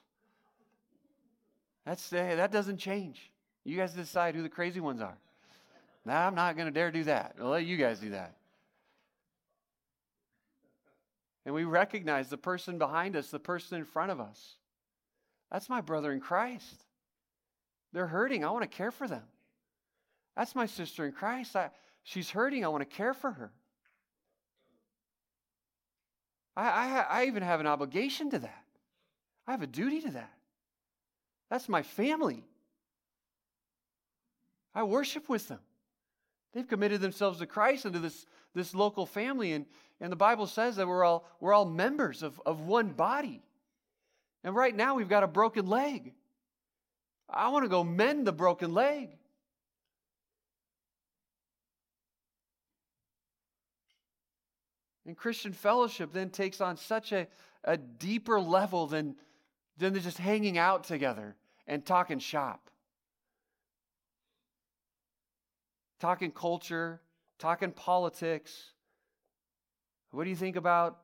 That's, 1.85 2.09
that 2.09 2.51
doesn't 2.51 2.77
change. 2.77 3.31
You 3.67 3.75
guys 3.75 3.91
decide 3.91 4.33
who 4.33 4.43
the 4.43 4.49
crazy 4.49 4.79
ones 4.79 5.01
are. 5.01 5.17
Now, 6.05 6.25
I'm 6.25 6.35
not 6.35 6.55
going 6.55 6.67
to 6.67 6.73
dare 6.73 6.89
do 6.89 7.03
that. 7.03 7.35
I'll 7.37 7.49
let 7.49 7.65
you 7.65 7.75
guys 7.75 7.99
do 7.99 8.11
that. 8.11 8.37
And 11.45 11.53
we 11.53 11.65
recognize 11.65 12.29
the 12.29 12.37
person 12.37 12.77
behind 12.77 13.17
us, 13.17 13.29
the 13.29 13.39
person 13.39 13.77
in 13.77 13.83
front 13.83 14.11
of 14.11 14.21
us. 14.21 14.55
That's 15.51 15.67
my 15.67 15.81
brother 15.81 16.13
in 16.13 16.21
Christ. 16.21 16.85
They're 17.91 18.07
hurting. 18.07 18.45
I 18.45 18.51
want 18.51 18.63
to 18.63 18.69
care 18.69 18.89
for 18.89 19.05
them. 19.05 19.23
That's 20.37 20.55
my 20.55 20.65
sister 20.65 21.05
in 21.05 21.11
Christ. 21.11 21.53
I, 21.53 21.69
she's 22.03 22.29
hurting. 22.29 22.63
I 22.63 22.69
want 22.69 22.89
to 22.89 22.95
care 22.95 23.13
for 23.13 23.31
her. 23.31 23.51
I, 26.55 26.69
I, 26.69 27.05
I 27.09 27.25
even 27.25 27.43
have 27.43 27.59
an 27.59 27.67
obligation 27.67 28.29
to 28.29 28.39
that. 28.39 28.63
I 29.45 29.51
have 29.51 29.61
a 29.61 29.67
duty 29.67 29.99
to 30.03 30.11
that. 30.11 30.31
That's 31.49 31.67
my 31.67 31.83
family. 31.83 32.45
I 34.77 34.83
worship 34.83 35.27
with 35.27 35.47
them. 35.47 35.57
They've 36.53 36.67
committed 36.67 37.01
themselves 37.01 37.39
to 37.39 37.47
Christ 37.47 37.85
and 37.85 37.95
to 37.95 37.99
this, 37.99 38.27
this 38.53 38.75
local 38.75 39.07
family. 39.07 39.53
And, 39.53 39.65
and 39.99 40.11
the 40.11 40.15
Bible 40.15 40.45
says 40.45 40.75
that 40.75 40.87
we're 40.87 41.03
all, 41.03 41.25
we're 41.39 41.51
all 41.51 41.65
members 41.65 42.21
of, 42.21 42.39
of 42.45 42.61
one 42.61 42.89
body. 42.89 43.41
And 44.43 44.53
right 44.53 44.75
now 44.75 44.93
we've 44.93 45.09
got 45.09 45.23
a 45.23 45.27
broken 45.27 45.65
leg. 45.65 46.13
I 47.27 47.49
want 47.49 47.65
to 47.65 47.69
go 47.69 47.83
mend 47.83 48.27
the 48.27 48.31
broken 48.31 48.75
leg. 48.75 49.17
And 55.07 55.17
Christian 55.17 55.53
fellowship 55.53 56.13
then 56.13 56.29
takes 56.29 56.61
on 56.61 56.77
such 56.77 57.13
a, 57.13 57.25
a 57.63 57.77
deeper 57.77 58.39
level 58.39 58.85
than, 58.85 59.15
than 59.79 59.99
just 59.99 60.19
hanging 60.19 60.59
out 60.59 60.83
together 60.83 61.35
and 61.65 61.83
talking 61.83 62.19
shop. 62.19 62.69
Talking 65.99 66.31
culture, 66.31 67.01
talking 67.39 67.71
politics. 67.71 68.71
What 70.11 70.23
do 70.23 70.29
you 70.29 70.35
think 70.35 70.55
about 70.55 70.99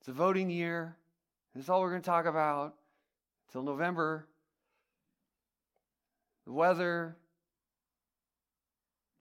it's 0.00 0.08
a 0.08 0.12
voting 0.12 0.48
year? 0.50 0.96
That's 1.54 1.68
all 1.68 1.80
we're 1.82 1.90
going 1.90 2.02
to 2.02 2.06
talk 2.06 2.26
about 2.26 2.74
till 3.52 3.62
November. 3.62 4.26
The 6.46 6.52
weather. 6.52 7.16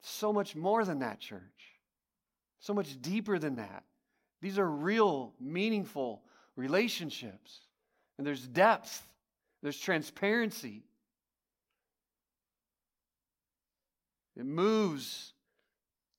So 0.01 0.31
much 0.31 0.55
more 0.55 0.85
than 0.85 0.99
that, 0.99 1.19
church. 1.19 1.41
So 2.59 2.73
much 2.73 3.01
deeper 3.01 3.39
than 3.39 3.55
that. 3.55 3.83
These 4.41 4.57
are 4.57 4.69
real, 4.69 5.33
meaningful 5.39 6.23
relationships. 6.55 7.59
And 8.17 8.25
there's 8.25 8.47
depth, 8.47 9.05
there's 9.61 9.77
transparency. 9.79 10.83
It 14.39 14.45
moves 14.45 15.33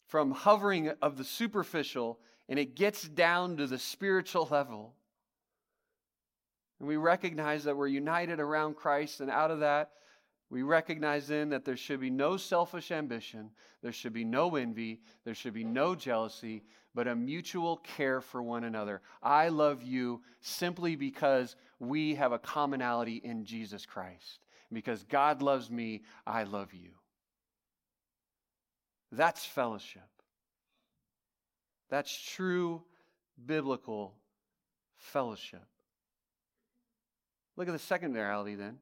from 0.07 0.31
hovering 0.31 0.91
of 1.01 1.17
the 1.17 1.25
superficial 1.25 2.21
and 2.51 2.59
it 2.59 2.77
gets 2.77 3.09
down 3.09 3.57
to 3.57 3.67
the 3.67 3.79
spiritual 3.79 4.47
level. 4.51 4.95
And 6.79 6.87
we 6.87 6.99
recognize 6.99 7.65
that 7.65 7.77
we're 7.77 7.87
united 7.87 8.39
around 8.39 8.77
Christ, 8.77 9.21
and 9.21 9.31
out 9.31 9.51
of 9.51 9.61
that, 9.61 9.93
we 10.51 10.63
recognize 10.63 11.29
then 11.29 11.49
that 11.51 11.65
there 11.65 11.77
should 11.77 12.01
be 12.01 12.11
no 12.11 12.37
selfish 12.37 12.91
ambition, 12.91 13.51
there 13.83 13.93
should 13.93 14.13
be 14.13 14.25
no 14.25 14.57
envy, 14.57 15.01
there 15.25 15.35
should 15.35 15.55
be 15.55 15.65
no 15.65 15.95
jealousy, 15.95 16.65
but 16.95 17.07
a 17.07 17.15
mutual 17.15 17.77
care 17.79 18.21
for 18.21 18.43
one 18.43 18.65
another. 18.65 19.01
I 19.23 19.49
love 19.49 19.83
you 19.83 20.23
simply 20.41 20.97
because 20.97 21.57
we 21.79 22.17
have 22.17 22.33
a 22.33 22.39
commonality 22.39 23.17
in 23.25 23.45
Jesus 23.45 23.87
Christ. 23.87 24.41
Because 24.73 25.05
God 25.05 25.41
loves 25.41 25.71
me, 25.71 26.03
I 26.27 26.43
love 26.43 26.75
you. 26.75 26.91
That's 29.13 29.45
fellowship. 29.45 30.03
That's 31.89 32.17
true 32.17 32.83
biblical 33.47 34.15
fellowship. 34.97 35.65
Look 37.57 37.69
at 37.69 37.73
the 37.73 37.79
second 37.79 38.15
reality 38.15 38.55
then. 38.55 38.79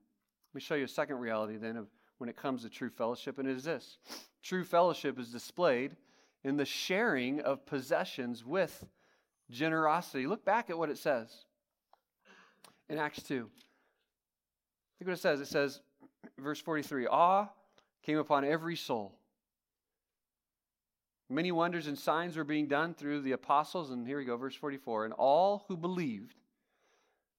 Let 0.50 0.54
me 0.54 0.60
show 0.60 0.74
you 0.74 0.84
a 0.84 0.88
second 0.88 1.16
reality 1.16 1.56
then 1.56 1.76
of 1.76 1.86
when 2.18 2.28
it 2.28 2.36
comes 2.36 2.62
to 2.62 2.68
true 2.68 2.90
fellowship, 2.90 3.38
and 3.38 3.48
it 3.48 3.56
is 3.56 3.64
this 3.64 3.98
true 4.42 4.64
fellowship 4.64 5.18
is 5.18 5.28
displayed 5.28 5.96
in 6.44 6.56
the 6.56 6.64
sharing 6.64 7.40
of 7.40 7.64
possessions 7.66 8.44
with 8.44 8.86
generosity. 9.50 10.26
Look 10.26 10.44
back 10.44 10.70
at 10.70 10.78
what 10.78 10.90
it 10.90 10.98
says 10.98 11.28
in 12.88 12.98
Acts 12.98 13.22
2. 13.22 13.48
Look 15.00 15.06
what 15.06 15.12
it 15.12 15.20
says. 15.20 15.40
It 15.40 15.48
says, 15.48 15.80
verse 16.38 16.60
43 16.60 17.06
Awe 17.06 17.46
came 18.02 18.18
upon 18.18 18.44
every 18.44 18.76
soul. 18.76 19.14
Many 21.30 21.52
wonders 21.52 21.86
and 21.86 21.98
signs 21.98 22.36
were 22.36 22.44
being 22.44 22.68
done 22.68 22.94
through 22.94 23.20
the 23.20 23.32
apostles. 23.32 23.90
And 23.90 24.06
here 24.06 24.18
we 24.18 24.24
go, 24.24 24.36
verse 24.36 24.54
44. 24.54 25.04
And 25.04 25.14
all 25.14 25.64
who 25.68 25.76
believed 25.76 26.34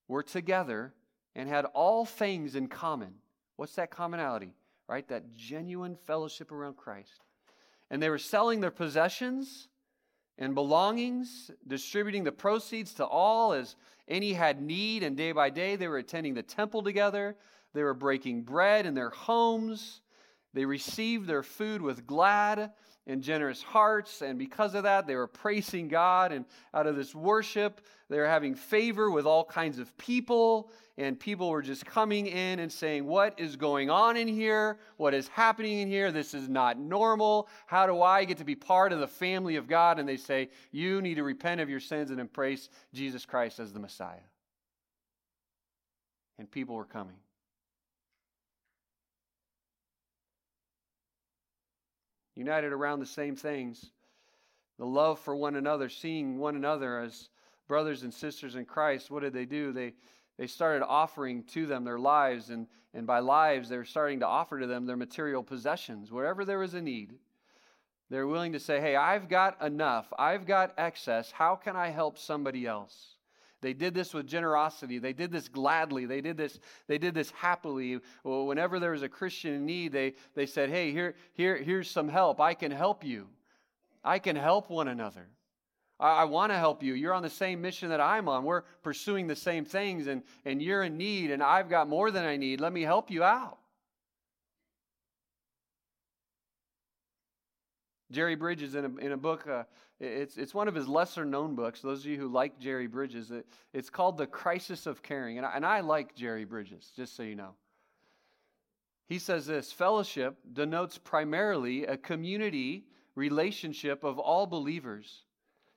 were 0.08 0.24
together 0.24 0.94
and 1.36 1.50
had 1.50 1.66
all 1.66 2.06
things 2.06 2.56
in 2.56 2.68
common. 2.68 3.16
What's 3.56 3.76
that 3.76 3.90
commonality? 3.90 4.54
Right? 4.88 5.08
That 5.08 5.34
genuine 5.36 5.96
fellowship 5.96 6.52
around 6.52 6.78
Christ. 6.78 7.22
And 7.90 8.02
they 8.02 8.10
were 8.10 8.20
selling 8.20 8.60
their 8.60 8.72
possessions 8.72 9.68
and 10.38 10.54
belongings, 10.54 11.50
distributing 11.68 12.24
the 12.24 12.32
proceeds 12.32 12.94
to 12.96 13.06
all 13.06 13.54
as 13.54 13.76
any 14.08 14.34
had 14.34 14.62
need. 14.62 15.02
And 15.02 15.18
day 15.18 15.32
by 15.32 15.50
day, 15.50 15.76
they 15.76 15.88
were 15.88 15.98
attending 15.98 16.36
the 16.36 16.44
temple 16.44 16.84
together. 16.84 17.36
They 17.74 17.84
were 17.84 17.96
breaking 17.96 18.44
bread 18.44 18.86
in 18.86 18.94
their 18.94 19.10
homes. 19.10 20.02
They 20.54 20.66
received 20.66 21.28
their 21.28 21.44
food 21.44 21.82
with 21.82 22.08
glad 22.08 22.72
and 23.10 23.24
generous 23.24 23.64
hearts. 23.64 24.22
And 24.22 24.38
because 24.38 24.76
of 24.76 24.84
that, 24.84 25.08
they 25.08 25.16
were 25.16 25.28
praising 25.28 25.88
God. 25.88 26.32
And 26.32 26.46
out 26.74 26.88
of 26.88 26.96
this 26.96 27.16
worship, 27.16 27.82
they 28.10 28.18
were 28.18 28.28
having 28.28 28.56
favor 28.56 29.10
with 29.10 29.26
all 29.26 29.44
kinds 29.44 29.80
of 29.80 29.98
people. 29.98 30.72
And 30.98 31.20
people 31.20 31.50
were 31.50 31.62
just 31.62 31.86
coming 31.86 32.28
in 32.28 32.60
and 32.60 32.72
saying, 32.72 33.06
What 33.06 33.40
is 33.40 33.56
going 33.56 33.90
on 33.90 34.16
in 34.16 34.28
here? 34.28 34.80
What 34.98 35.14
is 35.14 35.28
happening 35.30 35.80
in 35.80 35.88
here? 35.88 36.12
This 36.12 36.34
is 36.34 36.48
not 36.48 36.80
normal. 36.80 37.50
How 37.66 37.88
do 37.88 38.02
I 38.02 38.26
get 38.26 38.38
to 38.38 38.46
be 38.46 38.56
part 38.56 38.94
of 38.94 39.00
the 39.00 39.08
family 39.08 39.56
of 39.56 39.68
God? 39.68 40.00
And 40.00 40.08
they 40.08 40.18
say, 40.18 40.50
You 40.72 41.02
need 41.02 41.16
to 41.16 41.24
repent 41.24 41.62
of 41.62 41.70
your 41.70 41.80
sins 41.80 42.12
and 42.12 42.20
embrace 42.20 42.70
Jesus 42.94 43.26
Christ 43.26 43.60
as 43.60 43.74
the 43.74 43.80
Messiah. 43.80 44.18
And 46.38 46.50
people 46.50 46.76
were 46.76 46.86
coming. 46.86 47.16
United 52.40 52.72
around 52.72 53.00
the 53.00 53.06
same 53.06 53.36
things 53.36 53.92
the 54.80 54.86
love 54.86 55.20
for 55.20 55.36
one 55.36 55.58
another, 55.58 55.90
seeing 55.90 56.40
one 56.40 56.56
another 56.56 57.02
as 57.02 57.30
brothers 57.68 58.04
and 58.04 58.14
sisters 58.14 58.56
in 58.56 58.64
Christ. 58.64 59.12
What 59.12 59.24
did 59.24 59.34
they 59.34 59.44
do? 59.44 59.74
They, 59.74 59.94
they 60.38 60.48
started 60.48 60.86
offering 60.86 61.44
to 61.48 61.66
them 61.66 61.84
their 61.84 62.00
lives, 62.00 62.50
and, 62.50 62.66
and 62.94 63.06
by 63.06 63.20
lives, 63.20 63.68
they 63.68 63.76
were 63.76 63.84
starting 63.84 64.22
to 64.22 64.26
offer 64.26 64.58
to 64.58 64.68
them 64.68 64.86
their 64.86 64.96
material 64.96 65.44
possessions, 65.44 66.14
wherever 66.14 66.46
there 66.46 66.60
was 66.60 66.76
a 66.76 66.82
need. 66.82 67.16
They're 68.10 68.26
willing 68.26 68.54
to 68.54 68.60
say, 68.60 68.80
Hey, 68.80 68.96
I've 68.96 69.28
got 69.28 69.62
enough, 69.62 70.12
I've 70.18 70.48
got 70.48 70.74
excess. 70.78 71.30
How 71.30 71.56
can 71.56 71.76
I 71.76 71.90
help 71.90 72.18
somebody 72.18 72.66
else? 72.66 73.18
They 73.62 73.74
did 73.74 73.94
this 73.94 74.14
with 74.14 74.28
generosity. 74.28 75.00
They 75.00 75.14
did 75.14 75.32
this 75.32 75.48
gladly. 75.48 76.06
They 76.06 76.22
did 76.22 76.38
this, 76.38 76.60
they 76.88 76.98
did 76.98 77.14
this 77.14 77.32
happily. 77.32 78.00
Well, 78.24 78.46
whenever 78.46 78.80
there 78.80 78.92
was 78.92 79.04
a 79.04 79.10
Christian 79.10 79.54
in 79.54 79.66
need, 79.66 79.92
they, 79.92 80.14
they 80.36 80.46
said, 80.46 80.70
Hey, 80.70 80.92
here, 80.92 81.16
here, 81.34 81.58
here's 81.58 81.90
some 81.90 82.08
help. 82.08 82.40
I 82.40 82.54
can 82.54 82.72
help 82.72 83.04
you. 83.04 83.28
I 84.04 84.20
can 84.20 84.36
help 84.36 84.70
one 84.70 84.88
another. 84.88 85.28
I, 86.00 86.22
I 86.22 86.24
want 86.24 86.52
to 86.52 86.58
help 86.58 86.82
you. 86.82 86.94
You're 86.94 87.14
on 87.14 87.24
the 87.24 87.30
same 87.30 87.62
mission 87.62 87.90
that 87.90 88.02
I'm 88.02 88.30
on. 88.30 88.46
We're 88.46 88.62
pursuing 88.82 89.28
the 89.28 89.36
same 89.36 89.66
things, 89.66 90.08
and, 90.08 90.24
and 90.46 90.62
you're 90.62 90.84
in 90.84 90.98
need, 90.98 91.32
and 91.32 91.44
I've 91.44 91.70
got 91.70 91.90
more 91.90 92.12
than 92.12 92.26
I 92.26 92.38
need. 92.38 92.62
Let 92.62 92.72
me 92.72 92.84
help 92.84 93.12
you 93.12 93.24
out. 93.24 93.58
Jerry 98.12 98.36
Bridges, 98.36 98.76
in 98.76 98.86
a, 98.86 98.96
in 98.98 99.12
a 99.12 99.18
book, 99.18 99.48
uh, 99.48 99.64
it's, 100.00 100.38
it's 100.38 100.54
one 100.54 100.68
of 100.68 100.76
his 100.76 100.88
lesser 100.88 101.26
known 101.26 101.56
books. 101.56 101.82
Those 101.82 102.00
of 102.00 102.06
you 102.08 102.18
who 102.18 102.28
like 102.28 102.60
Jerry 102.60 102.88
Bridges, 102.88 103.32
it, 103.32 103.46
it's 103.74 103.90
called 103.90 104.18
The 104.18 104.28
Crisis 104.28 104.88
of 104.88 105.04
Caring. 105.04 105.38
And 105.38 105.46
I, 105.46 105.56
and 105.56 105.66
I 105.66 105.82
like 105.82 106.16
Jerry 106.16 106.46
Bridges, 106.46 106.92
just 106.96 107.16
so 107.16 107.24
you 107.24 107.36
know. 107.36 107.52
He 109.08 109.20
says 109.20 109.46
this 109.48 109.72
fellowship 109.72 110.38
denotes 110.54 110.98
primarily 110.98 111.86
a 111.86 111.98
community 111.98 112.86
relationship 113.16 114.04
of 114.04 114.20
all 114.20 114.46
believers. 114.46 115.24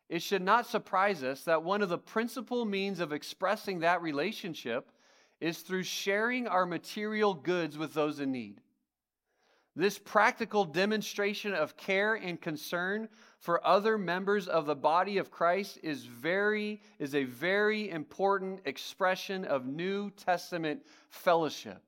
It 0.09 0.23
should 0.23 0.43
not 0.43 0.67
surprise 0.67 1.23
us 1.23 1.43
that 1.45 1.63
one 1.63 1.83
of 1.83 1.89
the 1.89 1.99
principal 1.99 2.65
means 2.65 3.01
of 3.01 3.13
expressing 3.13 3.81
that 3.81 4.03
relationship 4.03 4.91
is 5.41 5.59
through 5.59 5.83
sharing 5.83 6.47
our 6.47 6.67
material 6.67 7.35
goods 7.35 7.79
with 7.79 7.95
those 7.95 8.21
in 8.21 8.31
need. 8.31 8.61
This 9.75 9.99
practical 9.99 10.67
demonstration 10.67 11.55
of 11.55 11.77
care 11.79 12.15
and 12.15 12.39
concern 12.39 13.09
for 13.39 13.67
other 13.67 13.97
members 13.97 14.47
of 14.47 14.67
the 14.67 14.75
body 14.75 15.17
of 15.17 15.31
Christ 15.31 15.79
is 15.83 16.05
very 16.05 16.83
is 16.99 17.15
a 17.15 17.25
very 17.25 17.89
important 17.89 18.61
expression 18.67 19.47
of 19.47 19.67
New 19.67 20.11
Testament 20.11 20.85
fellowship. 21.09 21.83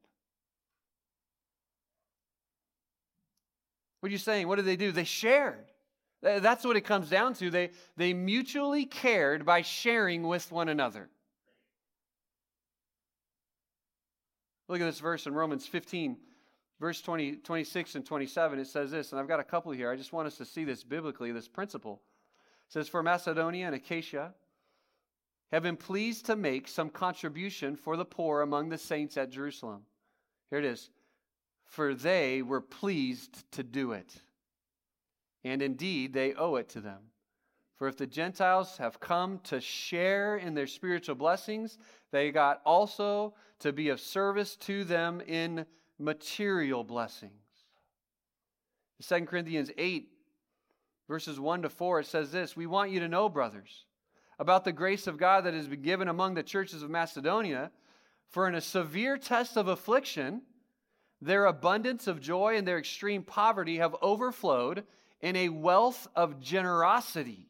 What 4.01 4.09
are 4.09 4.13
you 4.13 4.19
saying? 4.19 4.49
What 4.49 4.57
did 4.57 4.65
they 4.67 4.77
do? 4.77 4.91
They 4.91 5.05
shared. 5.05 5.71
That's 6.23 6.65
what 6.65 6.77
it 6.77 6.83
comes 6.83 7.11
down 7.11 7.35
to. 7.35 7.51
They, 7.51 7.71
they 7.99 8.15
mutually 8.15 8.87
cared 8.87 9.45
by 9.45 9.61
sharing 9.61 10.23
with 10.23 10.51
one 10.51 10.71
another. 10.71 11.11
Look 14.69 14.81
at 14.81 14.87
this 14.87 15.01
verse 15.01 15.27
in 15.27 15.35
Romans 15.35 15.67
15 15.67 16.17
verse 16.85 17.01
20, 17.01 17.37
26 17.37 17.95
and 17.95 18.05
27, 18.05 18.59
it 18.59 18.67
says 18.67 18.91
this, 18.91 19.11
and 19.11 19.19
I've 19.19 19.27
got 19.27 19.41
a 19.41 19.45
couple 19.45 19.73
here. 19.73 19.91
I 19.91 19.97
just 19.97 20.13
want 20.13 20.27
us 20.27 20.37
to 20.37 20.45
see 20.45 20.65
this 20.65 20.85
biblically, 20.85 21.33
this 21.33 21.49
principle. 21.49 22.03
It 22.69 22.75
says, 22.75 22.89
For 22.89 23.03
Macedonia 23.03 23.65
and 23.65 23.75
Achaia 23.75 24.35
have 25.51 25.63
been 25.63 25.79
pleased 25.79 26.27
to 26.27 26.37
make 26.37 26.69
some 26.69 26.91
contribution 26.91 27.75
for 27.75 27.97
the 27.97 28.05
poor 28.05 28.43
among 28.43 28.69
the 28.69 28.77
saints 28.77 29.17
at 29.17 29.31
Jerusalem. 29.31 29.81
Here 30.51 30.59
it 30.59 30.67
is. 30.67 30.91
For 31.65 31.95
they 31.95 32.43
were 32.43 32.61
pleased 32.61 33.51
to 33.53 33.63
do 33.63 33.93
it. 33.93 34.15
And 35.43 35.63
indeed, 35.63 36.13
they 36.13 36.35
owe 36.35 36.57
it 36.57 36.69
to 36.71 36.83
them. 36.83 37.01
For 37.77 37.89
if 37.89 37.97
the 37.97 38.07
Gentiles 38.07 38.77
have 38.77 39.01
come 39.01 39.39
to 39.45 39.59
share 39.59 40.37
in 40.37 40.53
their 40.53 40.67
spiritual 40.67 41.15
blessings, 41.15 41.79
they 42.11 42.31
got 42.31 42.61
also 42.67 43.33
to 43.61 43.73
be 43.73 43.89
of 43.89 44.01
service 44.01 44.55
to 44.57 44.85
them 44.85 45.23
in 45.23 45.65
material 45.99 46.85
blessings. 46.85 47.33
2 49.07 49.27
Corinthians 49.27 49.71
8, 49.77 50.09
verses 51.09 51.39
1 51.39 51.63
to 51.63 51.69
4, 51.69 52.01
it 52.01 52.07
says 52.07 52.31
this 52.31 52.57
We 52.57 52.67
want 52.67 52.91
you 52.91 53.01
to 53.01 53.09
know, 53.09 53.29
brothers, 53.29 53.85
about 54.39 54.65
the 54.65 54.73
grace 54.73 55.07
of 55.07 55.19
God 55.19 55.45
that 55.45 55.55
has 55.55 55.69
been 55.69 55.83
given 55.83 56.09
among 56.09 56.35
the 56.35 56.43
churches 56.43 56.83
of 56.83 56.91
Macedonia. 56.91 57.71
For 58.31 58.49
in 58.49 58.55
a 58.55 58.61
severe 58.61 59.17
test 59.17 59.57
of 59.57 59.69
affliction, 59.69 60.43
their 61.21 61.47
abundance 61.47 62.07
of 62.07 62.21
joy 62.21 62.57
and 62.57 62.67
their 62.67 62.79
extreme 62.79 63.23
poverty 63.23 63.77
have 63.77 63.95
overflowed 64.03 64.85
in 65.21 65.37
a 65.37 65.49
wealth 65.49 66.09
of 66.17 66.41
generosity. 66.41 67.49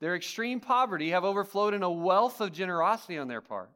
Their 0.00 0.14
extreme 0.14 0.60
poverty 0.60 1.10
have 1.10 1.24
overflowed 1.24 1.74
in 1.74 1.82
a 1.82 1.90
wealth 1.90 2.40
of 2.40 2.52
generosity 2.52 3.18
on 3.18 3.28
their 3.28 3.40
part. 3.40 3.70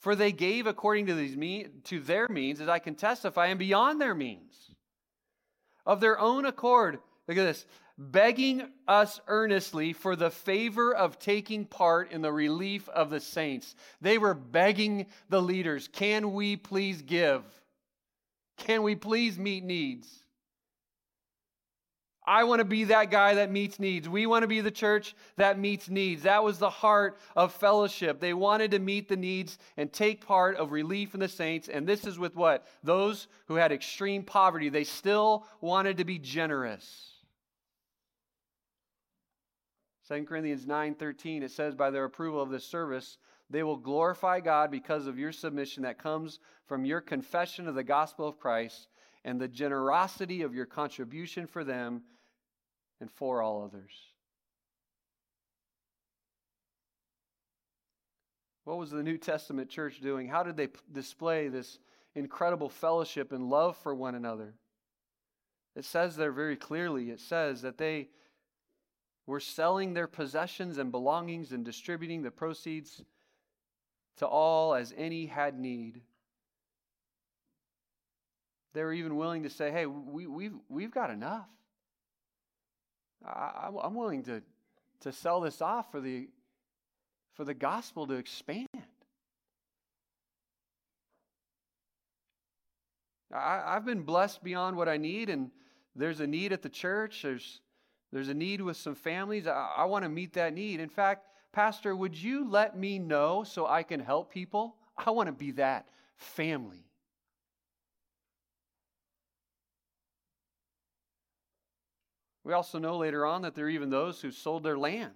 For 0.00 0.16
they 0.16 0.32
gave 0.32 0.66
according 0.66 1.06
to, 1.06 1.14
these 1.14 1.66
to 1.84 2.00
their 2.00 2.26
means, 2.28 2.60
as 2.60 2.68
I 2.68 2.78
can 2.78 2.94
testify, 2.94 3.46
and 3.46 3.58
beyond 3.58 4.00
their 4.00 4.14
means. 4.14 4.70
Of 5.84 6.00
their 6.00 6.18
own 6.18 6.46
accord, 6.46 6.98
look 7.28 7.36
at 7.36 7.44
this, 7.44 7.66
begging 7.98 8.66
us 8.88 9.20
earnestly 9.26 9.92
for 9.92 10.16
the 10.16 10.30
favor 10.30 10.94
of 10.94 11.18
taking 11.18 11.66
part 11.66 12.12
in 12.12 12.22
the 12.22 12.32
relief 12.32 12.88
of 12.88 13.10
the 13.10 13.20
saints. 13.20 13.74
They 14.00 14.16
were 14.16 14.34
begging 14.34 15.06
the 15.28 15.42
leaders, 15.42 15.88
can 15.88 16.32
we 16.32 16.56
please 16.56 17.02
give? 17.02 17.42
Can 18.56 18.82
we 18.82 18.94
please 18.94 19.38
meet 19.38 19.64
needs? 19.64 20.19
I 22.30 22.44
want 22.44 22.60
to 22.60 22.64
be 22.64 22.84
that 22.84 23.10
guy 23.10 23.34
that 23.34 23.50
meets 23.50 23.80
needs. 23.80 24.08
We 24.08 24.24
want 24.24 24.44
to 24.44 24.46
be 24.46 24.60
the 24.60 24.70
church 24.70 25.16
that 25.36 25.58
meets 25.58 25.90
needs. 25.90 26.22
That 26.22 26.44
was 26.44 26.58
the 26.58 26.70
heart 26.70 27.18
of 27.34 27.52
fellowship. 27.52 28.20
They 28.20 28.34
wanted 28.34 28.70
to 28.70 28.78
meet 28.78 29.08
the 29.08 29.16
needs 29.16 29.58
and 29.76 29.92
take 29.92 30.24
part 30.24 30.56
of 30.56 30.70
relief 30.70 31.12
in 31.12 31.18
the 31.18 31.26
saints. 31.26 31.68
And 31.68 31.88
this 31.88 32.06
is 32.06 32.20
with 32.20 32.36
what? 32.36 32.68
Those 32.84 33.26
who 33.48 33.56
had 33.56 33.72
extreme 33.72 34.22
poverty. 34.22 34.68
They 34.68 34.84
still 34.84 35.44
wanted 35.60 35.96
to 35.96 36.04
be 36.04 36.20
generous. 36.20 37.14
2 40.06 40.24
Corinthians 40.24 40.66
9:13 40.66 41.42
it 41.42 41.50
says 41.50 41.74
by 41.74 41.90
their 41.90 42.04
approval 42.04 42.40
of 42.40 42.50
this 42.50 42.64
service 42.64 43.18
they 43.48 43.64
will 43.64 43.76
glorify 43.76 44.38
God 44.38 44.70
because 44.70 45.08
of 45.08 45.18
your 45.18 45.32
submission 45.32 45.82
that 45.82 45.98
comes 45.98 46.38
from 46.66 46.84
your 46.84 47.00
confession 47.00 47.66
of 47.66 47.74
the 47.74 47.82
gospel 47.82 48.28
of 48.28 48.38
Christ 48.38 48.86
and 49.24 49.40
the 49.40 49.48
generosity 49.48 50.42
of 50.42 50.54
your 50.54 50.66
contribution 50.66 51.48
for 51.48 51.64
them 51.64 52.02
and 53.00 53.10
for 53.10 53.42
all 53.42 53.62
others. 53.62 53.92
What 58.64 58.78
was 58.78 58.90
the 58.90 59.02
New 59.02 59.18
Testament 59.18 59.68
church 59.68 60.00
doing? 60.00 60.28
How 60.28 60.42
did 60.42 60.56
they 60.56 60.68
p- 60.68 60.78
display 60.92 61.48
this 61.48 61.78
incredible 62.14 62.68
fellowship 62.68 63.32
and 63.32 63.48
love 63.48 63.76
for 63.78 63.94
one 63.94 64.14
another? 64.14 64.54
It 65.74 65.84
says 65.84 66.16
there 66.16 66.32
very 66.32 66.56
clearly 66.56 67.10
it 67.10 67.20
says 67.20 67.62
that 67.62 67.78
they 67.78 68.08
were 69.26 69.40
selling 69.40 69.94
their 69.94 70.06
possessions 70.06 70.78
and 70.78 70.90
belongings 70.90 71.52
and 71.52 71.64
distributing 71.64 72.22
the 72.22 72.30
proceeds 72.30 73.02
to 74.18 74.26
all 74.26 74.74
as 74.74 74.92
any 74.96 75.26
had 75.26 75.58
need. 75.58 76.00
They 78.72 78.82
were 78.82 78.92
even 78.92 79.16
willing 79.16 79.44
to 79.44 79.50
say, 79.50 79.70
hey, 79.70 79.86
we, 79.86 80.26
we've, 80.26 80.54
we've 80.68 80.90
got 80.90 81.10
enough. 81.10 81.48
I, 83.24 83.68
I'm 83.82 83.94
willing 83.94 84.22
to, 84.24 84.42
to 85.00 85.12
sell 85.12 85.40
this 85.40 85.60
off 85.60 85.90
for 85.90 86.00
the, 86.00 86.28
for 87.34 87.44
the 87.44 87.54
gospel 87.54 88.06
to 88.06 88.14
expand. 88.14 88.68
I, 93.32 93.62
I've 93.66 93.84
been 93.84 94.02
blessed 94.02 94.42
beyond 94.42 94.76
what 94.76 94.88
I 94.88 94.96
need, 94.96 95.30
and 95.30 95.50
there's 95.94 96.20
a 96.20 96.26
need 96.26 96.52
at 96.52 96.62
the 96.62 96.68
church. 96.68 97.22
There's, 97.22 97.60
there's 98.12 98.28
a 98.28 98.34
need 98.34 98.60
with 98.60 98.76
some 98.76 98.94
families. 98.94 99.46
I, 99.46 99.70
I 99.78 99.84
want 99.84 100.04
to 100.04 100.08
meet 100.08 100.32
that 100.34 100.54
need. 100.54 100.80
In 100.80 100.88
fact, 100.88 101.26
Pastor, 101.52 101.94
would 101.96 102.16
you 102.16 102.48
let 102.48 102.78
me 102.78 102.98
know 102.98 103.44
so 103.44 103.66
I 103.66 103.82
can 103.82 104.00
help 104.00 104.32
people? 104.32 104.76
I 104.96 105.10
want 105.10 105.28
to 105.28 105.32
be 105.32 105.52
that 105.52 105.88
family. 106.16 106.89
We 112.50 112.54
also 112.54 112.80
know 112.80 112.96
later 112.96 113.24
on 113.24 113.42
that 113.42 113.54
there 113.54 113.66
are 113.66 113.70
even 113.70 113.90
those 113.90 114.20
who 114.20 114.32
sold 114.32 114.64
their 114.64 114.76
land. 114.76 115.14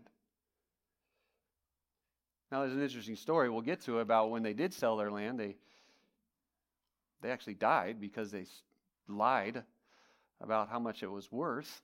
Now, 2.52 2.60
there's 2.60 2.74
an 2.74 2.80
interesting 2.80 3.16
story 3.16 3.50
we'll 3.50 3.60
get 3.60 3.80
to 3.86 3.98
about 3.98 4.30
when 4.30 4.44
they 4.44 4.52
did 4.52 4.72
sell 4.72 4.96
their 4.96 5.10
land. 5.10 5.40
They, 5.40 5.56
they 7.22 7.32
actually 7.32 7.54
died 7.54 7.96
because 8.00 8.30
they 8.30 8.46
lied 9.08 9.64
about 10.40 10.68
how 10.68 10.78
much 10.78 11.02
it 11.02 11.10
was 11.10 11.32
worth, 11.32 11.82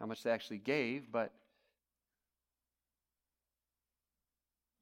how 0.00 0.06
much 0.06 0.22
they 0.22 0.30
actually 0.30 0.56
gave. 0.56 1.12
But 1.12 1.34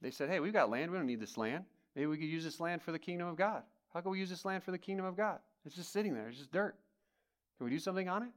they 0.01 0.13
said, 0.13 0.29
hey, 0.29 0.39
we've 0.39 0.53
got 0.53 0.71
land. 0.71 0.93
We 0.93 0.99
don't 0.99 1.07
need 1.09 1.19
this 1.19 1.37
land. 1.37 1.65
Maybe 1.97 2.07
we 2.07 2.17
could 2.17 2.29
use 2.29 2.45
this 2.45 2.61
land 2.61 2.81
for 2.81 2.93
the 2.93 2.99
kingdom 3.01 3.27
of 3.27 3.35
God. 3.35 3.65
How 3.93 4.03
can 4.03 4.13
we 4.13 4.21
use 4.21 4.31
this 4.31 4.45
land 4.45 4.63
for 4.63 4.71
the 4.71 4.79
kingdom 4.79 5.05
of 5.05 5.17
God? 5.17 5.41
It's 5.67 5.75
just 5.75 5.93
sitting 5.93 6.15
there, 6.15 6.29
it's 6.29 6.39
just 6.39 6.53
dirt. 6.53 6.77
Can 7.59 7.65
we 7.65 7.73
do 7.73 7.81
something 7.81 8.09
on 8.09 8.23
it? 8.23 8.31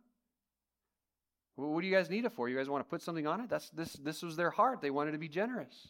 What 1.56 1.82
do 1.82 1.88
you 1.88 1.93
guys 1.93 2.10
need 2.10 2.26
it 2.26 2.32
for? 2.32 2.49
You 2.49 2.58
guys 2.58 2.70
want 2.70 2.84
to 2.84 2.89
put 2.89 3.01
something 3.01 3.28
on 3.28 3.39
it? 3.41 3.49
That's 3.49 3.70
this 3.70 3.93
this 3.93 4.24
was 4.24 4.36
their 4.36 4.49
heart. 4.49 4.82
They 4.82 4.89
wanted 4.89 5.12
to 5.12 5.20
be 5.20 5.30
generous. 5.30 5.89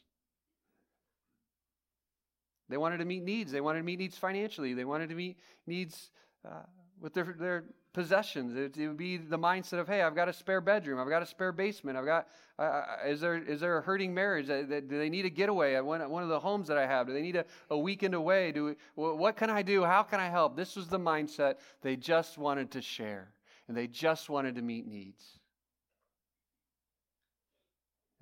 They 2.70 2.78
wanted 2.78 2.98
to 2.98 3.06
meet 3.06 3.24
needs. 3.24 3.52
They 3.52 3.62
wanted 3.62 3.80
to 3.80 3.86
meet 3.86 4.00
needs 4.00 4.18
financially. 4.18 4.74
They 4.74 4.86
wanted 4.86 5.10
to 5.10 5.16
meet 5.16 5.38
needs 5.68 6.12
uh, 6.46 6.64
with 7.00 7.14
their, 7.14 7.36
their 7.38 7.66
possessions. 7.94 8.56
It, 8.56 8.78
it, 8.78 8.88
would 8.88 8.98
be 8.98 9.18
the 9.18 9.38
mindset 9.38 9.80
of, 9.80 9.88
hey, 9.88 10.02
I've 10.02 10.16
got 10.16 10.30
a 10.30 10.34
spare 10.34 10.62
bedroom. 10.62 11.00
I've 11.00 11.10
got 11.10 11.22
a 11.22 11.26
spare 11.26 11.52
basement. 11.52 11.98
I've 11.98 12.06
got, 12.06 12.28
uh, 12.58 12.82
is, 13.06 13.22
there, 13.22 13.38
is 13.38 13.60
there 13.60 13.78
a 13.78 13.82
hurting 13.82 14.14
marriage? 14.14 14.48
Do 14.48 14.82
they 14.90 15.10
need 15.10 15.26
a 15.26 15.30
getaway 15.30 15.76
at 15.76 15.86
one, 15.86 16.10
one 16.10 16.24
of 16.24 16.30
the 16.30 16.40
homes 16.40 16.68
that 16.70 16.78
I 16.78 16.88
have? 16.88 17.08
Do 17.08 17.14
they 17.14 17.22
need 17.22 17.36
a, 17.36 17.46
a 17.70 17.78
weekend 17.78 18.16
away? 18.16 18.52
Do 18.52 18.66
we, 18.66 18.74
what 18.96 19.36
can 19.36 19.50
I 19.50 19.62
do? 19.62 19.84
How 19.84 20.02
can 20.02 20.20
I 20.20 20.30
help? 20.30 20.56
This 20.56 20.76
was 20.76 20.88
the 20.88 21.00
mindset. 21.00 21.58
They 21.82 21.96
just 21.96 22.38
wanted 22.38 22.72
to 22.72 22.82
share, 22.82 23.34
and 23.68 23.78
they 23.78 23.88
just 23.88 24.30
wanted 24.30 24.56
to 24.56 24.62
meet 24.62 24.88
needs. 24.88 25.40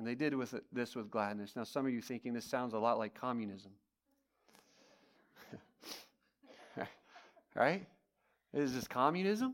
And 0.02 0.08
they 0.08 0.16
did 0.16 0.34
with 0.34 0.56
this 0.74 0.96
with 0.96 1.12
gladness. 1.12 1.56
Now, 1.56 1.64
some 1.64 1.86
of 1.86 1.94
you 1.94 2.02
thinking 2.02 2.34
this 2.34 2.46
sounds 2.46 2.74
a 2.74 2.80
lot 2.80 2.98
like 2.98 3.14
communism. 3.14 3.70
right? 7.56 7.86
Is 8.52 8.74
this 8.74 8.88
communism? 8.88 9.54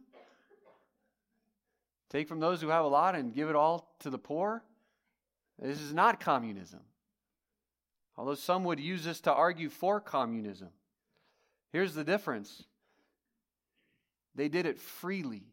Take 2.10 2.30
from 2.30 2.40
those 2.40 2.62
who 2.62 2.70
have 2.70 2.86
a 2.86 2.88
lot 2.88 3.14
and 3.14 3.34
give 3.34 3.50
it 3.50 3.58
all 3.58 3.94
to 4.00 4.10
the 4.10 4.18
poor? 4.18 4.64
This 5.62 5.82
is 5.82 5.94
not 5.94 6.22
communism. 6.22 6.80
Although 8.16 8.36
some 8.36 8.64
would 8.64 8.80
use 8.80 9.04
this 9.04 9.20
to 9.20 9.34
argue 9.34 9.68
for 9.68 10.00
communism. 10.00 10.70
Here's 11.74 11.94
the 11.94 12.06
difference 12.06 12.64
they 14.34 14.48
did 14.48 14.66
it 14.66 14.80
freely, 14.80 15.44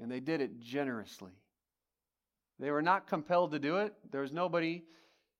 and 0.00 0.10
they 0.10 0.18
did 0.18 0.40
it 0.40 0.58
generously. 0.58 1.30
They 2.60 2.70
were 2.70 2.82
not 2.82 3.06
compelled 3.06 3.52
to 3.52 3.58
do 3.58 3.78
it. 3.78 3.94
There 4.10 4.20
was 4.20 4.32
nobody 4.32 4.84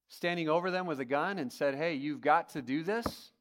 standing 0.09 0.49
over 0.49 0.71
them 0.71 0.87
with 0.87 1.01
a 1.01 1.05
gun 1.05 1.39
and 1.39 1.53
said, 1.53 1.75
Hey, 1.75 1.95
you've 1.95 2.23
got 2.23 2.49
to 2.51 2.63
do 2.63 2.83
this. 2.83 3.33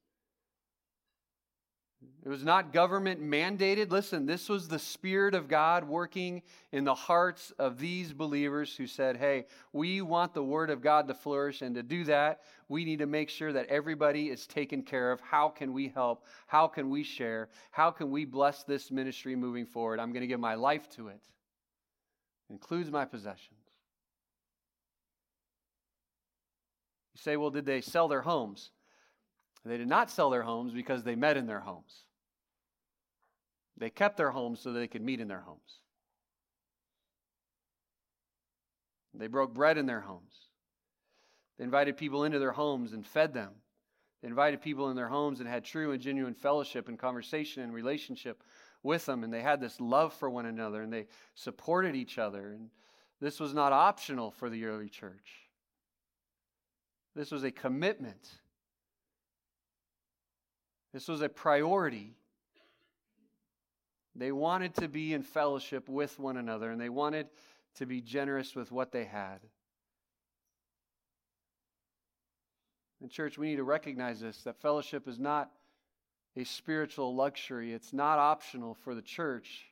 It 2.23 2.27
was 2.27 2.43
not 2.43 2.73
government 2.73 3.21
mandated. 3.21 3.91
Listen, 3.91 4.25
this 4.25 4.49
was 4.49 4.67
the 4.67 4.79
Spirit 4.79 5.33
of 5.33 5.47
God 5.47 5.85
working 5.85 6.41
in 6.73 6.83
the 6.83 6.93
hearts 6.93 7.51
of 7.57 7.79
these 7.79 8.11
believers 8.11 8.75
who 8.75 8.85
said, 8.85 9.15
Hey, 9.15 9.45
we 9.71 10.01
want 10.01 10.33
the 10.33 10.43
Word 10.43 10.69
of 10.69 10.81
God 10.81 11.07
to 11.07 11.13
flourish. 11.13 11.61
And 11.61 11.73
to 11.75 11.83
do 11.83 12.03
that, 12.03 12.41
we 12.67 12.83
need 12.83 12.99
to 12.99 13.05
make 13.05 13.29
sure 13.29 13.53
that 13.53 13.67
everybody 13.67 14.29
is 14.29 14.45
taken 14.45 14.83
care 14.83 15.13
of. 15.13 15.21
How 15.21 15.47
can 15.47 15.71
we 15.71 15.87
help? 15.87 16.25
How 16.47 16.67
can 16.67 16.89
we 16.89 17.03
share? 17.03 17.47
How 17.71 17.91
can 17.91 18.11
we 18.11 18.25
bless 18.25 18.63
this 18.63 18.91
ministry 18.91 19.37
moving 19.37 19.65
forward? 19.65 20.01
I'm 20.01 20.11
going 20.11 20.21
to 20.21 20.27
give 20.27 20.41
my 20.41 20.55
life 20.55 20.89
to 20.97 21.07
it, 21.07 21.21
it 22.49 22.53
includes 22.53 22.91
my 22.91 23.05
possessions. 23.05 23.58
You 27.19 27.31
say, 27.31 27.37
well, 27.37 27.49
did 27.49 27.65
they 27.65 27.81
sell 27.81 28.07
their 28.07 28.21
homes? 28.21 28.71
They 29.65 29.77
did 29.77 29.89
not 29.89 30.09
sell 30.09 30.29
their 30.29 30.41
homes 30.41 30.71
because 30.71 31.03
they 31.03 31.15
met 31.15 31.35
in 31.35 31.47
their 31.47 31.59
homes. 31.59 32.05
They 33.77 33.89
kept 33.89 34.15
their 34.15 34.31
homes 34.31 34.61
so 34.61 34.71
they 34.71 34.87
could 34.87 35.01
meet 35.01 35.19
in 35.19 35.27
their 35.27 35.41
homes. 35.41 35.81
They 39.13 39.27
broke 39.27 39.53
bread 39.53 39.77
in 39.77 39.85
their 39.85 39.99
homes. 39.99 40.33
They 41.57 41.65
invited 41.65 41.97
people 41.97 42.23
into 42.23 42.39
their 42.39 42.53
homes 42.53 42.93
and 42.93 43.05
fed 43.05 43.33
them. 43.33 43.51
They 44.21 44.29
invited 44.29 44.61
people 44.61 44.89
in 44.89 44.95
their 44.95 45.09
homes 45.09 45.41
and 45.41 45.49
had 45.49 45.65
true 45.65 45.91
and 45.91 46.01
genuine 46.01 46.35
fellowship 46.35 46.87
and 46.87 46.97
conversation 46.97 47.63
and 47.63 47.73
relationship 47.73 48.43
with 48.81 49.05
them. 49.05 49.25
And 49.25 49.33
they 49.33 49.41
had 49.41 49.59
this 49.59 49.81
love 49.81 50.13
for 50.13 50.29
one 50.29 50.45
another 50.45 50.83
and 50.83 50.93
they 50.93 51.07
supported 51.35 51.97
each 51.97 52.17
other. 52.17 52.51
And 52.53 52.69
This 53.19 53.41
was 53.41 53.53
not 53.53 53.73
optional 53.73 54.31
for 54.31 54.49
the 54.49 54.63
early 54.65 54.87
church. 54.87 55.48
This 57.15 57.31
was 57.31 57.43
a 57.43 57.51
commitment. 57.51 58.29
This 60.93 61.07
was 61.07 61.21
a 61.21 61.29
priority. 61.29 62.15
They 64.15 64.31
wanted 64.31 64.75
to 64.75 64.87
be 64.87 65.13
in 65.13 65.23
fellowship 65.23 65.87
with 65.87 66.17
one 66.19 66.37
another, 66.37 66.71
and 66.71 66.79
they 66.79 66.89
wanted 66.89 67.27
to 67.75 67.85
be 67.85 68.01
generous 68.01 68.55
with 68.55 68.71
what 68.71 68.91
they 68.91 69.05
had. 69.05 69.39
In 73.01 73.09
church, 73.09 73.37
we 73.37 73.49
need 73.49 73.57
to 73.57 73.63
recognize 73.63 74.19
this 74.19 74.43
that 74.43 74.59
fellowship 74.61 75.07
is 75.07 75.19
not 75.19 75.51
a 76.35 76.43
spiritual 76.43 77.15
luxury, 77.15 77.73
it's 77.73 77.93
not 77.93 78.19
optional 78.19 78.73
for 78.73 78.93
the 78.93 79.01
church. 79.01 79.65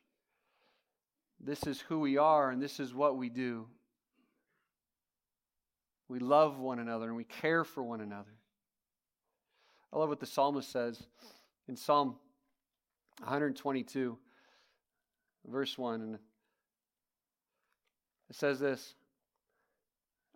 This 1.40 1.66
is 1.66 1.80
who 1.80 2.00
we 2.00 2.16
are, 2.16 2.50
and 2.50 2.60
this 2.60 2.80
is 2.80 2.92
what 2.92 3.16
we 3.16 3.28
do. 3.28 3.68
We 6.08 6.18
love 6.18 6.58
one 6.58 6.78
another 6.78 7.06
and 7.06 7.16
we 7.16 7.24
care 7.24 7.64
for 7.64 7.82
one 7.82 8.00
another. 8.00 8.34
I 9.92 9.98
love 9.98 10.08
what 10.08 10.20
the 10.20 10.26
psalmist 10.26 10.70
says 10.70 11.02
in 11.68 11.76
Psalm 11.76 12.16
122, 13.20 14.18
verse 15.46 15.76
1. 15.76 16.00
And 16.00 16.14
it 18.30 18.36
says 18.36 18.58
this 18.58 18.94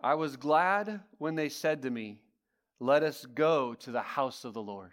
I 0.03 0.15
was 0.15 0.37
glad 0.37 1.01
when 1.19 1.37
they 1.37 1.49
said 1.49 1.83
to 1.83 1.91
me, 1.91 2.21
Let 2.81 3.03
us 3.03 3.25
go 3.25 3.75
to 3.75 3.91
the 3.91 4.03
house 4.03 4.45
of 4.45 4.55
the 4.55 4.63
Lord. 4.63 4.93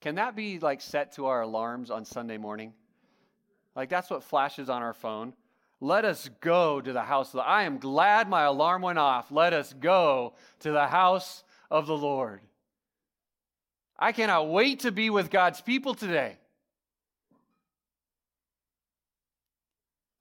Can 0.00 0.16
that 0.16 0.34
be 0.34 0.58
like 0.58 0.80
set 0.80 1.12
to 1.12 1.26
our 1.26 1.42
alarms 1.42 1.90
on 1.90 2.04
Sunday 2.04 2.38
morning? 2.38 2.72
Like 3.76 3.88
that's 3.88 4.10
what 4.10 4.24
flashes 4.24 4.68
on 4.68 4.82
our 4.82 4.92
phone. 4.92 5.32
Let 5.82 6.04
us 6.04 6.30
go 6.40 6.80
to 6.80 6.92
the 6.92 7.02
house 7.02 7.34
of 7.34 7.38
the 7.38 7.42
I 7.42 7.64
am 7.64 7.78
glad 7.78 8.28
my 8.28 8.44
alarm 8.44 8.82
went 8.82 9.00
off. 9.00 9.32
Let 9.32 9.52
us 9.52 9.72
go 9.72 10.34
to 10.60 10.70
the 10.70 10.86
house 10.86 11.42
of 11.72 11.88
the 11.88 11.96
Lord. 11.96 12.40
I 13.98 14.12
cannot 14.12 14.48
wait 14.48 14.80
to 14.80 14.92
be 14.92 15.10
with 15.10 15.28
God's 15.28 15.60
people 15.60 15.94
today. 15.94 16.36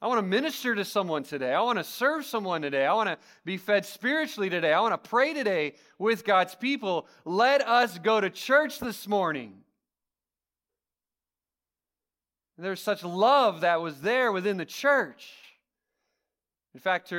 I 0.01 0.07
want 0.07 0.17
to 0.17 0.23
minister 0.23 0.73
to 0.73 0.83
someone 0.83 1.21
today. 1.21 1.53
I 1.53 1.61
want 1.61 1.77
to 1.77 1.83
serve 1.83 2.25
someone 2.25 2.63
today. 2.63 2.87
I 2.87 2.95
want 2.95 3.09
to 3.09 3.19
be 3.45 3.57
fed 3.57 3.85
spiritually 3.85 4.49
today. 4.49 4.73
I 4.73 4.81
want 4.81 5.03
to 5.03 5.09
pray 5.09 5.35
today 5.35 5.75
with 5.99 6.25
God's 6.25 6.55
people. 6.55 7.05
Let 7.23 7.61
us 7.67 7.99
go 7.99 8.19
to 8.19 8.31
church 8.31 8.79
this 8.79 9.07
morning. 9.07 9.53
There's 12.57 12.81
such 12.81 13.03
love 13.03 13.61
that 13.61 13.79
was 13.79 14.01
there 14.01 14.31
within 14.31 14.57
the 14.57 14.65
church. 14.65 15.50
In 16.73 16.79
fact, 16.79 17.13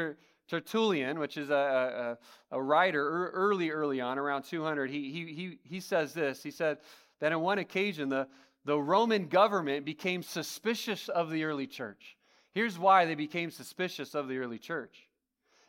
Tertullian, 0.48 1.18
which 1.18 1.36
is 1.36 1.50
a, 1.50 2.18
a, 2.52 2.56
a 2.56 2.62
writer 2.62 3.30
early, 3.30 3.70
early 3.70 4.00
on, 4.00 4.18
around 4.18 4.42
200, 4.42 4.90
he, 4.90 5.10
he, 5.10 5.32
he, 5.32 5.58
he 5.62 5.80
says 5.80 6.14
this. 6.14 6.42
He 6.42 6.50
said 6.50 6.78
that 7.20 7.32
on 7.32 7.40
one 7.40 7.58
occasion, 7.58 8.08
the, 8.08 8.28
the 8.64 8.78
Roman 8.78 9.28
government 9.28 9.84
became 9.84 10.22
suspicious 10.22 11.08
of 11.08 11.30
the 11.30 11.44
early 11.44 11.66
church. 11.66 12.16
Here's 12.52 12.78
why 12.78 13.06
they 13.06 13.14
became 13.14 13.50
suspicious 13.50 14.14
of 14.14 14.28
the 14.28 14.38
early 14.38 14.58
church. 14.58 15.08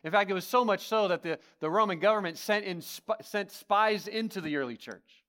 In 0.03 0.11
fact, 0.11 0.29
it 0.29 0.33
was 0.33 0.45
so 0.45 0.65
much 0.65 0.87
so 0.87 1.07
that 1.07 1.23
the, 1.23 1.39
the 1.59 1.69
Roman 1.69 1.99
government 1.99 2.37
sent, 2.37 2.65
in, 2.65 2.81
sent 3.21 3.51
spies 3.51 4.07
into 4.07 4.41
the 4.41 4.57
early 4.57 4.75
church. 4.75 5.23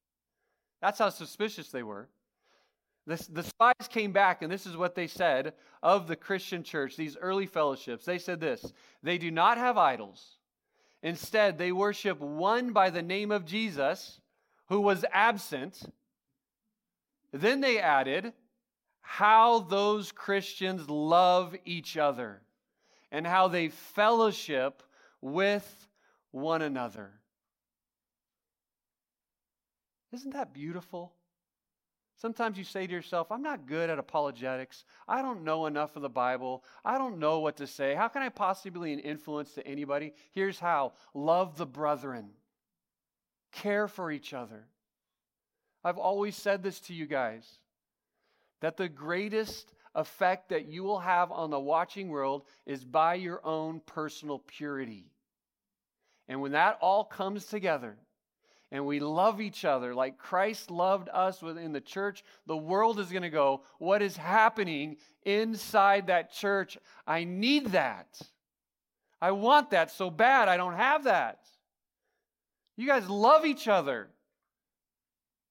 That's 0.80 0.98
how 0.98 1.10
suspicious 1.10 1.68
they 1.68 1.84
were. 1.84 2.08
The, 3.06 3.42
spies 3.42 3.88
came 3.90 4.12
back, 4.12 4.40
and 4.40 4.50
this 4.50 4.64
is 4.64 4.76
what 4.76 4.94
they 4.94 5.06
said 5.06 5.52
of 5.82 6.08
the 6.08 6.16
Christian 6.16 6.62
church, 6.62 6.96
these 6.96 7.18
early 7.18 7.44
fellowships. 7.44 8.06
They 8.06 8.18
said 8.18 8.40
this 8.40 8.72
They 9.02 9.18
do 9.18 9.30
not 9.30 9.58
have 9.58 9.76
idols. 9.76 10.38
Instead, 11.02 11.58
they 11.58 11.70
worship 11.70 12.18
one 12.18 12.72
by 12.72 12.88
the 12.88 13.02
name 13.02 13.30
of 13.30 13.44
Jesus, 13.44 14.20
who 14.68 14.80
was 14.80 15.04
absent. 15.12 15.82
Then 17.30 17.60
they 17.60 17.78
added, 17.78 18.32
how 19.02 19.60
those 19.60 20.12
Christians 20.12 20.88
love 20.88 21.54
each 21.66 21.98
other 21.98 22.40
and 23.12 23.26
how 23.26 23.48
they 23.48 23.68
fellowship 23.68 24.82
with 25.20 25.88
one 26.30 26.62
another. 26.62 27.12
Isn't 30.10 30.32
that 30.32 30.54
beautiful? 30.54 31.12
Sometimes 32.16 32.56
you 32.56 32.64
say 32.64 32.86
to 32.86 32.92
yourself, 32.92 33.32
I'm 33.32 33.42
not 33.42 33.66
good 33.66 33.90
at 33.90 33.98
apologetics. 33.98 34.84
I 35.08 35.20
don't 35.20 35.42
know 35.42 35.66
enough 35.66 35.96
of 35.96 36.02
the 36.02 36.08
Bible. 36.08 36.64
I 36.84 36.96
don't 36.96 37.18
know 37.18 37.40
what 37.40 37.56
to 37.56 37.66
say. 37.66 37.94
How 37.94 38.08
can 38.08 38.22
I 38.22 38.28
possibly 38.28 38.90
be 38.90 38.92
an 38.94 39.00
influence 39.00 39.52
to 39.54 39.66
anybody? 39.66 40.14
Here's 40.32 40.58
how 40.58 40.92
love 41.12 41.56
the 41.56 41.66
brethren, 41.66 42.30
care 43.52 43.88
for 43.88 44.10
each 44.10 44.32
other. 44.32 44.66
I've 45.82 45.98
always 45.98 46.36
said 46.36 46.62
this 46.62 46.80
to 46.80 46.94
you 46.94 47.06
guys 47.06 47.58
that 48.60 48.76
the 48.76 48.88
greatest 48.88 49.74
effect 49.94 50.48
that 50.48 50.66
you 50.66 50.82
will 50.82 51.00
have 51.00 51.30
on 51.30 51.50
the 51.50 51.60
watching 51.60 52.08
world 52.08 52.44
is 52.64 52.84
by 52.84 53.14
your 53.14 53.44
own 53.44 53.80
personal 53.84 54.38
purity. 54.38 55.10
And 56.28 56.40
when 56.40 56.52
that 56.52 56.78
all 56.80 57.04
comes 57.04 57.44
together, 57.44 57.96
and 58.74 58.84
we 58.84 58.98
love 58.98 59.40
each 59.40 59.64
other 59.64 59.94
like 59.94 60.18
Christ 60.18 60.68
loved 60.68 61.08
us 61.12 61.40
within 61.40 61.70
the 61.70 61.80
church, 61.80 62.24
the 62.48 62.56
world 62.56 62.98
is 62.98 63.08
going 63.08 63.22
to 63.22 63.30
go, 63.30 63.62
What 63.78 64.02
is 64.02 64.16
happening 64.16 64.96
inside 65.22 66.08
that 66.08 66.32
church? 66.32 66.76
I 67.06 67.22
need 67.22 67.68
that. 67.68 68.20
I 69.22 69.30
want 69.30 69.70
that 69.70 69.92
so 69.92 70.10
bad. 70.10 70.48
I 70.48 70.56
don't 70.56 70.74
have 70.74 71.04
that. 71.04 71.38
You 72.76 72.88
guys 72.88 73.08
love 73.08 73.46
each 73.46 73.68
other. 73.68 74.08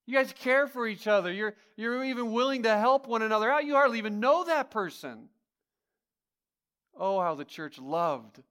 You 0.06 0.16
guys 0.16 0.34
care 0.34 0.68
for 0.68 0.86
each 0.86 1.08
other. 1.08 1.32
You're, 1.32 1.56
you're 1.78 2.04
even 2.04 2.34
willing 2.34 2.64
to 2.64 2.78
help 2.78 3.08
one 3.08 3.22
another 3.22 3.50
out. 3.50 3.64
You 3.64 3.76
hardly 3.76 4.00
even 4.00 4.20
know 4.20 4.44
that 4.44 4.70
person. 4.70 5.30
Oh, 7.00 7.22
how 7.22 7.36
the 7.36 7.46
church 7.46 7.80
loved 7.80 8.44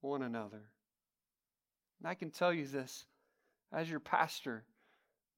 one 0.00 0.22
another. 0.22 0.62
And 2.00 2.08
I 2.08 2.14
can 2.14 2.30
tell 2.30 2.52
you 2.52 2.66
this 2.66 3.04
as 3.72 3.90
your 3.90 4.00
pastor, 4.00 4.64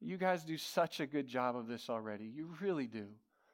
you 0.01 0.17
guys 0.17 0.45
do 0.45 0.57
such 0.57 1.01
a 1.01 1.07
good 1.07 1.27
job 1.27 1.57
of 1.57 1.67
this 1.67 1.91
already. 1.91 2.25
You 2.25 2.55
really 2.61 2.87
do. 2.87 3.07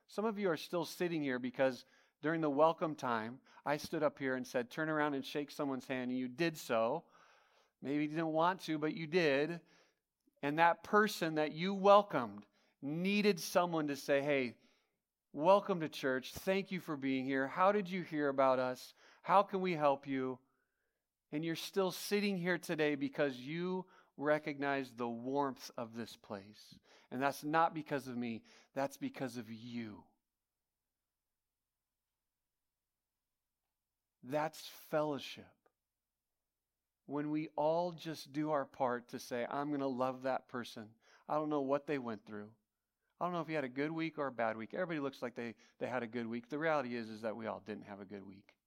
Some 0.06 0.24
of 0.24 0.38
you 0.38 0.50
are 0.50 0.56
still 0.56 0.84
sitting 0.84 1.22
here 1.22 1.38
because 1.38 1.84
during 2.22 2.40
the 2.40 2.50
welcome 2.50 2.94
time, 2.94 3.38
I 3.64 3.76
stood 3.76 4.02
up 4.02 4.18
here 4.18 4.34
and 4.34 4.46
said, 4.46 4.70
Turn 4.70 4.88
around 4.88 5.14
and 5.14 5.24
shake 5.24 5.50
someone's 5.50 5.86
hand, 5.86 6.10
and 6.10 6.18
you 6.18 6.28
did 6.28 6.56
so. 6.56 7.04
Maybe 7.82 8.04
you 8.04 8.08
didn't 8.08 8.32
want 8.32 8.62
to, 8.62 8.78
but 8.78 8.94
you 8.94 9.06
did. 9.06 9.60
And 10.42 10.58
that 10.58 10.82
person 10.82 11.34
that 11.36 11.52
you 11.52 11.74
welcomed 11.74 12.44
needed 12.82 13.40
someone 13.40 13.88
to 13.88 13.96
say, 13.96 14.22
Hey, 14.22 14.54
welcome 15.32 15.80
to 15.80 15.88
church. 15.88 16.32
Thank 16.32 16.72
you 16.72 16.80
for 16.80 16.96
being 16.96 17.24
here. 17.24 17.46
How 17.46 17.72
did 17.72 17.90
you 17.90 18.02
hear 18.02 18.28
about 18.28 18.58
us? 18.58 18.94
How 19.22 19.42
can 19.42 19.60
we 19.60 19.74
help 19.74 20.06
you? 20.06 20.38
And 21.32 21.44
you're 21.44 21.56
still 21.56 21.90
sitting 21.90 22.38
here 22.38 22.58
today 22.58 22.94
because 22.94 23.36
you 23.36 23.84
recognize 24.16 24.90
the 24.96 25.08
warmth 25.08 25.70
of 25.76 25.94
this 25.94 26.16
place. 26.16 26.76
And 27.10 27.22
that's 27.22 27.44
not 27.44 27.74
because 27.74 28.08
of 28.08 28.16
me, 28.16 28.42
that's 28.74 28.96
because 28.96 29.36
of 29.36 29.50
you. 29.50 30.02
That's 34.24 34.68
fellowship 34.90 35.46
when 37.08 37.30
we 37.30 37.48
all 37.56 37.92
just 37.92 38.32
do 38.34 38.50
our 38.50 38.66
part 38.66 39.08
to 39.08 39.18
say, 39.18 39.46
I'm 39.50 39.68
going 39.68 39.80
to 39.80 39.86
love 39.86 40.24
that 40.24 40.46
person. 40.48 40.84
I 41.26 41.34
don't 41.34 41.48
know 41.48 41.62
what 41.62 41.86
they 41.86 41.96
went 41.98 42.26
through. 42.26 42.48
I 43.18 43.24
don't 43.24 43.32
know 43.32 43.40
if 43.40 43.48
you 43.48 43.54
had 43.54 43.64
a 43.64 43.68
good 43.68 43.90
week 43.90 44.18
or 44.18 44.26
a 44.26 44.32
bad 44.32 44.58
week. 44.58 44.74
Everybody 44.74 45.00
looks 45.00 45.22
like 45.22 45.34
they, 45.34 45.54
they 45.80 45.86
had 45.86 46.02
a 46.02 46.06
good 46.06 46.26
week. 46.26 46.50
The 46.50 46.58
reality 46.58 46.94
is, 46.94 47.08
is 47.08 47.22
that 47.22 47.34
we 47.34 47.46
all 47.46 47.62
didn't 47.66 47.86
have 47.86 48.00
a 48.02 48.04
good 48.04 48.26
week. 48.26 48.57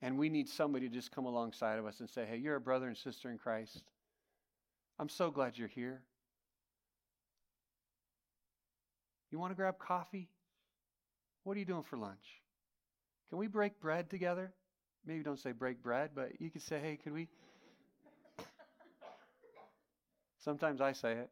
And 0.00 0.16
we 0.16 0.28
need 0.28 0.48
somebody 0.48 0.88
to 0.88 0.94
just 0.94 1.10
come 1.10 1.24
alongside 1.24 1.78
of 1.78 1.86
us 1.86 2.00
and 2.00 2.08
say, 2.08 2.24
hey, 2.24 2.36
you're 2.36 2.56
a 2.56 2.60
brother 2.60 2.86
and 2.86 2.96
sister 2.96 3.30
in 3.30 3.38
Christ. 3.38 3.82
I'm 4.98 5.08
so 5.08 5.30
glad 5.30 5.58
you're 5.58 5.68
here. 5.68 6.02
You 9.30 9.38
want 9.38 9.50
to 9.50 9.56
grab 9.56 9.78
coffee? 9.78 10.28
What 11.42 11.56
are 11.56 11.60
you 11.60 11.66
doing 11.66 11.82
for 11.82 11.96
lunch? 11.96 12.42
Can 13.28 13.38
we 13.38 13.46
break 13.46 13.80
bread 13.80 14.08
together? 14.08 14.52
maybe 15.06 15.22
don't 15.22 15.38
say 15.38 15.52
break 15.52 15.82
bread, 15.82 16.10
but 16.14 16.40
you 16.40 16.50
could 16.50 16.62
say, 16.62 16.78
hey, 16.78 16.98
could 17.02 17.14
we? 17.14 17.28
Sometimes 20.44 20.80
I 20.80 20.92
say 20.92 21.12
it. 21.12 21.30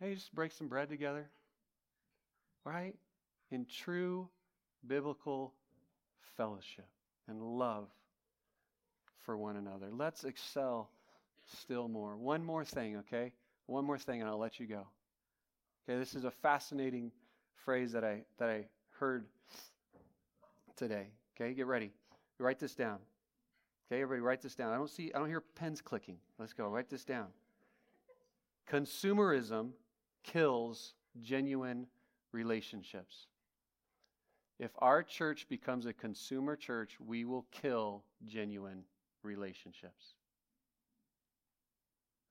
Hey, 0.00 0.14
just 0.14 0.34
break 0.34 0.52
some 0.52 0.68
bread 0.68 0.88
together. 0.88 1.28
Right? 2.64 2.94
In 3.50 3.66
true 3.66 4.28
biblical 4.86 5.54
fellowship 6.36 6.86
and 7.28 7.42
love 7.42 7.88
for 9.22 9.36
one 9.36 9.56
another. 9.56 9.88
Let's 9.92 10.24
excel 10.24 10.90
still 11.46 11.88
more. 11.88 12.16
One 12.16 12.44
more 12.44 12.64
thing, 12.64 12.96
okay? 12.98 13.32
One 13.66 13.84
more 13.84 13.98
thing, 13.98 14.20
and 14.20 14.28
I'll 14.28 14.38
let 14.38 14.60
you 14.60 14.66
go. 14.66 14.86
Okay, 15.88 15.98
this 15.98 16.14
is 16.14 16.24
a 16.24 16.30
fascinating 16.30 17.10
phrase 17.64 17.92
that 17.92 18.04
I 18.04 18.22
that 18.38 18.48
I 18.48 18.66
heard 18.98 19.26
today. 20.76 21.08
Okay, 21.34 21.54
get 21.54 21.66
ready. 21.66 21.92
Write 22.38 22.58
this 22.58 22.74
down. 22.74 22.98
Okay, 23.86 24.00
everybody, 24.00 24.22
write 24.22 24.40
this 24.40 24.54
down. 24.54 24.72
I 24.72 24.76
don't 24.76 24.88
see, 24.88 25.12
I 25.14 25.18
don't 25.18 25.28
hear 25.28 25.42
pens 25.42 25.80
clicking. 25.80 26.16
Let's 26.38 26.52
go. 26.52 26.68
Write 26.68 26.88
this 26.88 27.04
down. 27.04 27.26
Consumerism 28.70 29.70
kills 30.22 30.94
genuine 31.20 31.86
relationships. 32.32 33.26
If 34.58 34.70
our 34.78 35.02
church 35.02 35.48
becomes 35.48 35.86
a 35.86 35.92
consumer 35.92 36.56
church, 36.56 36.96
we 37.00 37.24
will 37.24 37.46
kill 37.50 38.04
genuine 38.24 38.84
relationships. 39.22 40.14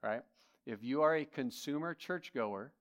Right? 0.01 0.21
If 0.65 0.83
you 0.83 1.01
are 1.01 1.15
a 1.15 1.25
consumer 1.25 1.93
churchgoer, 1.93 2.71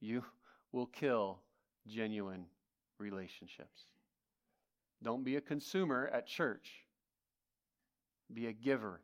you 0.00 0.24
will 0.72 0.86
kill 0.86 1.40
genuine 1.86 2.46
relationships. 2.98 3.86
Don't 5.02 5.24
be 5.24 5.36
a 5.36 5.40
consumer 5.40 6.10
at 6.12 6.26
church, 6.26 6.68
be 8.32 8.46
a 8.46 8.52
giver 8.52 9.00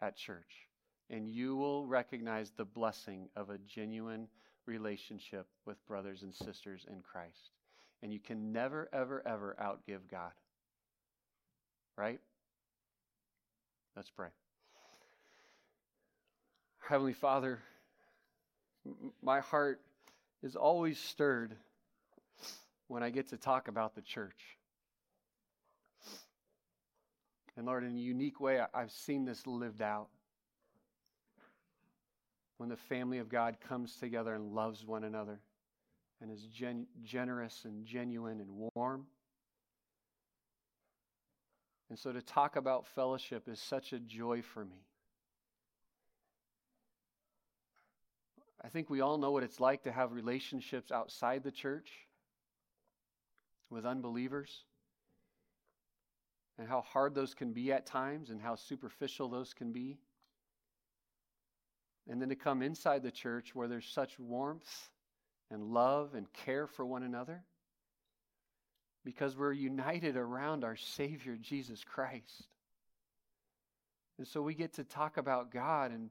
at 0.00 0.16
church, 0.16 0.68
and 1.10 1.28
you 1.28 1.56
will 1.56 1.86
recognize 1.86 2.50
the 2.50 2.64
blessing 2.64 3.28
of 3.36 3.50
a 3.50 3.58
genuine 3.58 4.26
relationship 4.66 5.46
with 5.64 5.84
brothers 5.86 6.22
and 6.22 6.34
sisters 6.34 6.86
in 6.90 7.00
Christ. 7.02 7.50
And 8.02 8.12
you 8.12 8.18
can 8.18 8.52
never, 8.52 8.88
ever, 8.92 9.22
ever 9.26 9.56
outgive 9.60 10.00
God. 10.10 10.32
Right? 11.96 12.20
Let's 13.94 14.10
pray. 14.10 14.28
Heavenly 16.78 17.12
Father, 17.12 17.60
my 19.22 19.40
heart 19.40 19.80
is 20.42 20.56
always 20.56 20.98
stirred 20.98 21.54
when 22.88 23.02
I 23.02 23.10
get 23.10 23.28
to 23.28 23.36
talk 23.36 23.68
about 23.68 23.94
the 23.94 24.00
church. 24.00 24.56
And 27.56 27.66
Lord, 27.66 27.84
in 27.84 27.94
a 27.94 28.00
unique 28.00 28.40
way, 28.40 28.60
I've 28.72 28.90
seen 28.90 29.24
this 29.24 29.46
lived 29.46 29.82
out. 29.82 30.08
When 32.56 32.68
the 32.68 32.76
family 32.76 33.18
of 33.18 33.28
God 33.28 33.58
comes 33.68 33.96
together 33.96 34.34
and 34.34 34.54
loves 34.54 34.84
one 34.84 35.04
another 35.04 35.40
and 36.20 36.30
is 36.30 36.42
gen- 36.42 36.86
generous 37.02 37.64
and 37.64 37.84
genuine 37.84 38.40
and 38.40 38.70
warm. 38.74 39.06
And 41.88 41.98
so 41.98 42.12
to 42.12 42.22
talk 42.22 42.56
about 42.56 42.86
fellowship 42.86 43.48
is 43.48 43.60
such 43.60 43.92
a 43.92 43.98
joy 43.98 44.42
for 44.42 44.64
me. 44.64 44.84
I 48.62 48.68
think 48.68 48.90
we 48.90 49.00
all 49.00 49.18
know 49.18 49.30
what 49.30 49.42
it's 49.42 49.58
like 49.58 49.82
to 49.84 49.92
have 49.92 50.12
relationships 50.12 50.92
outside 50.92 51.42
the 51.42 51.50
church 51.50 51.90
with 53.70 53.86
unbelievers 53.86 54.64
and 56.58 56.68
how 56.68 56.82
hard 56.82 57.14
those 57.14 57.34
can 57.34 57.52
be 57.52 57.72
at 57.72 57.86
times 57.86 58.28
and 58.28 58.40
how 58.40 58.54
superficial 58.54 59.28
those 59.28 59.54
can 59.54 59.72
be. 59.72 59.98
And 62.08 62.20
then 62.20 62.28
to 62.28 62.34
come 62.34 62.62
inside 62.62 63.02
the 63.02 63.10
church 63.10 63.54
where 63.54 63.66
there's 63.66 63.86
such 63.86 64.18
warmth 64.18 64.90
and 65.50 65.72
love 65.72 66.14
and 66.14 66.32
care 66.32 66.66
for 66.66 66.84
one 66.84 67.02
another 67.02 67.42
because 69.04 69.36
we're 69.36 69.52
united 69.52 70.16
around 70.16 70.64
our 70.64 70.76
Savior, 70.76 71.36
Jesus 71.40 71.82
Christ. 71.84 72.48
And 74.18 74.26
so 74.26 74.42
we 74.42 74.54
get 74.54 74.74
to 74.74 74.84
talk 74.84 75.16
about 75.16 75.50
God 75.50 75.92
and 75.92 76.10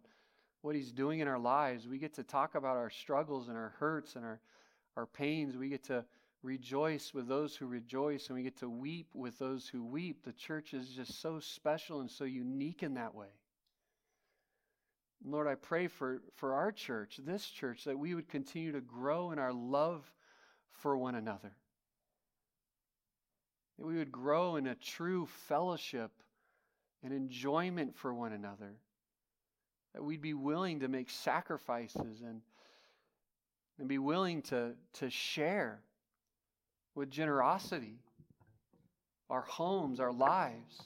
what 0.62 0.76
He's 0.76 0.92
doing 0.92 1.20
in 1.20 1.28
our 1.28 1.40
lives. 1.40 1.88
We 1.88 2.00
get 2.00 2.16
to 2.16 2.24
talk 2.24 2.56
about 2.56 2.78
our 2.78 2.90
struggles 2.90 3.48
and 3.48 3.58
our 3.58 3.74
hurts 3.80 4.16
and 4.16 4.26
our, 4.26 4.40
our 4.98 5.06
pains. 5.06 5.56
We 5.56 5.70
get 5.70 5.84
to 5.86 6.04
rejoice 6.42 7.14
with 7.14 7.28
those 7.28 7.56
who 7.56 7.68
rejoice 7.68 8.28
and 8.28 8.38
we 8.38 8.44
get 8.44 8.58
to 8.58 8.70
weep 8.70 9.10
with 9.14 9.38
those 9.38 9.68
who 9.68 9.84
weep. 9.84 10.24
The 10.24 10.34
church 10.34 10.74
is 10.74 10.90
just 10.90 11.22
so 11.22 11.40
special 11.40 12.00
and 12.00 12.10
so 12.10 12.24
unique 12.24 12.82
in 12.82 12.96
that 12.96 13.14
way. 13.14 13.28
Lord, 15.26 15.48
I 15.48 15.56
pray 15.56 15.88
for, 15.88 16.22
for 16.36 16.54
our 16.54 16.72
church, 16.72 17.20
this 17.26 17.46
church, 17.46 17.84
that 17.84 18.00
we 18.00 18.16
would 18.16 18.30
continue 18.30 18.72
to 18.72 18.82
grow 18.82 19.32
in 19.32 19.40
our 19.40 19.54
love 19.54 20.10
for 20.72 20.98
one 20.98 21.16
another. 21.16 21.52
That 23.78 23.86
we 23.86 23.98
would 23.98 24.12
grow 24.12 24.56
in 24.56 24.68
a 24.68 24.76
true 24.76 25.28
fellowship 25.48 26.12
and 27.04 27.14
enjoyment 27.14 27.98
for 27.98 28.14
one 28.14 28.34
another. 28.34 28.74
That 29.94 30.04
we'd 30.04 30.22
be 30.22 30.34
willing 30.34 30.82
to 30.82 30.88
make 30.88 31.10
sacrifices 31.10 32.22
and, 32.22 32.42
and 33.78 33.88
be 33.88 33.98
willing 33.98 34.42
to, 34.44 34.74
to 34.94 35.10
share 35.10 35.82
with 36.96 37.10
generosity 37.10 38.00
our 39.30 39.42
homes, 39.42 40.00
our 40.00 40.12
lives, 40.12 40.82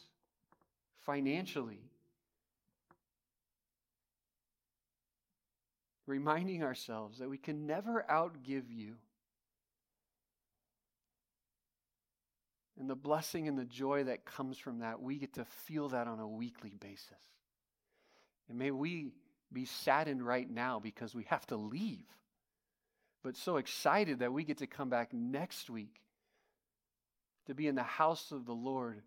financially. 1.05 1.79
Reminding 6.05 6.63
ourselves 6.63 7.19
that 7.19 7.29
we 7.29 7.37
can 7.37 7.65
never 7.65 8.05
outgive 8.09 8.69
you. 8.69 8.95
And 12.79 12.89
the 12.89 12.95
blessing 12.95 13.47
and 13.47 13.57
the 13.57 13.65
joy 13.65 14.05
that 14.05 14.25
comes 14.25 14.57
from 14.57 14.79
that, 14.79 15.01
we 15.01 15.17
get 15.17 15.33
to 15.35 15.45
feel 15.65 15.89
that 15.89 16.07
on 16.07 16.19
a 16.19 16.27
weekly 16.27 16.73
basis. 16.79 17.09
And 18.49 18.57
may 18.57 18.71
we 18.71 19.11
be 19.51 19.65
saddened 19.65 20.25
right 20.25 20.49
now 20.49 20.79
because 20.79 21.13
we 21.13 21.23
have 21.25 21.45
to 21.47 21.55
leave, 21.55 22.05
but 23.23 23.37
so 23.37 23.57
excited 23.57 24.19
that 24.19 24.33
we 24.33 24.43
get 24.43 24.57
to 24.57 24.67
come 24.67 24.89
back 24.89 25.13
next 25.13 25.69
week 25.69 26.01
to 27.45 27.53
be 27.53 27.67
in 27.67 27.75
the 27.75 27.83
house 27.83 28.31
of 28.31 28.45
the 28.45 28.53
Lord, 28.53 29.01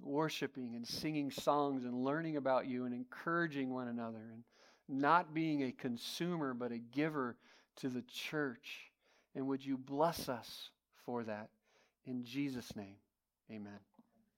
worshiping 0.00 0.74
and 0.74 0.86
singing 0.86 1.30
songs 1.30 1.84
and 1.84 2.04
learning 2.04 2.36
about 2.36 2.66
you 2.66 2.84
and 2.84 2.94
encouraging 2.94 3.72
one 3.72 3.88
another 3.88 4.22
and 4.32 4.42
not 4.88 5.34
being 5.34 5.64
a 5.64 5.72
consumer, 5.72 6.54
but 6.54 6.72
a 6.72 6.78
giver 6.78 7.36
to 7.76 7.88
the 7.88 8.02
church. 8.02 8.90
And 9.34 9.46
would 9.48 9.64
you 9.64 9.76
bless 9.76 10.28
us 10.28 10.70
for 11.04 11.24
that? 11.24 11.48
In 12.06 12.24
Jesus' 12.24 12.74
name, 12.76 12.96
amen. 13.50 13.78